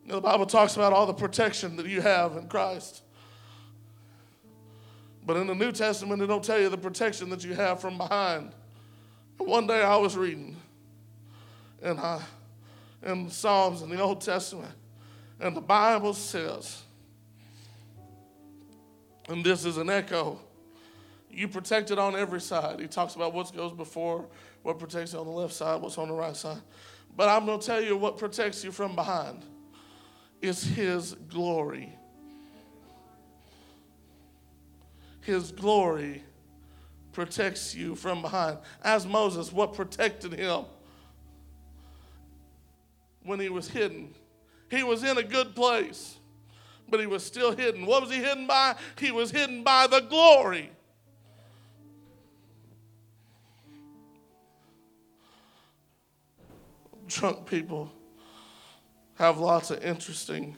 You 0.05 0.11
know, 0.11 0.14
the 0.16 0.20
Bible 0.20 0.47
talks 0.47 0.77
about 0.77 0.93
all 0.93 1.07
the 1.07 1.14
protection 1.14 1.77
that 1.77 1.87
you 1.87 2.01
have 2.01 2.37
in 2.37 2.49
Christ. 2.49 3.03
But 5.27 5.39
in 5.39 5.47
the 5.47 5.55
New 5.55 5.72
Testament, 5.72 6.20
it 6.20 6.27
don't 6.27 6.45
tell 6.45 6.61
you 6.61 6.68
the 6.68 6.77
protection 6.77 7.31
that 7.31 7.43
you 7.43 7.55
have 7.55 7.81
from 7.81 7.97
behind. 7.97 8.53
And 9.39 9.49
One 9.49 9.66
day 9.66 9.83
I 9.83 9.97
was 9.97 10.16
reading 10.16 10.57
in, 11.83 11.99
uh, 11.99 12.20
in 13.03 13.31
Psalms 13.31 13.81
in 13.81 13.89
the 13.89 14.01
Old 14.01 14.20
Testament, 14.20 14.72
and 15.41 15.57
the 15.57 15.62
Bible 15.62 16.12
says, 16.12 16.83
and 19.29 19.43
this 19.43 19.64
is 19.64 19.79
an 19.79 19.89
echo, 19.89 20.39
you 21.31 21.49
protected 21.49 21.99
on 21.99 22.14
every 22.14 22.41
side. 22.41 22.79
He 22.79 22.87
talks 22.87 23.14
about 23.14 23.33
what 23.33 23.55
goes 23.57 23.72
before, 23.72 24.27
what 24.62 24.79
protects 24.79 25.14
you 25.14 25.18
on 25.18 25.27
the 25.27 25.33
left 25.33 25.55
side, 25.55 25.81
what's 25.81 25.99
on 25.99 26.09
the 26.09 26.14
right 26.14 26.37
side. 26.37 26.61
But 27.17 27.29
I'm 27.29 27.47
going 27.47 27.61
to 27.61 27.67
tell 27.67 27.83
you 27.83 27.97
what 27.97 28.19
protects 28.19 28.65
you 28.65 28.73
from 28.73 28.95
behind 28.95 29.45
is 30.43 30.62
His 30.62 31.15
glory. 31.15 31.93
His 35.21 35.53
glory 35.53 36.23
protects 37.12 37.75
you 37.75 37.95
from 37.95 38.21
behind. 38.21 38.59
As 38.83 39.07
Moses, 39.07 39.51
what 39.51 39.73
protected 39.73 40.35
him 40.35 40.65
when 43.23 43.41
he 43.41 43.49
was 43.49 43.69
hidden? 43.69 44.15
He 44.71 44.83
was 44.83 45.03
in 45.03 45.17
a 45.17 45.23
good 45.23 45.55
place, 45.55 46.19
but 46.91 47.01
he 47.01 47.07
was 47.07 47.25
still 47.25 47.57
hidden. 47.57 47.87
What 47.87 48.03
was 48.03 48.11
he 48.11 48.19
hidden 48.19 48.47
by? 48.47 48.75
He 48.99 49.12
was 49.12 49.31
hidden 49.31 49.62
by 49.62 49.87
the 49.87 50.01
glory. 50.01 50.71
Drunk 57.07 57.47
people 57.47 57.93
have 59.15 59.39
lots 59.39 59.71
of 59.71 59.83
interesting 59.83 60.57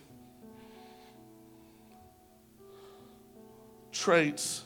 traits. 3.93 4.63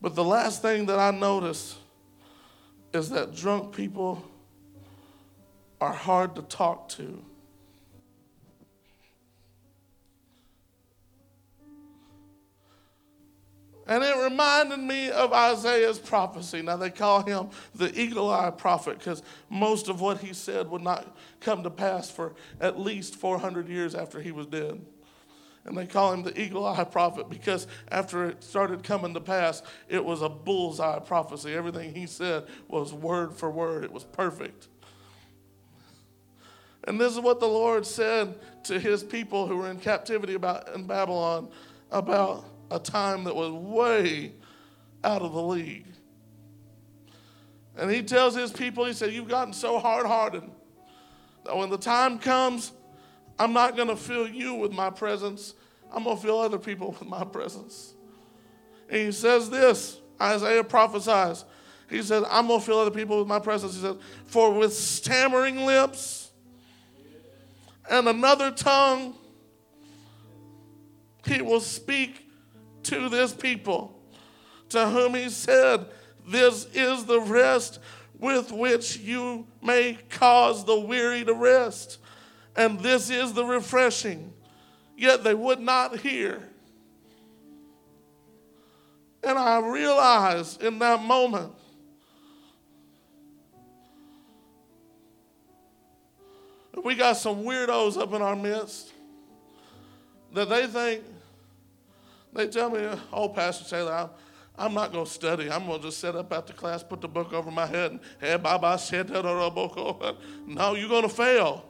But 0.00 0.14
the 0.14 0.24
last 0.24 0.62
thing 0.62 0.86
that 0.86 0.98
I 0.98 1.10
notice 1.10 1.76
is 2.92 3.10
that 3.10 3.34
drunk 3.34 3.74
people 3.74 4.24
are 5.80 5.92
hard 5.92 6.34
to 6.36 6.42
talk 6.42 6.88
to. 6.90 7.22
And 13.88 14.04
it 14.04 14.14
reminded 14.18 14.80
me 14.80 15.10
of 15.10 15.32
Isaiah's 15.32 15.98
prophecy. 15.98 16.60
Now, 16.60 16.76
they 16.76 16.90
call 16.90 17.24
him 17.24 17.48
the 17.74 17.98
eagle 17.98 18.30
eye 18.30 18.50
prophet 18.50 18.98
because 18.98 19.22
most 19.48 19.88
of 19.88 20.02
what 20.02 20.18
he 20.18 20.34
said 20.34 20.68
would 20.70 20.82
not 20.82 21.16
come 21.40 21.62
to 21.62 21.70
pass 21.70 22.10
for 22.10 22.34
at 22.60 22.78
least 22.78 23.16
400 23.16 23.66
years 23.66 23.94
after 23.94 24.20
he 24.20 24.30
was 24.30 24.46
dead. 24.46 24.78
And 25.64 25.76
they 25.76 25.86
call 25.86 26.12
him 26.12 26.22
the 26.22 26.38
eagle 26.38 26.66
eye 26.66 26.84
prophet 26.84 27.30
because 27.30 27.66
after 27.90 28.26
it 28.26 28.44
started 28.44 28.82
coming 28.82 29.14
to 29.14 29.20
pass, 29.20 29.62
it 29.88 30.04
was 30.04 30.20
a 30.20 30.28
bullseye 30.28 30.98
prophecy. 30.98 31.54
Everything 31.54 31.94
he 31.94 32.06
said 32.06 32.44
was 32.68 32.92
word 32.92 33.34
for 33.34 33.50
word, 33.50 33.84
it 33.84 33.92
was 33.92 34.04
perfect. 34.04 34.68
And 36.84 37.00
this 37.00 37.12
is 37.14 37.20
what 37.20 37.40
the 37.40 37.48
Lord 37.48 37.86
said 37.86 38.38
to 38.64 38.78
his 38.78 39.02
people 39.02 39.46
who 39.46 39.56
were 39.56 39.70
in 39.70 39.78
captivity 39.78 40.34
about, 40.34 40.74
in 40.74 40.86
Babylon 40.86 41.48
about 41.90 42.44
a 42.70 42.78
time 42.78 43.24
that 43.24 43.34
was 43.34 43.50
way 43.52 44.32
out 45.04 45.22
of 45.22 45.32
the 45.32 45.42
league. 45.42 45.86
And 47.76 47.90
he 47.90 48.02
tells 48.02 48.34
his 48.34 48.50
people, 48.50 48.84
he 48.84 48.92
said, 48.92 49.12
You've 49.12 49.28
gotten 49.28 49.52
so 49.52 49.78
hard 49.78 50.06
hearted 50.06 50.42
that 51.44 51.56
when 51.56 51.70
the 51.70 51.78
time 51.78 52.18
comes, 52.18 52.72
I'm 53.38 53.52
not 53.52 53.76
going 53.76 53.88
to 53.88 53.96
fill 53.96 54.28
you 54.28 54.54
with 54.54 54.72
my 54.72 54.90
presence. 54.90 55.54
I'm 55.92 56.04
going 56.04 56.16
to 56.16 56.22
fill 56.22 56.40
other 56.40 56.58
people 56.58 56.90
with 56.98 57.08
my 57.08 57.24
presence. 57.24 57.94
And 58.88 59.00
he 59.00 59.12
says 59.12 59.48
this 59.48 59.98
Isaiah 60.20 60.64
prophesies. 60.64 61.44
He 61.88 62.02
said, 62.02 62.24
I'm 62.28 62.48
going 62.48 62.60
to 62.60 62.66
fill 62.66 62.80
other 62.80 62.90
people 62.90 63.18
with 63.18 63.28
my 63.28 63.38
presence. 63.38 63.74
He 63.74 63.80
said, 63.80 63.96
For 64.26 64.52
with 64.52 64.74
stammering 64.74 65.64
lips 65.64 66.30
and 67.88 68.06
another 68.08 68.50
tongue, 68.50 69.14
he 71.24 71.40
will 71.40 71.60
speak 71.60 72.27
to 72.88 73.08
this 73.08 73.34
people, 73.34 73.98
to 74.70 74.88
whom 74.88 75.14
he 75.14 75.28
said, 75.28 75.86
This 76.26 76.66
is 76.74 77.04
the 77.04 77.20
rest 77.20 77.80
with 78.18 78.50
which 78.50 78.96
you 78.98 79.46
may 79.62 79.98
cause 80.10 80.64
the 80.64 80.78
weary 80.78 81.24
to 81.24 81.34
rest, 81.34 81.98
and 82.56 82.80
this 82.80 83.10
is 83.10 83.32
the 83.34 83.44
refreshing. 83.44 84.32
Yet 84.96 85.22
they 85.22 85.34
would 85.34 85.60
not 85.60 85.98
hear. 85.98 86.42
And 89.22 89.38
I 89.38 89.60
realized 89.60 90.62
in 90.62 90.78
that 90.78 91.02
moment 91.02 91.52
that 96.72 96.84
we 96.84 96.94
got 96.94 97.16
some 97.16 97.44
weirdos 97.44 98.00
up 98.00 98.12
in 98.14 98.22
our 98.22 98.34
midst 98.34 98.92
that 100.32 100.48
they 100.48 100.66
think 100.66 101.04
they 102.32 102.46
tell 102.48 102.70
me, 102.70 102.86
oh, 103.12 103.28
Pastor 103.28 103.68
Taylor, 103.68 103.92
I'm, 103.92 104.10
I'm 104.58 104.74
not 104.74 104.92
going 104.92 105.04
to 105.04 105.10
study. 105.10 105.50
I'm 105.50 105.66
going 105.66 105.80
to 105.80 105.86
just 105.86 105.98
sit 105.98 106.16
up 106.16 106.46
the 106.46 106.52
class, 106.52 106.82
put 106.82 107.00
the 107.00 107.08
book 107.08 107.32
over 107.32 107.50
my 107.50 107.66
head, 107.66 107.92
and 107.92 108.00
eh, 108.20 108.32
hey, 108.32 108.36
Baba 108.36 108.78
said 108.78 109.08
No, 109.10 110.74
you're 110.74 110.88
going 110.88 111.02
to 111.02 111.08
fail. 111.08 111.64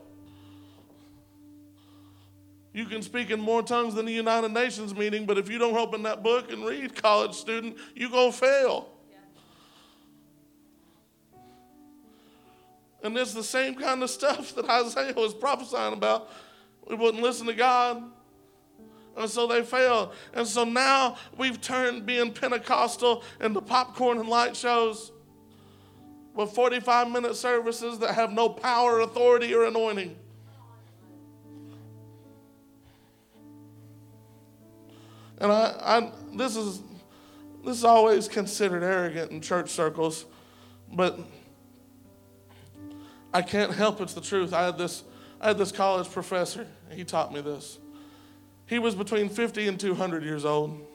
You 2.72 2.86
can 2.86 3.02
speak 3.02 3.30
in 3.30 3.40
more 3.40 3.62
tongues 3.62 3.94
than 3.94 4.06
the 4.06 4.12
United 4.12 4.52
Nations 4.52 4.94
meeting, 4.94 5.26
but 5.26 5.36
if 5.36 5.50
you 5.50 5.58
don't 5.58 5.76
open 5.76 6.02
that 6.04 6.22
book 6.22 6.52
and 6.52 6.64
read, 6.64 6.94
college 6.94 7.34
student, 7.34 7.76
you're 7.94 8.10
going 8.10 8.32
to 8.32 8.38
fail. 8.38 8.90
And 13.02 13.16
it's 13.16 13.32
the 13.32 13.44
same 13.44 13.74
kind 13.74 14.02
of 14.02 14.10
stuff 14.10 14.54
that 14.54 14.68
Isaiah 14.68 15.14
was 15.14 15.34
prophesying 15.34 15.92
about. 15.92 16.30
We 16.88 16.96
wouldn't 16.96 17.22
listen 17.22 17.46
to 17.46 17.54
God. 17.54 18.02
And 19.16 19.28
so 19.28 19.46
they 19.46 19.62
failed. 19.62 20.12
And 20.32 20.46
so 20.46 20.64
now 20.64 21.16
we've 21.36 21.60
turned 21.60 22.06
being 22.06 22.32
Pentecostal 22.32 23.24
into 23.40 23.60
popcorn 23.60 24.18
and 24.18 24.28
light 24.28 24.56
shows 24.56 25.12
with 26.34 26.52
45 26.52 27.10
minute 27.10 27.34
services 27.34 27.98
that 27.98 28.14
have 28.14 28.30
no 28.30 28.48
power, 28.48 29.00
authority, 29.00 29.52
or 29.54 29.64
anointing. 29.64 30.16
And 35.38 35.52
I, 35.52 35.74
I 35.80 36.12
this 36.36 36.56
is 36.56 36.80
this 37.64 37.78
is 37.78 37.84
always 37.84 38.28
considered 38.28 38.82
arrogant 38.82 39.30
in 39.30 39.40
church 39.40 39.70
circles, 39.70 40.26
but 40.92 41.18
I 43.32 43.42
can't 43.42 43.72
help 43.72 44.00
it's 44.00 44.14
the 44.14 44.20
truth. 44.20 44.52
I 44.52 44.64
had 44.64 44.78
this 44.78 45.04
I 45.40 45.48
had 45.48 45.58
this 45.58 45.72
college 45.72 46.10
professor, 46.10 46.66
he 46.90 47.04
taught 47.04 47.32
me 47.32 47.40
this. 47.40 47.78
He 48.68 48.78
was 48.78 48.94
between 48.94 49.28
50 49.28 49.66
and 49.66 49.80
200 49.80 50.22
years 50.22 50.44
old. 50.44 50.86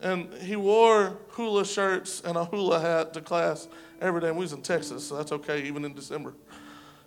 And 0.00 0.32
he 0.34 0.56
wore 0.56 1.18
hula 1.30 1.64
shirts 1.64 2.22
and 2.24 2.36
a 2.36 2.44
hula 2.44 2.80
hat 2.80 3.12
to 3.14 3.20
class 3.20 3.68
every 4.00 4.20
day. 4.20 4.28
And 4.28 4.36
we 4.36 4.42
was 4.42 4.52
in 4.52 4.62
Texas, 4.62 5.06
so 5.06 5.16
that's 5.16 5.32
okay, 5.32 5.62
even 5.64 5.84
in 5.84 5.94
December. 5.94 6.34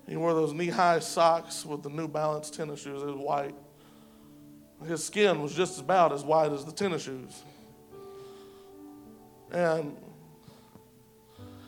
He 0.08 0.16
wore 0.16 0.34
those 0.34 0.54
knee-high 0.54 1.00
socks 1.00 1.66
with 1.66 1.84
the 1.84 1.90
New 1.90 2.08
Balance 2.08 2.50
tennis 2.50 2.82
shoes. 2.82 3.02
It 3.02 3.06
was 3.06 3.16
white. 3.16 3.56
His 4.86 5.04
skin 5.04 5.42
was 5.42 5.56
just 5.56 5.80
about 5.80 6.12
as 6.12 6.24
white 6.24 6.52
as 6.52 6.66
the 6.66 6.72
tennis 6.72 7.04
shoes. 7.04 7.44
And 9.52 9.96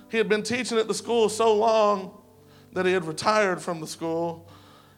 he 0.09 0.17
had 0.17 0.29
been 0.29 0.43
teaching 0.43 0.77
at 0.77 0.87
the 0.87 0.93
school 0.93 1.29
so 1.29 1.55
long 1.55 2.17
that 2.73 2.85
he 2.85 2.91
had 2.91 3.05
retired 3.05 3.61
from 3.61 3.79
the 3.81 3.87
school 3.87 4.47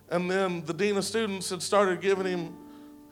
and 0.09 0.29
then 0.29 0.63
the 0.65 0.73
dean 0.73 0.97
of 0.97 1.05
students 1.05 1.49
had 1.49 1.61
started 1.61 2.01
giving 2.01 2.25
him, 2.25 2.55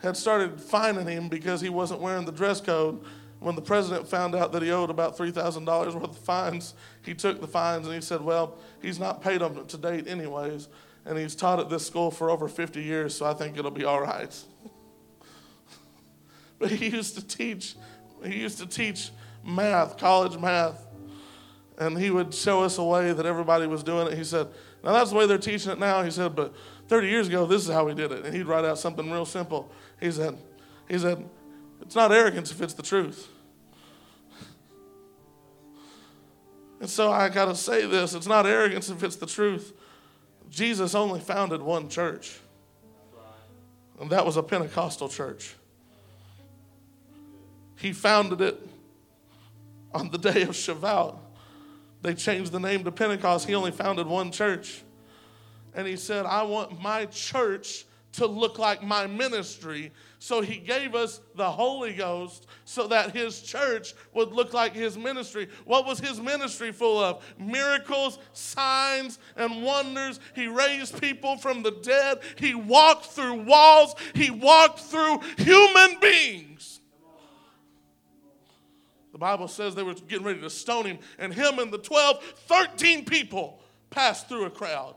had 0.01 0.15
started 0.15 0.61
fining 0.61 1.07
him 1.07 1.29
because 1.29 1.61
he 1.61 1.69
wasn't 1.69 1.99
wearing 1.99 2.25
the 2.25 2.31
dress 2.31 2.61
code. 2.61 3.03
When 3.39 3.55
the 3.55 3.61
president 3.61 4.07
found 4.07 4.35
out 4.35 4.53
that 4.53 4.61
he 4.61 4.71
owed 4.71 4.89
about 4.89 5.17
$3,000 5.17 5.93
worth 5.93 6.03
of 6.03 6.17
fines, 6.17 6.75
he 7.01 7.13
took 7.13 7.41
the 7.41 7.47
fines 7.47 7.85
and 7.85 7.93
he 7.93 7.99
said, 8.01 8.21
Well, 8.21 8.57
he's 8.81 8.99
not 8.99 9.21
paid 9.21 9.41
them 9.41 9.65
to 9.65 9.77
date, 9.77 10.07
anyways. 10.07 10.69
And 11.05 11.17
he's 11.17 11.35
taught 11.35 11.59
at 11.59 11.69
this 11.69 11.85
school 11.85 12.09
for 12.09 12.29
over 12.29 12.47
50 12.47 12.81
years, 12.81 13.13
so 13.13 13.25
I 13.25 13.33
think 13.33 13.57
it'll 13.57 13.71
be 13.71 13.83
all 13.83 13.99
right. 13.99 14.33
but 16.59 16.71
he 16.71 16.87
used 16.87 17.15
to 17.15 17.27
teach, 17.27 17.75
he 18.23 18.39
used 18.39 18.59
to 18.59 18.65
teach 18.65 19.09
math, 19.43 19.97
college 19.97 20.37
math. 20.39 20.85
And 21.77 21.97
he 21.97 22.11
would 22.11 22.33
show 22.33 22.63
us 22.63 22.77
a 22.77 22.83
way 22.83 23.11
that 23.11 23.25
everybody 23.25 23.67
was 23.67 23.83
doing 23.83 24.07
it. 24.07 24.17
He 24.17 24.23
said, 24.23 24.47
Now 24.83 24.93
that's 24.93 25.09
the 25.09 25.17
way 25.17 25.25
they're 25.25 25.37
teaching 25.37 25.71
it 25.71 25.79
now. 25.79 26.03
He 26.03 26.11
said, 26.11 26.35
But 26.35 26.53
30 26.87 27.07
years 27.07 27.27
ago, 27.27 27.45
this 27.45 27.65
is 27.65 27.71
how 27.71 27.85
we 27.85 27.93
did 27.93 28.11
it. 28.11 28.25
And 28.25 28.35
he'd 28.35 28.45
write 28.45 28.65
out 28.65 28.77
something 28.77 29.09
real 29.09 29.25
simple. 29.25 29.71
He 29.99 30.11
said, 30.11 30.37
he 30.87 30.97
said, 30.99 31.23
it's 31.81 31.95
not 31.95 32.11
arrogance 32.11 32.51
if 32.51 32.61
it's 32.61 32.73
the 32.73 32.83
truth. 32.83 33.29
And 36.79 36.89
so 36.89 37.11
I 37.11 37.29
got 37.29 37.45
to 37.45 37.55
say 37.55 37.85
this 37.85 38.13
it's 38.13 38.27
not 38.27 38.45
arrogance 38.45 38.89
if 38.89 39.03
it's 39.03 39.15
the 39.15 39.25
truth. 39.25 39.73
Jesus 40.49 40.93
only 40.93 41.21
founded 41.21 41.61
one 41.61 41.87
church, 41.89 42.37
and 43.99 44.09
that 44.09 44.25
was 44.25 44.37
a 44.37 44.43
Pentecostal 44.43 45.07
church. 45.07 45.55
He 47.77 47.91
founded 47.93 48.41
it 48.41 48.59
on 49.93 50.11
the 50.11 50.17
day 50.17 50.43
of 50.43 50.49
Shavuot. 50.49 51.17
They 52.01 52.13
changed 52.13 52.51
the 52.51 52.59
name 52.59 52.83
to 52.83 52.91
Pentecost. 52.91 53.47
He 53.47 53.55
only 53.55 53.71
founded 53.71 54.05
one 54.05 54.31
church 54.31 54.83
and 55.75 55.87
he 55.87 55.95
said, 55.95 56.25
I 56.25 56.43
want 56.43 56.81
my 56.81 57.05
church 57.07 57.85
to 58.13 58.27
look 58.27 58.59
like 58.59 58.83
my 58.83 59.07
ministry. 59.07 59.91
So 60.19 60.41
he 60.41 60.57
gave 60.57 60.95
us 60.95 61.19
the 61.35 61.49
Holy 61.49 61.93
Ghost 61.93 62.47
so 62.63 62.87
that 62.87 63.11
his 63.11 63.41
church 63.41 63.93
would 64.13 64.31
look 64.31 64.53
like 64.53 64.73
his 64.73 64.97
ministry. 64.97 65.49
What 65.65 65.85
was 65.85 65.99
his 65.99 66.21
ministry 66.21 66.71
full 66.71 66.99
of? 66.99 67.23
Miracles, 67.37 68.19
signs, 68.31 69.19
and 69.35 69.63
wonders. 69.63 70.19
He 70.35 70.47
raised 70.47 71.01
people 71.01 71.37
from 71.37 71.63
the 71.63 71.71
dead. 71.71 72.19
He 72.37 72.53
walked 72.55 73.07
through 73.07 73.43
walls. 73.43 73.95
He 74.13 74.29
walked 74.29 74.79
through 74.79 75.19
human 75.37 75.99
beings. 75.99 76.79
The 79.11 79.19
Bible 79.19 79.47
says 79.47 79.75
they 79.75 79.83
were 79.83 79.93
getting 79.93 80.25
ready 80.25 80.41
to 80.41 80.49
stone 80.49 80.85
him, 80.85 80.99
and 81.19 81.33
him 81.33 81.59
and 81.59 81.71
the 81.71 81.77
12, 81.77 82.23
13 82.47 83.05
people 83.05 83.59
passed 83.91 84.27
through 84.27 84.45
a 84.45 84.49
crowd. 84.49 84.95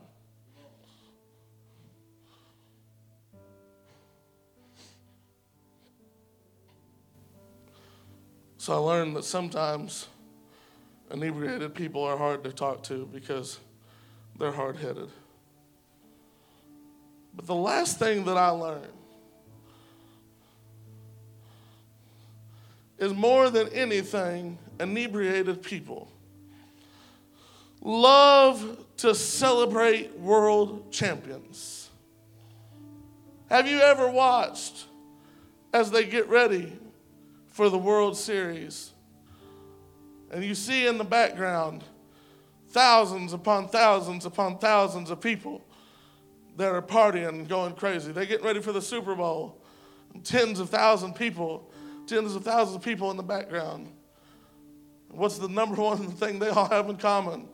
So 8.66 8.74
I 8.74 8.78
learned 8.78 9.14
that 9.14 9.24
sometimes 9.24 10.08
inebriated 11.12 11.72
people 11.72 12.02
are 12.02 12.16
hard 12.16 12.42
to 12.42 12.52
talk 12.52 12.82
to 12.82 13.08
because 13.12 13.60
they're 14.40 14.50
hard 14.50 14.76
headed. 14.76 15.08
But 17.36 17.46
the 17.46 17.54
last 17.54 18.00
thing 18.00 18.24
that 18.24 18.36
I 18.36 18.48
learned 18.48 18.92
is 22.98 23.14
more 23.14 23.50
than 23.50 23.68
anything, 23.68 24.58
inebriated 24.80 25.62
people 25.62 26.08
love 27.82 28.84
to 28.96 29.14
celebrate 29.14 30.18
world 30.18 30.90
champions. 30.90 31.88
Have 33.48 33.68
you 33.68 33.78
ever 33.78 34.10
watched 34.10 34.86
as 35.72 35.92
they 35.92 36.04
get 36.04 36.28
ready 36.28 36.72
for 37.56 37.70
the 37.70 37.78
World 37.78 38.18
Series? 38.18 38.92
And 40.30 40.44
you 40.44 40.54
see 40.54 40.86
in 40.86 40.98
the 40.98 41.04
background 41.04 41.84
thousands 42.68 43.32
upon 43.32 43.68
thousands 43.68 44.26
upon 44.26 44.58
thousands 44.58 45.08
of 45.08 45.22
people 45.22 45.64
that 46.58 46.68
are 46.68 46.82
partying 46.82 47.30
and 47.30 47.48
going 47.48 47.72
crazy. 47.72 48.12
They're 48.12 48.26
getting 48.26 48.44
ready 48.44 48.60
for 48.60 48.72
the 48.72 48.82
Super 48.82 49.14
Bowl. 49.14 49.62
Tens 50.22 50.60
of 50.60 50.68
thousands 50.68 51.12
of 51.12 51.18
people, 51.18 51.70
tens 52.06 52.34
of 52.34 52.44
thousands 52.44 52.76
of 52.76 52.82
people 52.82 53.10
in 53.10 53.16
the 53.16 53.22
background. 53.22 53.88
What's 55.08 55.38
the 55.38 55.48
number 55.48 55.80
one 55.80 56.10
thing 56.10 56.38
they 56.38 56.50
all 56.50 56.68
have 56.68 56.90
in 56.90 56.98
common? 56.98 57.48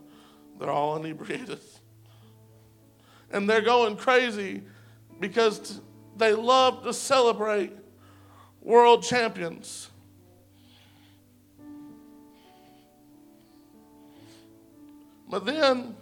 They're 0.58 0.68
all 0.68 0.96
inebriated. 0.96 1.60
And 3.30 3.48
they're 3.48 3.60
going 3.60 3.96
crazy 3.96 4.62
because 5.20 5.80
they 6.16 6.32
love 6.32 6.82
to 6.82 6.92
celebrate 6.92 7.72
world 8.60 9.04
champions. 9.04 9.90
But 15.32 15.46
then, 15.46 15.96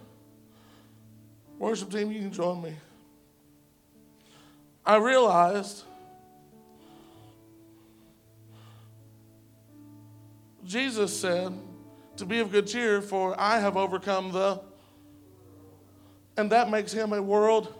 worship 1.56 1.92
team, 1.92 2.10
you 2.10 2.18
can 2.18 2.32
join 2.32 2.60
me. 2.60 2.74
I 4.84 4.96
realized 4.96 5.84
Jesus 10.64 11.16
said 11.16 11.52
to 12.16 12.26
be 12.26 12.40
of 12.40 12.50
good 12.50 12.66
cheer, 12.66 13.00
for 13.00 13.38
I 13.38 13.60
have 13.60 13.76
overcome 13.76 14.32
the. 14.32 14.62
And 16.36 16.50
that 16.50 16.68
makes 16.68 16.90
him 16.90 17.12
a 17.12 17.22
world. 17.22 17.72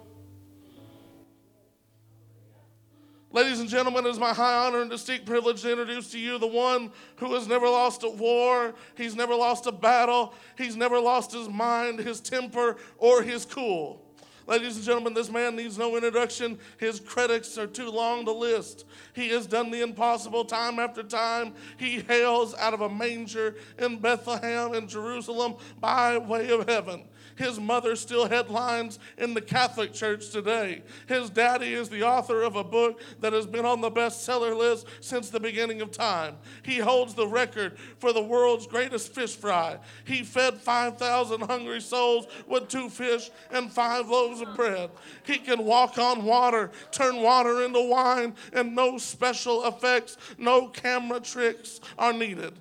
Ladies 3.33 3.61
and 3.61 3.69
gentlemen, 3.69 4.07
it 4.07 4.11
is 4.11 4.19
my 4.19 4.35
high 4.35 4.67
honor 4.67 4.83
and 4.83 4.91
distinct 4.91 5.25
privilege 5.25 5.63
to 5.63 5.71
introduce 5.71 6.11
to 6.11 6.19
you 6.19 6.37
the 6.37 6.49
one 6.49 6.91
who 7.17 7.33
has 7.35 7.47
never 7.47 7.69
lost 7.69 8.03
a 8.03 8.09
war, 8.09 8.75
he's 8.97 9.15
never 9.15 9.37
lost 9.37 9.69
a 9.69 9.73
battle, 9.73 10.35
he's 10.59 10.75
never 10.75 10.99
lost 10.99 11.33
his 11.33 11.49
mind, 11.49 12.01
his 12.01 12.21
temper, 12.21 12.77
or 12.99 13.23
his 13.23 13.45
cool. 13.45 14.03
Ladies 14.49 14.75
and 14.75 14.85
gentlemen, 14.85 15.15
this 15.15 15.31
man 15.31 15.55
needs 15.55 15.79
no 15.79 15.95
introduction. 15.95 16.59
His 16.79 16.99
credits 16.99 17.57
are 17.57 17.69
too 17.69 17.89
long 17.89 18.25
to 18.25 18.33
list. 18.33 18.85
He 19.13 19.29
has 19.29 19.47
done 19.47 19.71
the 19.71 19.81
impossible 19.81 20.45
time 20.45 20.81
after 20.81 21.05
time. 21.05 21.55
He 21.77 22.01
hails 22.01 22.53
out 22.57 22.75
of 22.75 22.81
a 22.81 22.89
manger 22.89 23.55
in 23.79 23.99
Bethlehem 23.99 24.75
in 24.75 24.89
Jerusalem 24.89 25.55
by 25.79 26.19
way 26.19 26.51
of 26.51 26.69
heaven. 26.69 27.05
His 27.41 27.59
mother 27.59 27.97
still 27.97 28.29
headlines 28.29 28.99
in 29.17 29.33
the 29.33 29.41
Catholic 29.41 29.95
Church 29.95 30.29
today. 30.29 30.83
His 31.07 31.31
daddy 31.31 31.73
is 31.73 31.89
the 31.89 32.03
author 32.03 32.43
of 32.43 32.55
a 32.55 32.63
book 32.63 33.01
that 33.21 33.33
has 33.33 33.47
been 33.47 33.65
on 33.65 33.81
the 33.81 33.91
bestseller 33.91 34.55
list 34.55 34.87
since 35.01 35.31
the 35.31 35.41
beginning 35.41 35.81
of 35.81 35.91
time. 35.91 36.37
He 36.63 36.77
holds 36.77 37.15
the 37.15 37.27
record 37.27 37.79
for 37.99 38.13
the 38.13 38.23
world's 38.23 38.67
greatest 38.67 39.15
fish 39.15 39.35
fry. 39.35 39.79
He 40.05 40.23
fed 40.23 40.59
5,000 40.59 41.41
hungry 41.41 41.81
souls 41.81 42.27
with 42.47 42.69
two 42.69 42.91
fish 42.91 43.31
and 43.51 43.73
five 43.73 44.11
loaves 44.11 44.43
of 44.43 44.55
bread. 44.55 44.91
He 45.25 45.39
can 45.39 45.65
walk 45.65 45.97
on 45.97 46.27
water, 46.27 46.71
turn 46.91 47.23
water 47.23 47.65
into 47.65 47.81
wine, 47.81 48.35
and 48.53 48.75
no 48.75 48.99
special 48.99 49.67
effects, 49.67 50.19
no 50.37 50.69
camera 50.69 51.21
tricks 51.21 51.81
are 51.99 52.13
needed. 52.13 52.53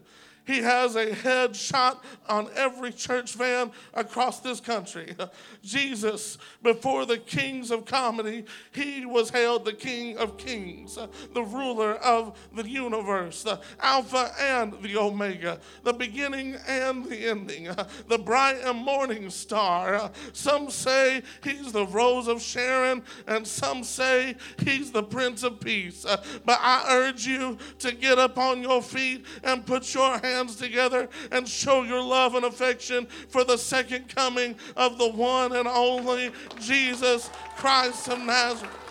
He 0.49 0.63
has 0.63 0.95
a 0.95 1.05
headshot 1.05 1.99
on 2.27 2.49
every 2.55 2.91
church 2.91 3.35
van 3.35 3.71
across 3.93 4.39
this 4.39 4.59
country. 4.59 5.13
Jesus, 5.63 6.39
before 6.63 7.05
the 7.05 7.19
kings 7.19 7.69
of 7.69 7.85
comedy, 7.85 8.45
he 8.71 9.05
was 9.05 9.29
hailed 9.29 9.63
the 9.63 9.73
King 9.73 10.17
of 10.17 10.39
Kings, 10.39 10.97
the 11.35 11.43
ruler 11.43 11.97
of 11.97 12.35
the 12.55 12.67
universe, 12.67 13.43
the 13.43 13.59
Alpha 13.79 14.31
and 14.39 14.73
the 14.81 14.97
Omega, 14.97 15.59
the 15.83 15.93
beginning 15.93 16.57
and 16.67 17.05
the 17.05 17.27
ending, 17.27 17.69
the 18.07 18.17
bright 18.17 18.57
and 18.65 18.79
morning 18.79 19.29
star. 19.29 20.09
Some 20.33 20.71
say 20.71 21.21
he's 21.43 21.71
the 21.71 21.85
Rose 21.85 22.27
of 22.27 22.41
Sharon, 22.41 23.03
and 23.27 23.45
some 23.45 23.83
say 23.83 24.35
he's 24.57 24.91
the 24.91 25.03
Prince 25.03 25.43
of 25.43 25.59
Peace. 25.59 26.07
But 26.43 26.57
I 26.59 26.85
urge 26.89 27.27
you 27.27 27.59
to 27.77 27.91
get 27.91 28.17
up 28.17 28.39
on 28.39 28.63
your 28.63 28.81
feet 28.81 29.25
and 29.43 29.63
put 29.63 29.93
your 29.93 30.17
hands 30.17 30.38
hands 30.39 30.55
together 30.55 31.09
and 31.31 31.47
show 31.47 31.83
your 31.83 32.01
love 32.01 32.35
and 32.35 32.45
affection 32.45 33.05
for 33.27 33.43
the 33.43 33.57
second 33.57 34.13
coming 34.13 34.55
of 34.77 34.97
the 34.97 35.09
one 35.09 35.53
and 35.55 35.67
only 35.67 36.31
Jesus 36.59 37.29
Christ 37.57 38.07
of 38.07 38.19
Nazareth. 38.19 38.88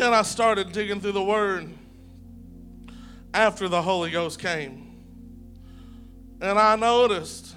Then 0.00 0.12
I 0.12 0.22
started 0.22 0.72
digging 0.72 1.00
through 1.00 1.12
the 1.12 1.22
Word 1.22 1.68
after 3.32 3.68
the 3.68 3.82
Holy 3.82 4.10
Ghost 4.10 4.38
came. 4.38 4.96
And 6.40 6.58
I 6.58 6.76
noticed 6.76 7.54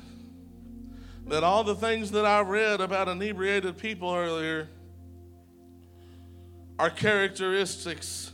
that 1.28 1.44
all 1.44 1.64
the 1.64 1.76
things 1.76 2.12
that 2.12 2.26
I 2.26 2.42
read 2.42 2.80
about 2.80 3.08
inebriated 3.08 3.78
people 3.78 4.14
earlier 4.14 4.70
are 6.80 6.90
characteristics 6.90 8.32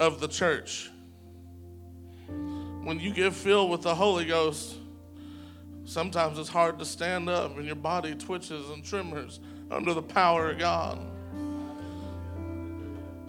of 0.00 0.20
the 0.20 0.28
church. 0.28 0.90
When 2.26 2.98
you 2.98 3.14
get 3.14 3.32
filled 3.32 3.70
with 3.70 3.82
the 3.82 3.94
Holy 3.94 4.24
Ghost, 4.24 4.76
sometimes 5.84 6.38
it's 6.38 6.48
hard 6.48 6.78
to 6.80 6.84
stand 6.84 7.28
up 7.28 7.56
and 7.56 7.64
your 7.64 7.76
body 7.76 8.14
twitches 8.14 8.70
and 8.70 8.84
tremors 8.84 9.40
under 9.70 9.94
the 9.94 10.02
power 10.02 10.50
of 10.50 10.58
God. 10.58 11.11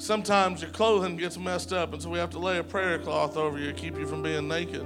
Sometimes 0.04 0.62
your 0.62 0.70
clothing 0.70 1.16
gets 1.16 1.38
messed 1.38 1.72
up, 1.72 1.94
and 1.94 2.02
so 2.02 2.10
we 2.10 2.20
have 2.20 2.32
to 2.32 2.38
lay 2.38 2.58
a 2.58 2.64
prayer 2.64 3.00
cloth 3.00 3.38
over 3.38 3.58
you 3.58 3.68
to 3.68 3.74
keep 3.74 3.98
you 3.98 4.06
from 4.06 4.22
being 4.22 4.50
naked. 4.50 4.86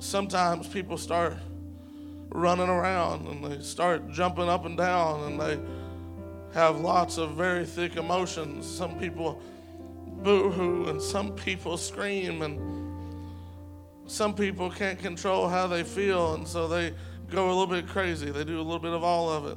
Sometimes 0.00 0.68
people 0.68 0.98
start 0.98 1.34
running 2.28 2.68
around 2.68 3.26
and 3.26 3.42
they 3.42 3.62
start 3.62 4.10
jumping 4.10 4.50
up 4.50 4.66
and 4.66 4.76
down 4.76 5.22
and 5.22 5.40
they 5.40 5.58
have 6.52 6.78
lots 6.78 7.16
of 7.16 7.30
very 7.30 7.64
thick 7.64 7.96
emotions. 7.96 8.66
Some 8.66 8.98
people 8.98 9.40
boo 10.22 10.50
hoo 10.50 10.88
and 10.88 11.00
some 11.00 11.34
people 11.34 11.78
scream 11.78 12.42
and 12.42 12.60
some 14.06 14.34
people 14.34 14.70
can't 14.70 14.98
control 14.98 15.48
how 15.48 15.66
they 15.66 15.84
feel 15.84 16.34
and 16.34 16.46
so 16.46 16.68
they 16.68 16.92
go 17.30 17.46
a 17.46 17.54
little 17.54 17.66
bit 17.66 17.88
crazy. 17.88 18.30
They 18.30 18.44
do 18.44 18.58
a 18.58 18.60
little 18.60 18.78
bit 18.78 18.92
of 18.92 19.02
all 19.02 19.30
of 19.30 19.46
it. 19.46 19.56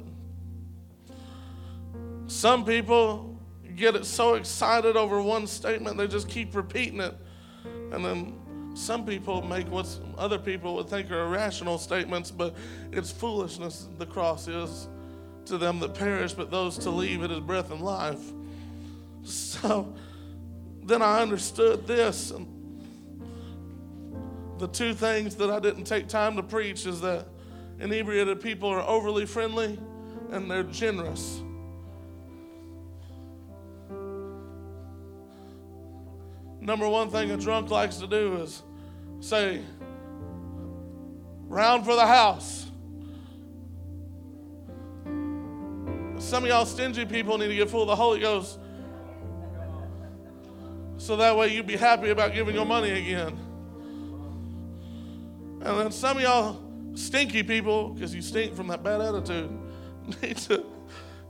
Some 2.28 2.64
people 2.64 3.40
get 3.74 4.04
so 4.04 4.34
excited 4.34 4.96
over 4.96 5.20
one 5.22 5.46
statement, 5.46 5.96
they 5.96 6.06
just 6.06 6.28
keep 6.28 6.54
repeating 6.54 7.00
it. 7.00 7.14
And 7.90 8.04
then 8.04 8.74
some 8.74 9.06
people 9.06 9.40
make 9.42 9.68
what 9.70 9.88
other 10.18 10.38
people 10.38 10.74
would 10.76 10.88
think 10.88 11.10
are 11.10 11.24
irrational 11.24 11.78
statements, 11.78 12.30
but 12.30 12.54
it's 12.92 13.10
foolishness. 13.10 13.88
The 13.96 14.06
cross 14.06 14.46
is 14.46 14.88
to 15.46 15.56
them 15.56 15.80
that 15.80 15.94
perish, 15.94 16.34
but 16.34 16.50
those 16.50 16.76
to 16.78 16.90
leave 16.90 17.22
it 17.22 17.30
is 17.30 17.40
breath 17.40 17.72
and 17.72 17.80
life. 17.80 18.20
So 19.24 19.94
then 20.84 21.00
I 21.00 21.22
understood 21.22 21.86
this. 21.86 22.30
And 22.30 22.46
the 24.58 24.68
two 24.68 24.92
things 24.92 25.34
that 25.36 25.50
I 25.50 25.60
didn't 25.60 25.84
take 25.84 26.08
time 26.08 26.36
to 26.36 26.42
preach 26.42 26.84
is 26.84 27.00
that 27.00 27.26
inebriated 27.80 28.42
people 28.42 28.68
are 28.68 28.82
overly 28.82 29.24
friendly 29.24 29.78
and 30.30 30.50
they're 30.50 30.62
generous. 30.62 31.40
Number 36.68 36.86
one 36.86 37.08
thing 37.08 37.30
a 37.30 37.36
drunk 37.38 37.70
likes 37.70 37.96
to 37.96 38.06
do 38.06 38.42
is 38.42 38.62
say, 39.20 39.62
round 41.46 41.86
for 41.86 41.94
the 41.94 42.06
house. 42.06 42.66
Some 46.18 46.44
of 46.44 46.50
y'all 46.50 46.66
stingy 46.66 47.06
people 47.06 47.38
need 47.38 47.48
to 47.48 47.54
get 47.54 47.70
full 47.70 47.80
of 47.82 47.88
the 47.88 47.96
Holy 47.96 48.20
Ghost 48.20 48.58
so 50.98 51.16
that 51.16 51.34
way 51.38 51.48
you 51.48 51.60
would 51.60 51.66
be 51.66 51.76
happy 51.76 52.10
about 52.10 52.34
giving 52.34 52.54
your 52.54 52.66
money 52.66 52.90
again. 52.90 53.38
And 55.62 55.80
then 55.80 55.90
some 55.90 56.18
of 56.18 56.22
y'all 56.22 56.60
stinky 56.94 57.42
people, 57.42 57.94
because 57.94 58.14
you 58.14 58.20
stink 58.20 58.54
from 58.54 58.66
that 58.66 58.82
bad 58.82 59.00
attitude, 59.00 59.50
need 60.22 60.36
to 60.36 60.66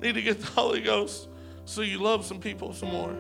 need 0.02 0.14
to 0.14 0.22
get 0.22 0.40
the 0.40 0.46
Holy 0.46 0.80
Ghost 0.80 1.28
so 1.64 1.82
you 1.82 1.98
love 1.98 2.26
some 2.26 2.40
people 2.40 2.72
some 2.72 2.90
more. 2.90 3.16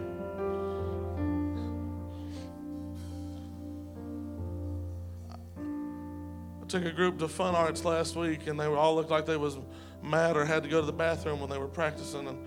Took 6.68 6.84
a 6.84 6.92
group 6.92 7.18
to 7.18 7.28
Fun 7.28 7.54
Arts 7.54 7.84
last 7.84 8.14
week, 8.14 8.46
and 8.46 8.58
they 8.58 8.66
all 8.66 8.94
looked 8.94 9.10
like 9.10 9.26
they 9.26 9.36
was 9.36 9.58
mad 10.02 10.36
or 10.36 10.44
had 10.44 10.62
to 10.62 10.68
go 10.68 10.80
to 10.80 10.86
the 10.86 10.92
bathroom 10.92 11.40
when 11.40 11.50
they 11.50 11.58
were 11.58 11.66
practicing. 11.68 12.28
And 12.28 12.38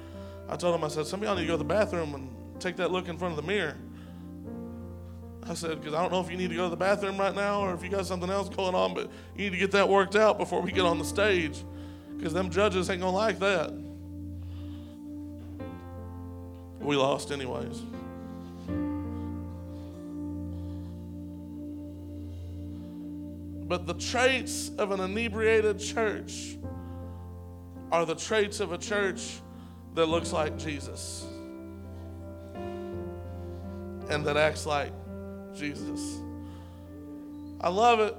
I 0.48 0.56
told 0.56 0.74
them, 0.74 0.84
I 0.84 0.88
said, 0.88 1.08
some 1.08 1.22
of 1.22 1.26
y'all 1.26 1.36
need 1.36 1.42
to 1.42 1.48
go 1.48 1.54
to 1.54 1.58
the 1.58 1.64
bathroom 1.64 2.14
and 2.14 2.30
take 2.60 2.78
that 2.78 2.92
look 2.92 3.08
in 3.08 3.18
front 3.18 3.38
of 3.38 3.44
the 3.44 3.48
mirror. 3.48 3.76
I 5.44 5.56
said, 5.56 5.80
because 5.80 5.96
I 5.96 6.02
don't 6.02 6.12
know 6.12 6.22
if 6.22 6.30
you 6.30 6.38
need 6.38 6.52
to 6.52 6.56
go 6.56 6.66
to 6.66 6.70
the 6.70 6.78
bathroom 6.78 7.18
right 7.18 7.34
now 7.34 7.62
or 7.62 7.74
if 7.74 7.84
you 7.84 7.90
got 7.90 8.06
something 8.06 8.30
else 8.30 8.48
going 8.48 8.76
on, 8.76 8.94
but 8.94 9.10
you 9.36 9.46
need 9.46 9.50
to 9.52 9.58
get 9.58 9.72
that 9.72 9.90
worked 9.90 10.16
out 10.16 10.38
before 10.38 10.62
we 10.62 10.72
get 10.72 10.86
on 10.86 11.00
the 11.00 11.06
stage 11.06 11.64
because 12.16 12.34
them 12.34 12.52
judges 12.52 12.90
ain't 12.90 13.02
to 13.02 13.10
like 13.10 13.40
that. 13.40 13.74
We 16.80 16.96
lost, 16.96 17.32
anyways. 17.32 17.82
But 23.72 23.88
the 23.88 23.94
traits 23.94 24.70
of 24.78 24.92
an 24.92 25.00
inebriated 25.00 25.80
church 25.80 26.58
are 27.90 28.06
the 28.06 28.16
traits 28.16 28.60
of 28.60 28.74
a 28.74 28.78
church 28.78 29.40
that 29.96 30.08
looks 30.08 30.34
like 30.34 30.58
Jesus 30.58 31.26
and 34.10 34.26
that 34.26 34.36
acts 34.36 34.66
like 34.66 34.92
Jesus. 35.54 36.20
I 37.62 37.70
love 37.70 38.02
it. 38.02 38.14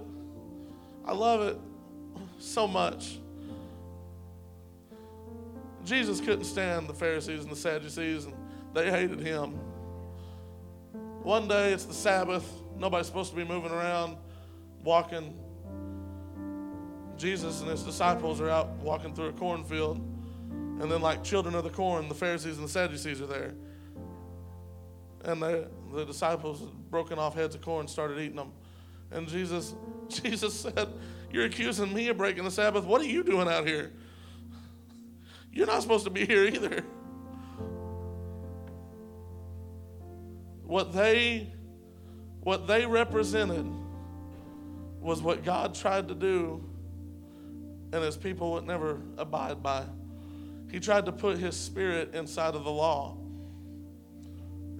I 1.05 1.13
love 1.13 1.43
it 1.43 1.61
so 2.39 2.67
much. 2.67 3.19
Jesus 5.85 6.19
couldn't 6.19 6.45
stand 6.45 6.89
the 6.89 6.95
Pharisees 6.95 7.43
and 7.43 7.53
the 7.53 7.57
Sadducees, 7.57 8.25
and 8.25 8.35
they 8.73 8.91
hated 8.91 9.21
him. 9.21 9.51
One 11.23 11.47
day 11.47 11.75
it's 11.75 11.85
the 11.85 11.93
Sabbath, 11.93 12.51
nobody's 12.79 13.07
supposed 13.07 13.29
to 13.33 13.37
be 13.37 13.45
moving 13.45 13.71
around, 13.71 14.17
walking. 14.83 15.39
Jesus 17.17 17.61
and 17.61 17.71
his 17.71 17.83
disciples 17.83 18.41
are 18.41 18.49
out 18.49 18.71
walking 18.83 19.15
through 19.15 19.27
a 19.27 19.33
cornfield, 19.33 19.99
and 20.81 20.91
then, 20.91 21.01
like 21.01 21.23
children 21.23 21.55
of 21.55 21.65
the 21.65 21.71
corn, 21.71 22.09
the 22.09 22.15
Pharisees 22.15 22.57
and 22.57 22.67
the 22.67 22.73
Sadducees 22.73 23.21
are 23.21 23.27
there. 23.27 23.55
And 25.25 25.41
the, 25.41 25.69
the 25.95 26.05
disciples 26.05 26.61
had 26.61 26.91
broken 26.91 27.19
off 27.19 27.35
heads 27.35 27.55
of 27.55 27.61
corn 27.61 27.87
started 27.87 28.19
eating 28.19 28.37
them. 28.37 28.53
And 29.13 29.29
Jesus, 29.29 29.75
Jesus 30.09 30.61
said, 30.61 30.89
You're 31.31 31.45
accusing 31.45 31.93
me 31.93 32.09
of 32.09 32.17
breaking 32.17 32.45
the 32.45 32.51
Sabbath. 32.51 32.85
What 32.85 33.01
are 33.01 33.07
you 33.07 33.23
doing 33.23 33.47
out 33.47 33.67
here? 33.67 33.93
You're 35.53 35.67
not 35.67 35.83
supposed 35.83 36.05
to 36.05 36.11
be 36.11 36.27
here 36.27 36.45
either. 36.45 36.83
What 40.65 40.93
they 40.93 41.53
what 42.41 42.67
they 42.67 42.87
represented 42.87 43.67
was 45.03 45.21
what 45.21 45.45
God 45.45 45.75
tried 45.75 46.09
to 46.09 46.15
do 46.15 46.65
and 47.93 48.03
his 48.03 48.17
people 48.17 48.53
would 48.53 48.67
never 48.67 49.01
abide 49.19 49.63
by. 49.63 49.85
He 50.71 50.81
tried 50.81 51.05
to 51.07 51.13
put 51.13 51.39
his 51.39 51.57
spirit 51.57 52.15
inside 52.15 52.55
of 52.55 52.65
the 52.65 52.71
law. 52.71 53.19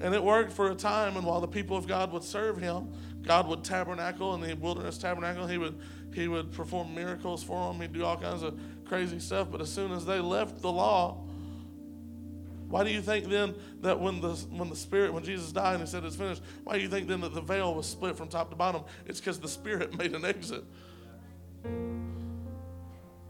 And 0.01 0.15
it 0.15 0.23
worked 0.23 0.53
for 0.53 0.71
a 0.71 0.75
time, 0.75 1.17
and 1.17 1.25
while 1.25 1.41
the 1.41 1.47
people 1.47 1.77
of 1.77 1.87
God 1.87 2.11
would 2.13 2.25
serve 2.25 2.57
him, 2.57 2.93
God 3.23 3.47
would 3.47 3.63
tabernacle 3.63 4.35
in 4.35 4.41
the 4.41 4.55
wilderness 4.55 4.99
tabernacle. 4.99 5.47
He 5.47 5.59
would, 5.59 5.79
he 6.13 6.27
would 6.27 6.51
perform 6.53 6.95
miracles 6.95 7.45
for 7.45 7.71
them. 7.71 7.81
He'd 7.81 7.93
do 7.93 8.05
all 8.05 8.17
kinds 8.17 8.43
of 8.43 8.59
crazy 8.87 9.21
stuff. 9.21 9.49
But 9.53 9.61
as 9.61 9.71
soon 9.71 9.93
as 9.93 10.05
they 10.05 10.19
left 10.19 10.61
the 10.61 10.73
law, 10.73 11.23
why 12.73 12.85
do 12.85 12.91
you 12.91 13.03
think 13.03 13.29
then 13.29 13.55
that 13.83 14.01
when 14.01 14.23
the 14.23 14.31
when 14.49 14.71
the 14.71 14.77
spirit 14.77 15.13
when 15.13 15.23
Jesus 15.23 15.53
died 15.53 15.75
and 15.75 15.83
he 15.83 15.87
said 15.87 16.05
it's 16.05 16.17
finished, 16.17 16.41
why 16.65 16.77
do 16.77 16.81
you 16.81 16.89
think 16.89 17.07
then 17.07 17.21
that 17.21 17.35
the 17.35 17.41
veil 17.43 17.75
was 17.75 17.87
split 17.87 18.17
from 18.17 18.29
top 18.29 18.49
to 18.49 18.57
bottom? 18.57 18.83
It's 19.05 19.21
because 19.21 19.39
the 19.39 19.49
spirit 19.49 19.95
made 19.99 20.15
an 20.15 20.25
exit. 20.25 20.65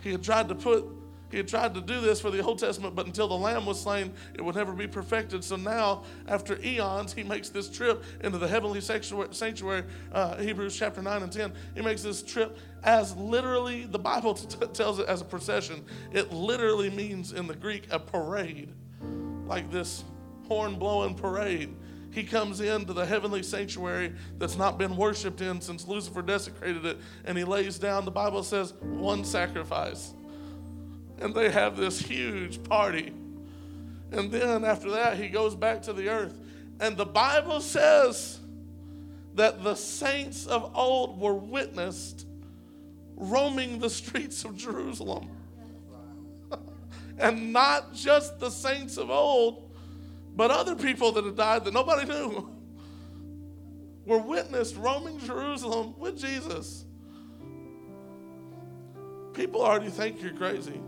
He 0.00 0.12
had 0.12 0.22
tried 0.22 0.48
to 0.48 0.54
put 0.54 0.86
he 1.32 1.38
had 1.38 1.48
tried 1.48 1.74
to 1.74 1.80
do 1.80 2.00
this 2.00 2.20
for 2.20 2.30
the 2.30 2.40
Old 2.40 2.58
Testament, 2.58 2.94
but 2.94 3.06
until 3.06 3.26
the 3.26 3.34
Lamb 3.34 3.66
was 3.66 3.80
slain, 3.80 4.12
it 4.34 4.42
would 4.42 4.54
never 4.54 4.74
be 4.74 4.86
perfected. 4.86 5.42
So 5.42 5.56
now, 5.56 6.04
after 6.28 6.60
eons, 6.62 7.14
he 7.14 7.22
makes 7.22 7.48
this 7.48 7.70
trip 7.70 8.04
into 8.20 8.36
the 8.36 8.46
heavenly 8.46 8.82
sanctuary, 8.82 9.84
uh, 10.12 10.36
Hebrews 10.36 10.76
chapter 10.76 11.00
9 11.00 11.22
and 11.22 11.32
10. 11.32 11.54
He 11.74 11.80
makes 11.80 12.02
this 12.02 12.22
trip 12.22 12.58
as 12.84 13.16
literally, 13.16 13.86
the 13.86 13.98
Bible 13.98 14.34
t- 14.34 14.66
tells 14.74 14.98
it 14.98 15.08
as 15.08 15.22
a 15.22 15.24
procession. 15.24 15.84
It 16.12 16.32
literally 16.32 16.90
means 16.90 17.32
in 17.32 17.46
the 17.46 17.56
Greek 17.56 17.86
a 17.90 17.98
parade, 17.98 18.74
like 19.46 19.70
this 19.70 20.04
horn 20.48 20.76
blowing 20.76 21.14
parade. 21.14 21.74
He 22.10 22.24
comes 22.24 22.60
into 22.60 22.92
the 22.92 23.06
heavenly 23.06 23.42
sanctuary 23.42 24.12
that's 24.38 24.56
not 24.56 24.78
been 24.78 24.96
worshiped 24.96 25.40
in 25.40 25.60
since 25.60 25.88
Lucifer 25.88 26.20
desecrated 26.20 26.84
it, 26.84 26.98
and 27.24 27.38
he 27.38 27.44
lays 27.44 27.78
down, 27.78 28.04
the 28.04 28.10
Bible 28.10 28.42
says, 28.42 28.74
one 28.80 29.24
sacrifice 29.24 30.12
and 31.22 31.34
they 31.34 31.50
have 31.50 31.76
this 31.76 32.00
huge 32.00 32.62
party. 32.64 33.12
And 34.10 34.30
then 34.30 34.64
after 34.64 34.90
that, 34.90 35.16
he 35.16 35.28
goes 35.28 35.54
back 35.54 35.82
to 35.82 35.92
the 35.92 36.08
earth. 36.08 36.38
And 36.80 36.96
the 36.96 37.06
Bible 37.06 37.60
says 37.60 38.40
that 39.34 39.62
the 39.62 39.74
saints 39.74 40.46
of 40.46 40.76
old 40.76 41.18
were 41.18 41.34
witnessed 41.34 42.26
roaming 43.16 43.78
the 43.78 43.88
streets 43.88 44.44
of 44.44 44.56
Jerusalem. 44.56 45.30
And 47.18 47.52
not 47.52 47.92
just 47.94 48.38
the 48.40 48.50
saints 48.50 48.96
of 48.96 49.10
old, 49.10 49.70
but 50.34 50.50
other 50.50 50.74
people 50.74 51.12
that 51.12 51.24
had 51.24 51.36
died 51.36 51.64
that 51.64 51.74
nobody 51.74 52.06
knew 52.06 52.48
were 54.06 54.18
witnessed 54.18 54.76
roaming 54.76 55.18
Jerusalem 55.20 55.94
with 55.98 56.18
Jesus. 56.18 56.84
People 59.34 59.62
already 59.62 59.88
think 59.90 60.20
you're 60.20 60.32
crazy 60.32 60.80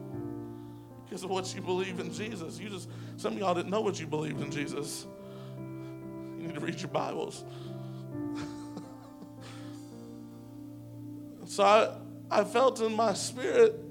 because 1.04 1.24
of 1.24 1.30
what 1.30 1.54
you 1.54 1.60
believe 1.60 2.00
in 2.00 2.12
Jesus. 2.12 2.58
You 2.58 2.68
just 2.68 2.88
some 3.16 3.34
of 3.34 3.38
y'all 3.38 3.54
didn't 3.54 3.70
know 3.70 3.80
what 3.80 4.00
you 4.00 4.06
believed 4.06 4.40
in 4.40 4.50
Jesus. 4.50 5.06
You 5.56 6.48
need 6.48 6.54
to 6.54 6.60
read 6.60 6.80
your 6.80 6.88
Bibles. 6.88 7.44
so 11.46 11.62
I, 11.62 11.96
I 12.30 12.44
felt 12.44 12.80
in 12.80 12.94
my 12.94 13.14
spirit. 13.14 13.83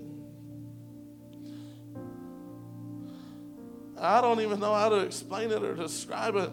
I 4.03 4.21
don't 4.21 4.41
even 4.41 4.59
know 4.59 4.73
how 4.73 4.89
to 4.89 4.97
explain 4.97 5.51
it 5.51 5.63
or 5.63 5.75
describe 5.75 6.35
it, 6.35 6.51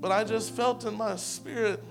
but 0.00 0.10
I 0.10 0.24
just 0.24 0.54
felt 0.54 0.84
in 0.84 0.94
my 0.94 1.16
spirit 1.16 1.82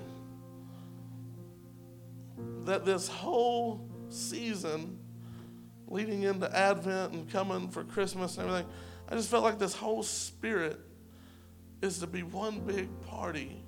that 2.66 2.86
this 2.86 3.08
whole 3.08 3.90
season 4.10 5.00
leading 5.88 6.24
into 6.24 6.54
Advent 6.56 7.14
and 7.14 7.30
coming 7.30 7.70
for 7.70 7.84
Christmas 7.84 8.38
and 8.38 8.48
everything, 8.48 8.70
I 9.10 9.16
just 9.16 9.30
felt 9.30 9.44
like 9.44 9.60
this 9.60 9.76
whole 9.76 10.04
spirit 10.04 10.80
is 11.82 12.00
to 12.00 12.08
be 12.08 12.24
one 12.24 12.60
big 12.62 12.90
party. 13.02 13.64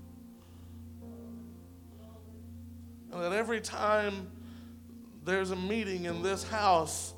And 3.11 3.21
that 3.21 3.31
every 3.31 3.61
time 3.61 4.31
there's 5.23 5.51
a 5.51 5.55
meeting 5.55 6.05
in 6.05 6.21
this 6.21 6.43
house, 6.43 7.13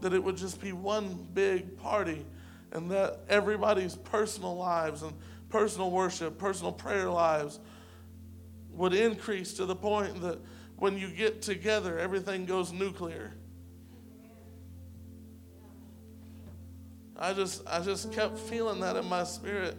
that 0.00 0.12
it 0.12 0.22
would 0.22 0.36
just 0.36 0.60
be 0.60 0.72
one 0.72 1.26
big 1.34 1.76
party. 1.78 2.24
And 2.72 2.90
that 2.90 3.20
everybody's 3.28 3.96
personal 3.96 4.56
lives 4.56 5.02
and 5.02 5.12
personal 5.48 5.90
worship, 5.90 6.38
personal 6.38 6.72
prayer 6.72 7.10
lives 7.10 7.58
would 8.72 8.94
increase 8.94 9.52
to 9.54 9.66
the 9.66 9.74
point 9.74 10.20
that 10.22 10.38
when 10.76 10.96
you 10.96 11.08
get 11.08 11.42
together, 11.42 11.98
everything 11.98 12.46
goes 12.46 12.72
nuclear. 12.72 13.34
I 17.18 17.34
just 17.34 17.62
I 17.68 17.80
just 17.80 18.12
kept 18.12 18.38
feeling 18.38 18.80
that 18.80 18.96
in 18.96 19.04
my 19.06 19.24
spirit. 19.24 19.76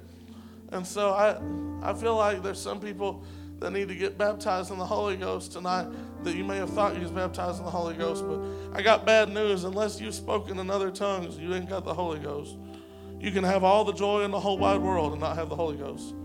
And 0.72 0.86
so 0.86 1.10
I 1.12 1.38
I 1.82 1.94
feel 1.94 2.16
like 2.16 2.44
there's 2.44 2.62
some 2.62 2.80
people 2.80 3.24
that 3.60 3.72
need 3.72 3.88
to 3.88 3.96
get 3.96 4.18
baptized 4.18 4.72
in 4.72 4.78
the 4.78 4.86
Holy 4.86 5.16
Ghost 5.16 5.52
tonight 5.52 5.88
that 6.24 6.36
you 6.36 6.44
may 6.44 6.58
have 6.58 6.70
thought 6.70 6.96
you 6.96 7.02
was 7.02 7.12
baptized 7.12 7.60
in 7.60 7.66
the 7.66 7.72
Holy 7.72 7.96
Ghost, 7.96 8.24
but 8.28 8.39
I 8.74 8.82
got 8.82 9.06
bad 9.06 9.30
news. 9.30 9.64
Unless 9.64 10.00
you've 10.00 10.16
spoken 10.16 10.60
in 10.60 10.70
other 10.70 10.92
tongues, 10.92 11.38
you 11.38 11.54
ain't 11.54 11.70
got 11.70 11.84
the 11.84 11.94
Holy 11.94 12.20
Ghost. 12.20 12.58
You 13.22 13.30
can 13.32 13.44
have 13.44 13.64
all 13.64 13.84
the 13.84 13.94
joy 13.94 14.24
in 14.24 14.32
the 14.32 14.40
whole 14.40 14.58
wide 14.58 14.82
world 14.82 15.12
and 15.12 15.22
not 15.22 15.36
have 15.36 15.48
the 15.48 15.56
Holy 15.56 15.78
Ghost. 15.78 16.16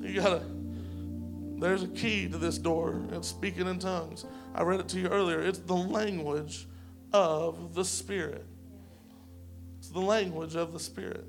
You 0.00 0.14
gotta, 0.14 0.42
there's 1.58 1.82
a 1.82 1.88
key 1.88 2.28
to 2.28 2.38
this 2.38 2.56
door. 2.56 3.02
It's 3.10 3.26
speaking 3.26 3.66
in 3.66 3.80
tongues. 3.80 4.24
I 4.54 4.62
read 4.62 4.78
it 4.78 4.88
to 4.90 5.00
you 5.00 5.08
earlier. 5.08 5.40
It's 5.40 5.58
the 5.58 5.74
language 5.74 6.68
of 7.12 7.74
the 7.74 7.84
Spirit. 7.84 8.46
It's 9.80 9.88
the 9.88 10.00
language 10.00 10.54
of 10.54 10.72
the 10.72 10.80
Spirit. 10.80 11.24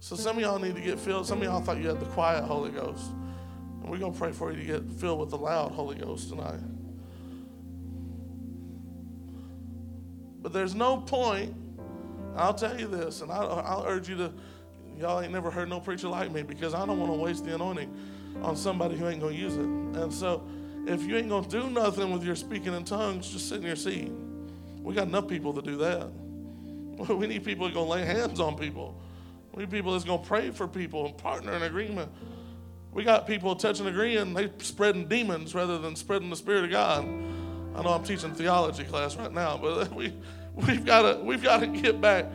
So 0.00 0.14
some 0.14 0.36
of 0.36 0.42
y'all 0.42 0.58
need 0.58 0.74
to 0.74 0.82
get 0.82 1.00
filled. 1.00 1.26
Some 1.26 1.38
of 1.38 1.44
y'all 1.44 1.60
thought 1.62 1.78
you 1.78 1.88
had 1.88 2.00
the 2.00 2.06
quiet 2.06 2.44
Holy 2.44 2.70
Ghost. 2.70 3.10
And 3.82 3.90
we're 3.90 3.98
to 3.98 4.10
pray 4.10 4.32
for 4.32 4.52
you 4.52 4.58
to 4.58 4.64
get 4.64 4.92
filled 5.00 5.20
with 5.20 5.30
the 5.30 5.38
loud 5.38 5.72
Holy 5.72 5.96
Ghost 5.96 6.28
tonight. 6.28 6.60
But 10.40 10.52
there's 10.52 10.74
no 10.74 10.98
point, 10.98 11.54
I'll 12.36 12.54
tell 12.54 12.78
you 12.78 12.86
this, 12.86 13.22
and 13.22 13.30
I'll, 13.30 13.62
I'll 13.64 13.84
urge 13.86 14.08
you 14.08 14.16
to, 14.16 14.32
y'all 14.98 15.20
ain't 15.20 15.32
never 15.32 15.50
heard 15.50 15.68
no 15.68 15.80
preacher 15.80 16.08
like 16.08 16.30
me 16.30 16.42
because 16.42 16.74
I 16.74 16.86
don't 16.86 16.98
want 16.98 17.12
to 17.12 17.18
waste 17.18 17.44
the 17.44 17.54
anointing 17.54 17.94
on 18.42 18.56
somebody 18.56 18.96
who 18.96 19.08
ain't 19.08 19.20
going 19.20 19.34
to 19.34 19.40
use 19.40 19.56
it. 19.56 19.60
And 19.60 20.12
so 20.12 20.46
if 20.86 21.02
you 21.02 21.16
ain't 21.16 21.28
going 21.28 21.44
to 21.44 21.50
do 21.50 21.70
nothing 21.70 22.12
with 22.12 22.24
your 22.24 22.36
speaking 22.36 22.74
in 22.74 22.84
tongues, 22.84 23.30
just 23.30 23.48
sit 23.48 23.58
in 23.58 23.64
your 23.64 23.76
seat. 23.76 24.12
We 24.82 24.94
got 24.94 25.08
enough 25.08 25.28
people 25.28 25.52
to 25.54 25.62
do 25.62 25.76
that. 25.78 26.08
We 27.08 27.28
need 27.28 27.44
people 27.44 27.66
that 27.66 27.72
are 27.72 27.74
going 27.74 27.86
to 27.86 27.92
lay 27.92 28.04
hands 28.04 28.40
on 28.40 28.56
people. 28.56 29.00
We 29.52 29.62
need 29.62 29.70
people 29.70 29.92
that's 29.92 30.04
going 30.04 30.20
to 30.20 30.26
pray 30.26 30.50
for 30.50 30.66
people 30.66 31.06
and 31.06 31.16
partner 31.16 31.52
in 31.52 31.62
agreement. 31.62 32.10
We 32.92 33.04
got 33.04 33.26
people 33.26 33.54
touching 33.54 33.86
agreeing, 33.86 34.34
they 34.34 34.50
spreading 34.58 35.06
demons 35.06 35.54
rather 35.54 35.78
than 35.78 35.94
spreading 35.94 36.30
the 36.30 36.36
Spirit 36.36 36.64
of 36.64 36.70
God. 36.70 37.06
I 37.78 37.82
know 37.82 37.90
I'm 37.90 38.02
teaching 38.02 38.34
theology 38.34 38.82
class 38.82 39.14
right 39.14 39.32
now, 39.32 39.56
but 39.56 39.92
we 39.94 40.12
we've 40.54 40.84
got 40.84 41.02
to 41.02 41.22
we've 41.22 41.42
to 41.42 41.66
get 41.68 42.00
back 42.00 42.26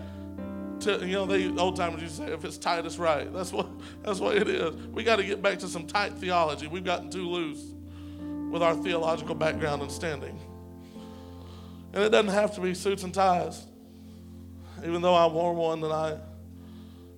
to 0.80 1.06
you 1.06 1.14
know 1.14 1.26
the 1.26 1.54
old 1.60 1.76
timers 1.76 2.02
used 2.02 2.18
to 2.18 2.28
say 2.28 2.34
if 2.34 2.46
it's 2.46 2.58
tight 2.58 2.86
it's 2.86 2.98
right. 2.98 3.32
That's 3.34 3.52
what 3.52 3.68
that's 4.04 4.22
what 4.22 4.38
it 4.38 4.48
is. 4.48 4.74
We 4.88 5.04
got 5.04 5.18
to 5.18 5.24
get 5.24 5.42
back 5.42 5.60
to 5.60 5.68
some 5.68 5.86
tight 5.86 6.14
theology. 6.14 6.68
We've 6.68 6.86
gotten 6.86 7.10
too 7.10 7.30
loose 7.30 7.62
with 8.52 8.64
our 8.64 8.74
theological 8.74 9.36
background 9.36 9.82
and 9.82 9.92
standing. 9.92 10.40
And 11.92 12.04
it 12.04 12.10
doesn't 12.10 12.32
have 12.32 12.56
to 12.56 12.62
be 12.62 12.74
suits 12.74 13.04
and 13.04 13.14
ties. 13.14 13.66
Even 14.86 15.02
though 15.02 15.14
I 15.14 15.28
wore 15.28 15.54
one 15.54 15.82
tonight. 15.82 16.20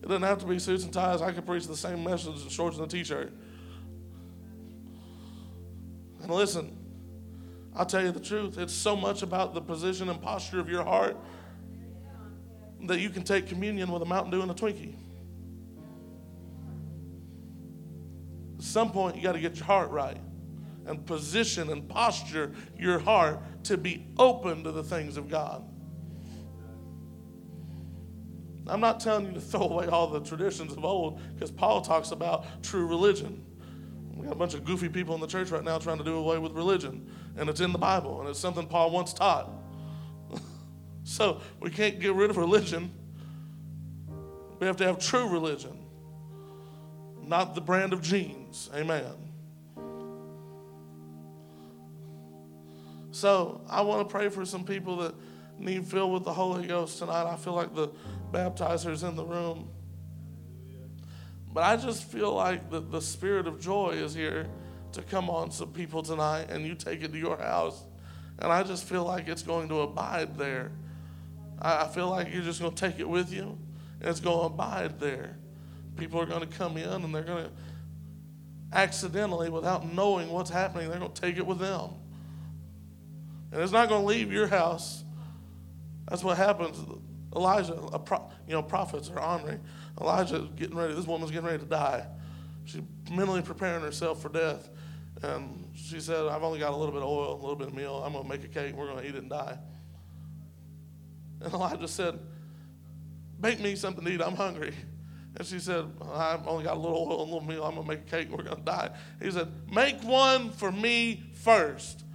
It 0.01 0.07
doesn't 0.07 0.23
have 0.23 0.39
to 0.39 0.45
be 0.45 0.59
suits 0.59 0.83
and 0.83 0.93
ties. 0.93 1.21
I 1.21 1.31
could 1.31 1.45
preach 1.45 1.67
the 1.67 1.77
same 1.77 2.03
message 2.03 2.41
in 2.41 2.49
shorts 2.49 2.77
and 2.77 2.85
a 2.85 2.89
t-shirt. 2.89 3.33
And 6.21 6.31
listen, 6.31 6.74
I'll 7.75 7.85
tell 7.85 8.03
you 8.03 8.11
the 8.11 8.19
truth. 8.19 8.57
It's 8.57 8.73
so 8.73 8.95
much 8.95 9.21
about 9.21 9.53
the 9.53 9.61
position 9.61 10.09
and 10.09 10.21
posture 10.21 10.59
of 10.59 10.69
your 10.69 10.83
heart 10.83 11.17
that 12.83 12.99
you 12.99 13.09
can 13.09 13.23
take 13.23 13.47
communion 13.47 13.91
with 13.91 14.01
a 14.01 14.05
Mountain 14.05 14.31
Dew 14.31 14.41
and 14.41 14.51
a 14.51 14.53
Twinkie. 14.53 14.95
At 18.57 18.63
some 18.63 18.91
point, 18.91 19.17
you 19.17 19.23
got 19.23 19.33
to 19.33 19.39
get 19.39 19.57
your 19.57 19.65
heart 19.65 19.91
right 19.91 20.17
and 20.85 21.05
position 21.05 21.69
and 21.71 21.87
posture 21.89 22.53
your 22.77 22.99
heart 22.99 23.39
to 23.65 23.77
be 23.77 24.07
open 24.17 24.63
to 24.63 24.71
the 24.71 24.83
things 24.83 25.17
of 25.17 25.29
God. 25.29 25.63
I'm 28.67 28.79
not 28.79 28.99
telling 28.99 29.27
you 29.27 29.33
to 29.33 29.41
throw 29.41 29.61
away 29.61 29.87
all 29.87 30.07
the 30.07 30.21
traditions 30.21 30.73
of 30.73 30.85
old 30.85 31.19
because 31.33 31.51
Paul 31.51 31.81
talks 31.81 32.11
about 32.11 32.63
true 32.63 32.87
religion. 32.87 33.43
We 34.15 34.25
got 34.25 34.33
a 34.33 34.37
bunch 34.37 34.53
of 34.53 34.63
goofy 34.63 34.89
people 34.89 35.13
in 35.13 35.21
the 35.21 35.27
church 35.27 35.51
right 35.51 35.63
now 35.63 35.77
trying 35.77 35.97
to 35.97 36.03
do 36.03 36.15
away 36.15 36.37
with 36.37 36.53
religion, 36.53 37.09
and 37.37 37.49
it's 37.49 37.61
in 37.61 37.71
the 37.71 37.77
Bible, 37.77 38.21
and 38.21 38.29
it's 38.29 38.39
something 38.39 38.65
Paul 38.67 38.91
once 38.91 39.13
taught. 39.13 39.49
so 41.03 41.41
we 41.59 41.69
can't 41.69 41.99
get 41.99 42.13
rid 42.13 42.29
of 42.29 42.37
religion. 42.37 42.91
We 44.59 44.67
have 44.67 44.77
to 44.77 44.85
have 44.85 44.99
true 44.99 45.27
religion, 45.27 45.77
not 47.21 47.55
the 47.55 47.61
brand 47.61 47.93
of 47.93 48.01
jeans. 48.01 48.69
Amen. 48.73 49.03
So 53.11 53.61
I 53.69 53.81
want 53.81 54.07
to 54.07 54.11
pray 54.11 54.29
for 54.29 54.45
some 54.45 54.63
people 54.63 54.97
that 54.97 55.15
need 55.57 55.85
filled 55.85 56.13
with 56.13 56.23
the 56.23 56.33
Holy 56.33 56.67
Ghost 56.67 56.99
tonight. 56.99 57.31
I 57.31 57.35
feel 57.35 57.53
like 57.53 57.73
the 57.73 57.89
baptizers 58.31 59.07
in 59.07 59.15
the 59.15 59.23
room. 59.23 59.69
But 61.53 61.63
I 61.63 61.77
just 61.77 62.03
feel 62.03 62.33
like 62.33 62.69
the, 62.69 62.81
the 62.81 62.99
spirit 62.99 63.47
of 63.47 63.61
joy 63.61 63.91
is 63.91 64.13
here 64.13 64.47
to 64.95 65.01
come 65.01 65.29
on 65.29 65.51
some 65.51 65.71
people 65.71 66.03
tonight, 66.03 66.47
and 66.49 66.65
you 66.65 66.75
take 66.75 67.03
it 67.03 67.11
to 67.11 67.17
your 67.17 67.37
house. 67.37 67.83
And 68.39 68.51
I 68.51 68.63
just 68.63 68.85
feel 68.85 69.05
like 69.05 69.27
it's 69.27 69.43
going 69.43 69.69
to 69.69 69.81
abide 69.81 70.37
there. 70.37 70.71
I, 71.61 71.87
feel 71.87 72.09
like 72.09 72.33
you're 72.33 72.43
just 72.43 72.59
going 72.59 72.73
to 72.73 72.89
take 72.89 72.99
it 72.99 73.07
with 73.07 73.31
you, 73.31 73.57
and 74.01 74.09
it's 74.09 74.19
going 74.19 74.39
to 74.39 74.45
abide 74.53 74.99
there. 74.99 75.37
People 75.95 76.19
are 76.19 76.25
going 76.25 76.41
to 76.41 76.57
come 76.57 76.75
in, 76.77 76.89
and 76.89 77.15
they're 77.15 77.23
going 77.23 77.45
to 77.45 77.51
accidentally, 78.73 79.49
without 79.49 79.91
knowing 79.93 80.29
what's 80.29 80.49
happening, 80.49 80.89
they're 80.89 80.99
going 80.99 81.13
to 81.13 81.21
take 81.21 81.37
it 81.37 81.45
with 81.45 81.59
them. 81.59 81.91
And 83.51 83.61
it's 83.61 83.71
not 83.71 83.87
going 83.87 84.01
to 84.01 84.07
leave 84.07 84.31
your 84.33 84.47
house. 84.47 85.03
That's 86.09 86.23
what 86.23 86.35
happens. 86.37 86.77
Elijah, 87.33 87.73
pro, 88.05 88.29
you 88.47 88.53
know, 88.53 88.61
prophets 88.61 89.09
are 89.09 89.19
honoring. 89.19 89.61
Elijah 89.99 90.47
getting 90.55 90.75
ready. 90.75 90.93
This 90.93 91.07
woman's 91.07 91.31
getting 91.31 91.47
ready 91.47 91.59
to 91.59 91.65
die. 91.65 92.05
She's 92.65 92.81
mentally 93.11 93.41
preparing 93.41 93.81
herself 93.81 94.21
for 94.21 94.29
death. 94.29 94.69
And 95.21 95.69
she 95.75 95.99
said, 95.99 96.25
I've 96.27 96.43
only 96.43 96.59
got 96.59 96.73
a 96.73 96.75
little 96.75 96.93
bit 96.93 97.01
of 97.01 97.07
oil, 97.07 97.33
a 97.33 97.41
little 97.41 97.55
bit 97.55 97.67
of 97.69 97.73
meal. 97.73 98.01
I'm 98.05 98.13
going 98.13 98.23
to 98.23 98.29
make 98.29 98.43
a 98.43 98.47
cake. 98.47 98.75
We're 98.75 98.87
going 98.87 99.03
to 99.03 99.07
eat 99.07 99.15
it 99.15 99.21
and 99.21 99.29
die. 99.29 99.57
And 101.41 101.53
Elijah 101.53 101.87
said, 101.87 102.19
Make 103.41 103.59
me 103.59 103.75
something 103.75 104.03
to 104.05 104.11
eat. 104.11 104.21
I'm 104.21 104.35
hungry. 104.35 104.73
And 105.37 105.45
she 105.45 105.59
said, 105.59 105.85
I've 106.13 106.47
only 106.47 106.63
got 106.63 106.77
a 106.77 106.79
little 106.79 106.97
oil 106.97 107.23
and 107.23 107.31
a 107.31 107.33
little 107.33 107.47
meal. 107.47 107.63
I'm 107.63 107.75
going 107.75 107.85
to 107.85 107.93
make 107.93 108.07
a 108.07 108.09
cake. 108.09 108.29
We're 108.29 108.43
going 108.43 108.57
to 108.57 108.63
die. 108.63 108.91
He 109.21 109.29
said, 109.31 109.51
Make 109.71 110.01
one 110.03 110.51
for 110.51 110.71
me 110.71 111.23
first 111.33 112.05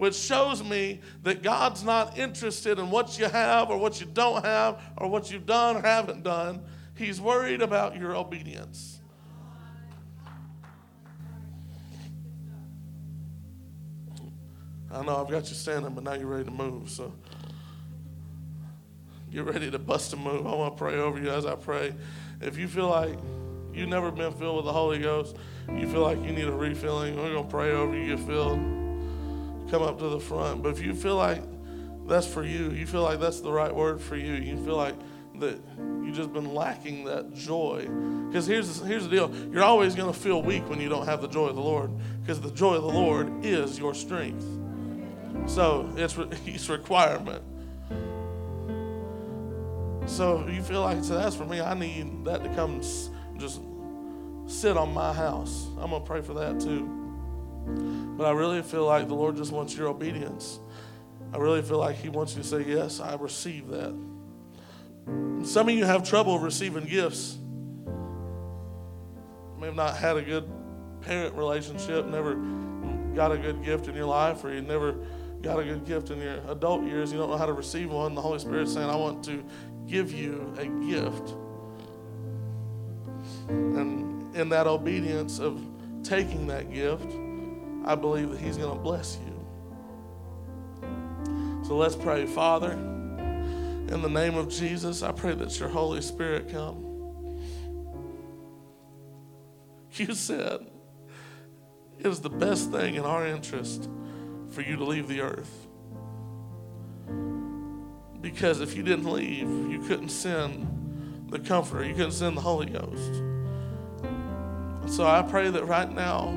which 0.00 0.14
shows 0.14 0.64
me 0.64 0.98
that 1.24 1.42
God's 1.42 1.84
not 1.84 2.16
interested 2.16 2.78
in 2.78 2.90
what 2.90 3.18
you 3.18 3.26
have 3.26 3.68
or 3.68 3.76
what 3.76 4.00
you 4.00 4.06
don't 4.06 4.42
have 4.42 4.80
or 4.96 5.08
what 5.08 5.30
you've 5.30 5.44
done 5.44 5.76
or 5.76 5.82
haven't 5.82 6.22
done. 6.22 6.62
He's 6.94 7.20
worried 7.20 7.60
about 7.60 7.98
your 7.98 8.16
obedience. 8.16 8.99
I 14.92 15.02
know 15.02 15.22
I've 15.22 15.30
got 15.30 15.48
you 15.48 15.54
standing, 15.54 15.94
but 15.94 16.04
now 16.04 16.14
you're 16.14 16.26
ready 16.26 16.44
to 16.44 16.50
move. 16.50 16.90
So 16.90 17.12
get 19.30 19.44
ready 19.44 19.70
to 19.70 19.78
bust 19.78 20.12
a 20.12 20.16
move. 20.16 20.46
I 20.46 20.54
want 20.54 20.76
to 20.76 20.78
pray 20.78 20.94
over 20.94 21.18
you 21.18 21.30
as 21.30 21.46
I 21.46 21.54
pray. 21.54 21.94
If 22.40 22.58
you 22.58 22.68
feel 22.68 22.88
like 22.88 23.18
you've 23.72 23.88
never 23.88 24.10
been 24.10 24.32
filled 24.32 24.56
with 24.56 24.64
the 24.64 24.72
Holy 24.72 24.98
Ghost, 24.98 25.36
you 25.76 25.88
feel 25.88 26.02
like 26.02 26.18
you 26.18 26.32
need 26.32 26.48
a 26.48 26.52
refilling, 26.52 27.16
we're 27.16 27.32
going 27.32 27.44
to 27.44 27.50
pray 27.50 27.70
over 27.72 27.96
you, 27.96 28.16
get 28.16 28.26
filled 28.26 28.58
come 29.70 29.82
up 29.82 29.98
to 29.98 30.08
the 30.08 30.20
front. 30.20 30.62
But 30.62 30.70
if 30.70 30.82
you 30.82 30.94
feel 30.94 31.16
like 31.16 31.42
that's 32.06 32.26
for 32.26 32.42
you, 32.42 32.70
you 32.70 32.86
feel 32.86 33.02
like 33.02 33.20
that's 33.20 33.40
the 33.40 33.52
right 33.52 33.74
word 33.74 34.00
for 34.00 34.16
you, 34.16 34.34
you 34.34 34.62
feel 34.64 34.76
like 34.76 34.96
that 35.38 35.58
you've 35.78 36.16
just 36.16 36.32
been 36.32 36.54
lacking 36.54 37.04
that 37.04 37.32
joy. 37.34 37.88
Because 38.28 38.46
here's, 38.46 38.80
here's 38.80 39.04
the 39.04 39.10
deal 39.10 39.34
you're 39.52 39.62
always 39.62 39.94
going 39.94 40.12
to 40.12 40.18
feel 40.18 40.42
weak 40.42 40.68
when 40.68 40.80
you 40.80 40.88
don't 40.88 41.06
have 41.06 41.22
the 41.22 41.28
joy 41.28 41.46
of 41.46 41.56
the 41.56 41.62
Lord, 41.62 41.90
because 42.20 42.40
the 42.40 42.50
joy 42.50 42.74
of 42.74 42.82
the 42.82 42.88
Lord 42.88 43.44
is 43.44 43.78
your 43.78 43.94
strength. 43.94 44.44
So 45.46 45.92
it's, 45.96 46.16
it's 46.46 46.68
requirement. 46.68 47.42
So 50.06 50.46
you 50.48 50.62
feel 50.62 50.82
like, 50.82 51.04
so 51.04 51.14
that's 51.14 51.36
for 51.36 51.44
me. 51.44 51.60
I 51.60 51.74
need 51.74 52.24
that 52.24 52.42
to 52.42 52.48
come 52.54 52.80
just 53.38 53.60
sit 54.46 54.76
on 54.76 54.92
my 54.92 55.12
house. 55.12 55.66
I'm 55.78 55.90
going 55.90 56.02
to 56.02 56.06
pray 56.06 56.20
for 56.20 56.34
that 56.34 56.60
too. 56.60 56.96
But 58.16 58.26
I 58.26 58.32
really 58.32 58.62
feel 58.62 58.84
like 58.86 59.08
the 59.08 59.14
Lord 59.14 59.36
just 59.36 59.52
wants 59.52 59.76
your 59.76 59.88
obedience. 59.88 60.58
I 61.32 61.38
really 61.38 61.62
feel 61.62 61.78
like 61.78 61.96
He 61.96 62.08
wants 62.08 62.34
you 62.34 62.42
to 62.42 62.48
say, 62.48 62.64
Yes, 62.66 63.00
I 63.00 63.14
receive 63.14 63.68
that. 63.68 63.94
Some 65.44 65.68
of 65.68 65.74
you 65.74 65.84
have 65.84 66.02
trouble 66.08 66.38
receiving 66.38 66.84
gifts. 66.84 67.38
You 67.86 69.56
may 69.58 69.66
have 69.66 69.76
not 69.76 69.96
had 69.96 70.16
a 70.16 70.22
good 70.22 70.50
parent 71.02 71.34
relationship, 71.34 72.06
never 72.06 72.34
got 73.14 73.32
a 73.32 73.38
good 73.38 73.64
gift 73.64 73.88
in 73.88 73.94
your 73.94 74.06
life, 74.06 74.44
or 74.44 74.52
you 74.52 74.60
never 74.60 74.96
got 75.42 75.58
a 75.58 75.64
good 75.64 75.86
gift 75.86 76.10
in 76.10 76.20
your 76.20 76.40
adult 76.48 76.84
years. 76.84 77.12
You 77.12 77.18
don't 77.18 77.30
know 77.30 77.36
how 77.36 77.46
to 77.46 77.52
receive 77.52 77.90
one. 77.90 78.14
The 78.14 78.20
Holy 78.20 78.38
Spirit's 78.38 78.72
saying, 78.72 78.88
I 78.88 78.96
want 78.96 79.24
to 79.24 79.44
give 79.86 80.12
you 80.12 80.54
a 80.58 80.66
gift. 80.66 81.34
And 83.48 84.34
in 84.36 84.48
that 84.50 84.66
obedience 84.66 85.38
of 85.38 85.60
taking 86.02 86.46
that 86.48 86.72
gift, 86.72 87.10
I 87.84 87.94
believe 87.94 88.30
that 88.30 88.40
He's 88.40 88.56
going 88.56 88.76
to 88.76 88.82
bless 88.82 89.18
you. 89.26 89.30
So 91.64 91.76
let's 91.76 91.96
pray. 91.96 92.26
Father, 92.26 92.72
in 92.72 94.02
the 94.02 94.08
name 94.08 94.36
of 94.36 94.48
Jesus, 94.48 95.02
I 95.02 95.12
pray 95.12 95.34
that 95.34 95.58
your 95.58 95.68
Holy 95.68 96.02
Spirit 96.02 96.50
come. 96.50 96.86
You 99.94 100.14
said 100.14 100.66
it 101.98 102.06
is 102.06 102.20
the 102.20 102.30
best 102.30 102.70
thing 102.70 102.94
in 102.94 103.04
our 103.04 103.26
interest 103.26 103.88
for 104.50 104.62
you 104.62 104.76
to 104.76 104.84
leave 104.84 105.08
the 105.08 105.20
earth. 105.20 105.66
Because 108.20 108.60
if 108.60 108.76
you 108.76 108.82
didn't 108.82 109.10
leave, 109.10 109.48
you 109.70 109.80
couldn't 109.86 110.10
send 110.10 110.66
the 111.30 111.38
Comforter, 111.38 111.84
you 111.84 111.94
couldn't 111.94 112.12
send 112.12 112.36
the 112.36 112.40
Holy 112.40 112.66
Ghost. 112.66 113.22
So 114.94 115.06
I 115.06 115.22
pray 115.22 115.48
that 115.50 115.64
right 115.66 115.90
now 115.90 116.30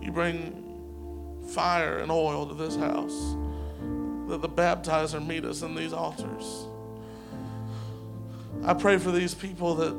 you 0.00 0.12
bring 0.12 1.42
fire 1.48 1.98
and 1.98 2.10
oil 2.10 2.46
to 2.46 2.54
this 2.54 2.76
house, 2.76 3.34
that 4.28 4.40
the 4.40 4.48
baptizer 4.48 5.24
meet 5.24 5.44
us 5.44 5.62
in 5.62 5.74
these 5.74 5.92
altars. 5.92 6.66
I 8.64 8.74
pray 8.74 8.98
for 8.98 9.10
these 9.10 9.34
people 9.34 9.74
that 9.76 9.94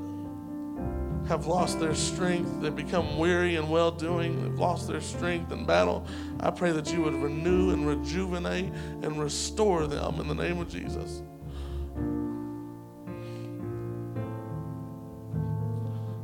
have 1.28 1.46
lost 1.46 1.80
their 1.80 1.94
strength, 1.94 2.62
they've 2.62 2.76
become 2.76 3.18
weary 3.18 3.56
and 3.56 3.70
well 3.70 3.92
doing, 3.92 4.42
they've 4.42 4.60
lost 4.60 4.88
their 4.88 5.02
strength 5.02 5.52
in 5.52 5.66
battle. 5.66 6.06
I 6.40 6.52
pray 6.52 6.72
that 6.72 6.92
you 6.92 7.02
would 7.02 7.16
renew 7.16 7.72
and 7.72 7.88
rejuvenate 7.88 8.72
and 9.02 9.22
restore 9.22 9.88
them 9.88 10.20
in 10.20 10.28
the 10.28 10.36
name 10.36 10.60
of 10.60 10.70
Jesus. 10.70 11.22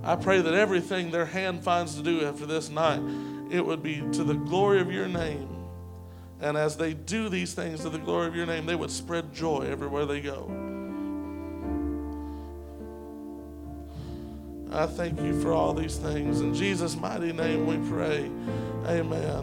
I 0.05 0.15
pray 0.17 0.41
that 0.41 0.53
everything 0.53 1.11
their 1.11 1.25
hand 1.25 1.63
finds 1.63 1.95
to 1.95 2.01
do 2.01 2.25
after 2.25 2.45
this 2.45 2.69
night, 2.69 3.01
it 3.49 3.65
would 3.65 3.81
be 3.81 4.03
to 4.13 4.23
the 4.23 4.33
glory 4.33 4.81
of 4.81 4.91
your 4.91 5.07
name. 5.07 5.49
And 6.41 6.57
as 6.57 6.75
they 6.75 6.93
do 6.93 7.29
these 7.29 7.53
things 7.53 7.81
to 7.81 7.89
the 7.89 7.99
glory 7.99 8.27
of 8.27 8.35
your 8.35 8.45
name, 8.45 8.65
they 8.65 8.75
would 8.75 8.91
spread 8.91 9.33
joy 9.33 9.65
everywhere 9.69 10.05
they 10.05 10.19
go. 10.19 10.62
I 14.73 14.87
thank 14.87 15.21
you 15.21 15.39
for 15.41 15.53
all 15.53 15.73
these 15.73 15.97
things. 15.97 16.41
In 16.41 16.53
Jesus' 16.53 16.95
mighty 16.95 17.31
name 17.31 17.67
we 17.67 17.77
pray. 17.89 18.29
Amen. 18.87 19.41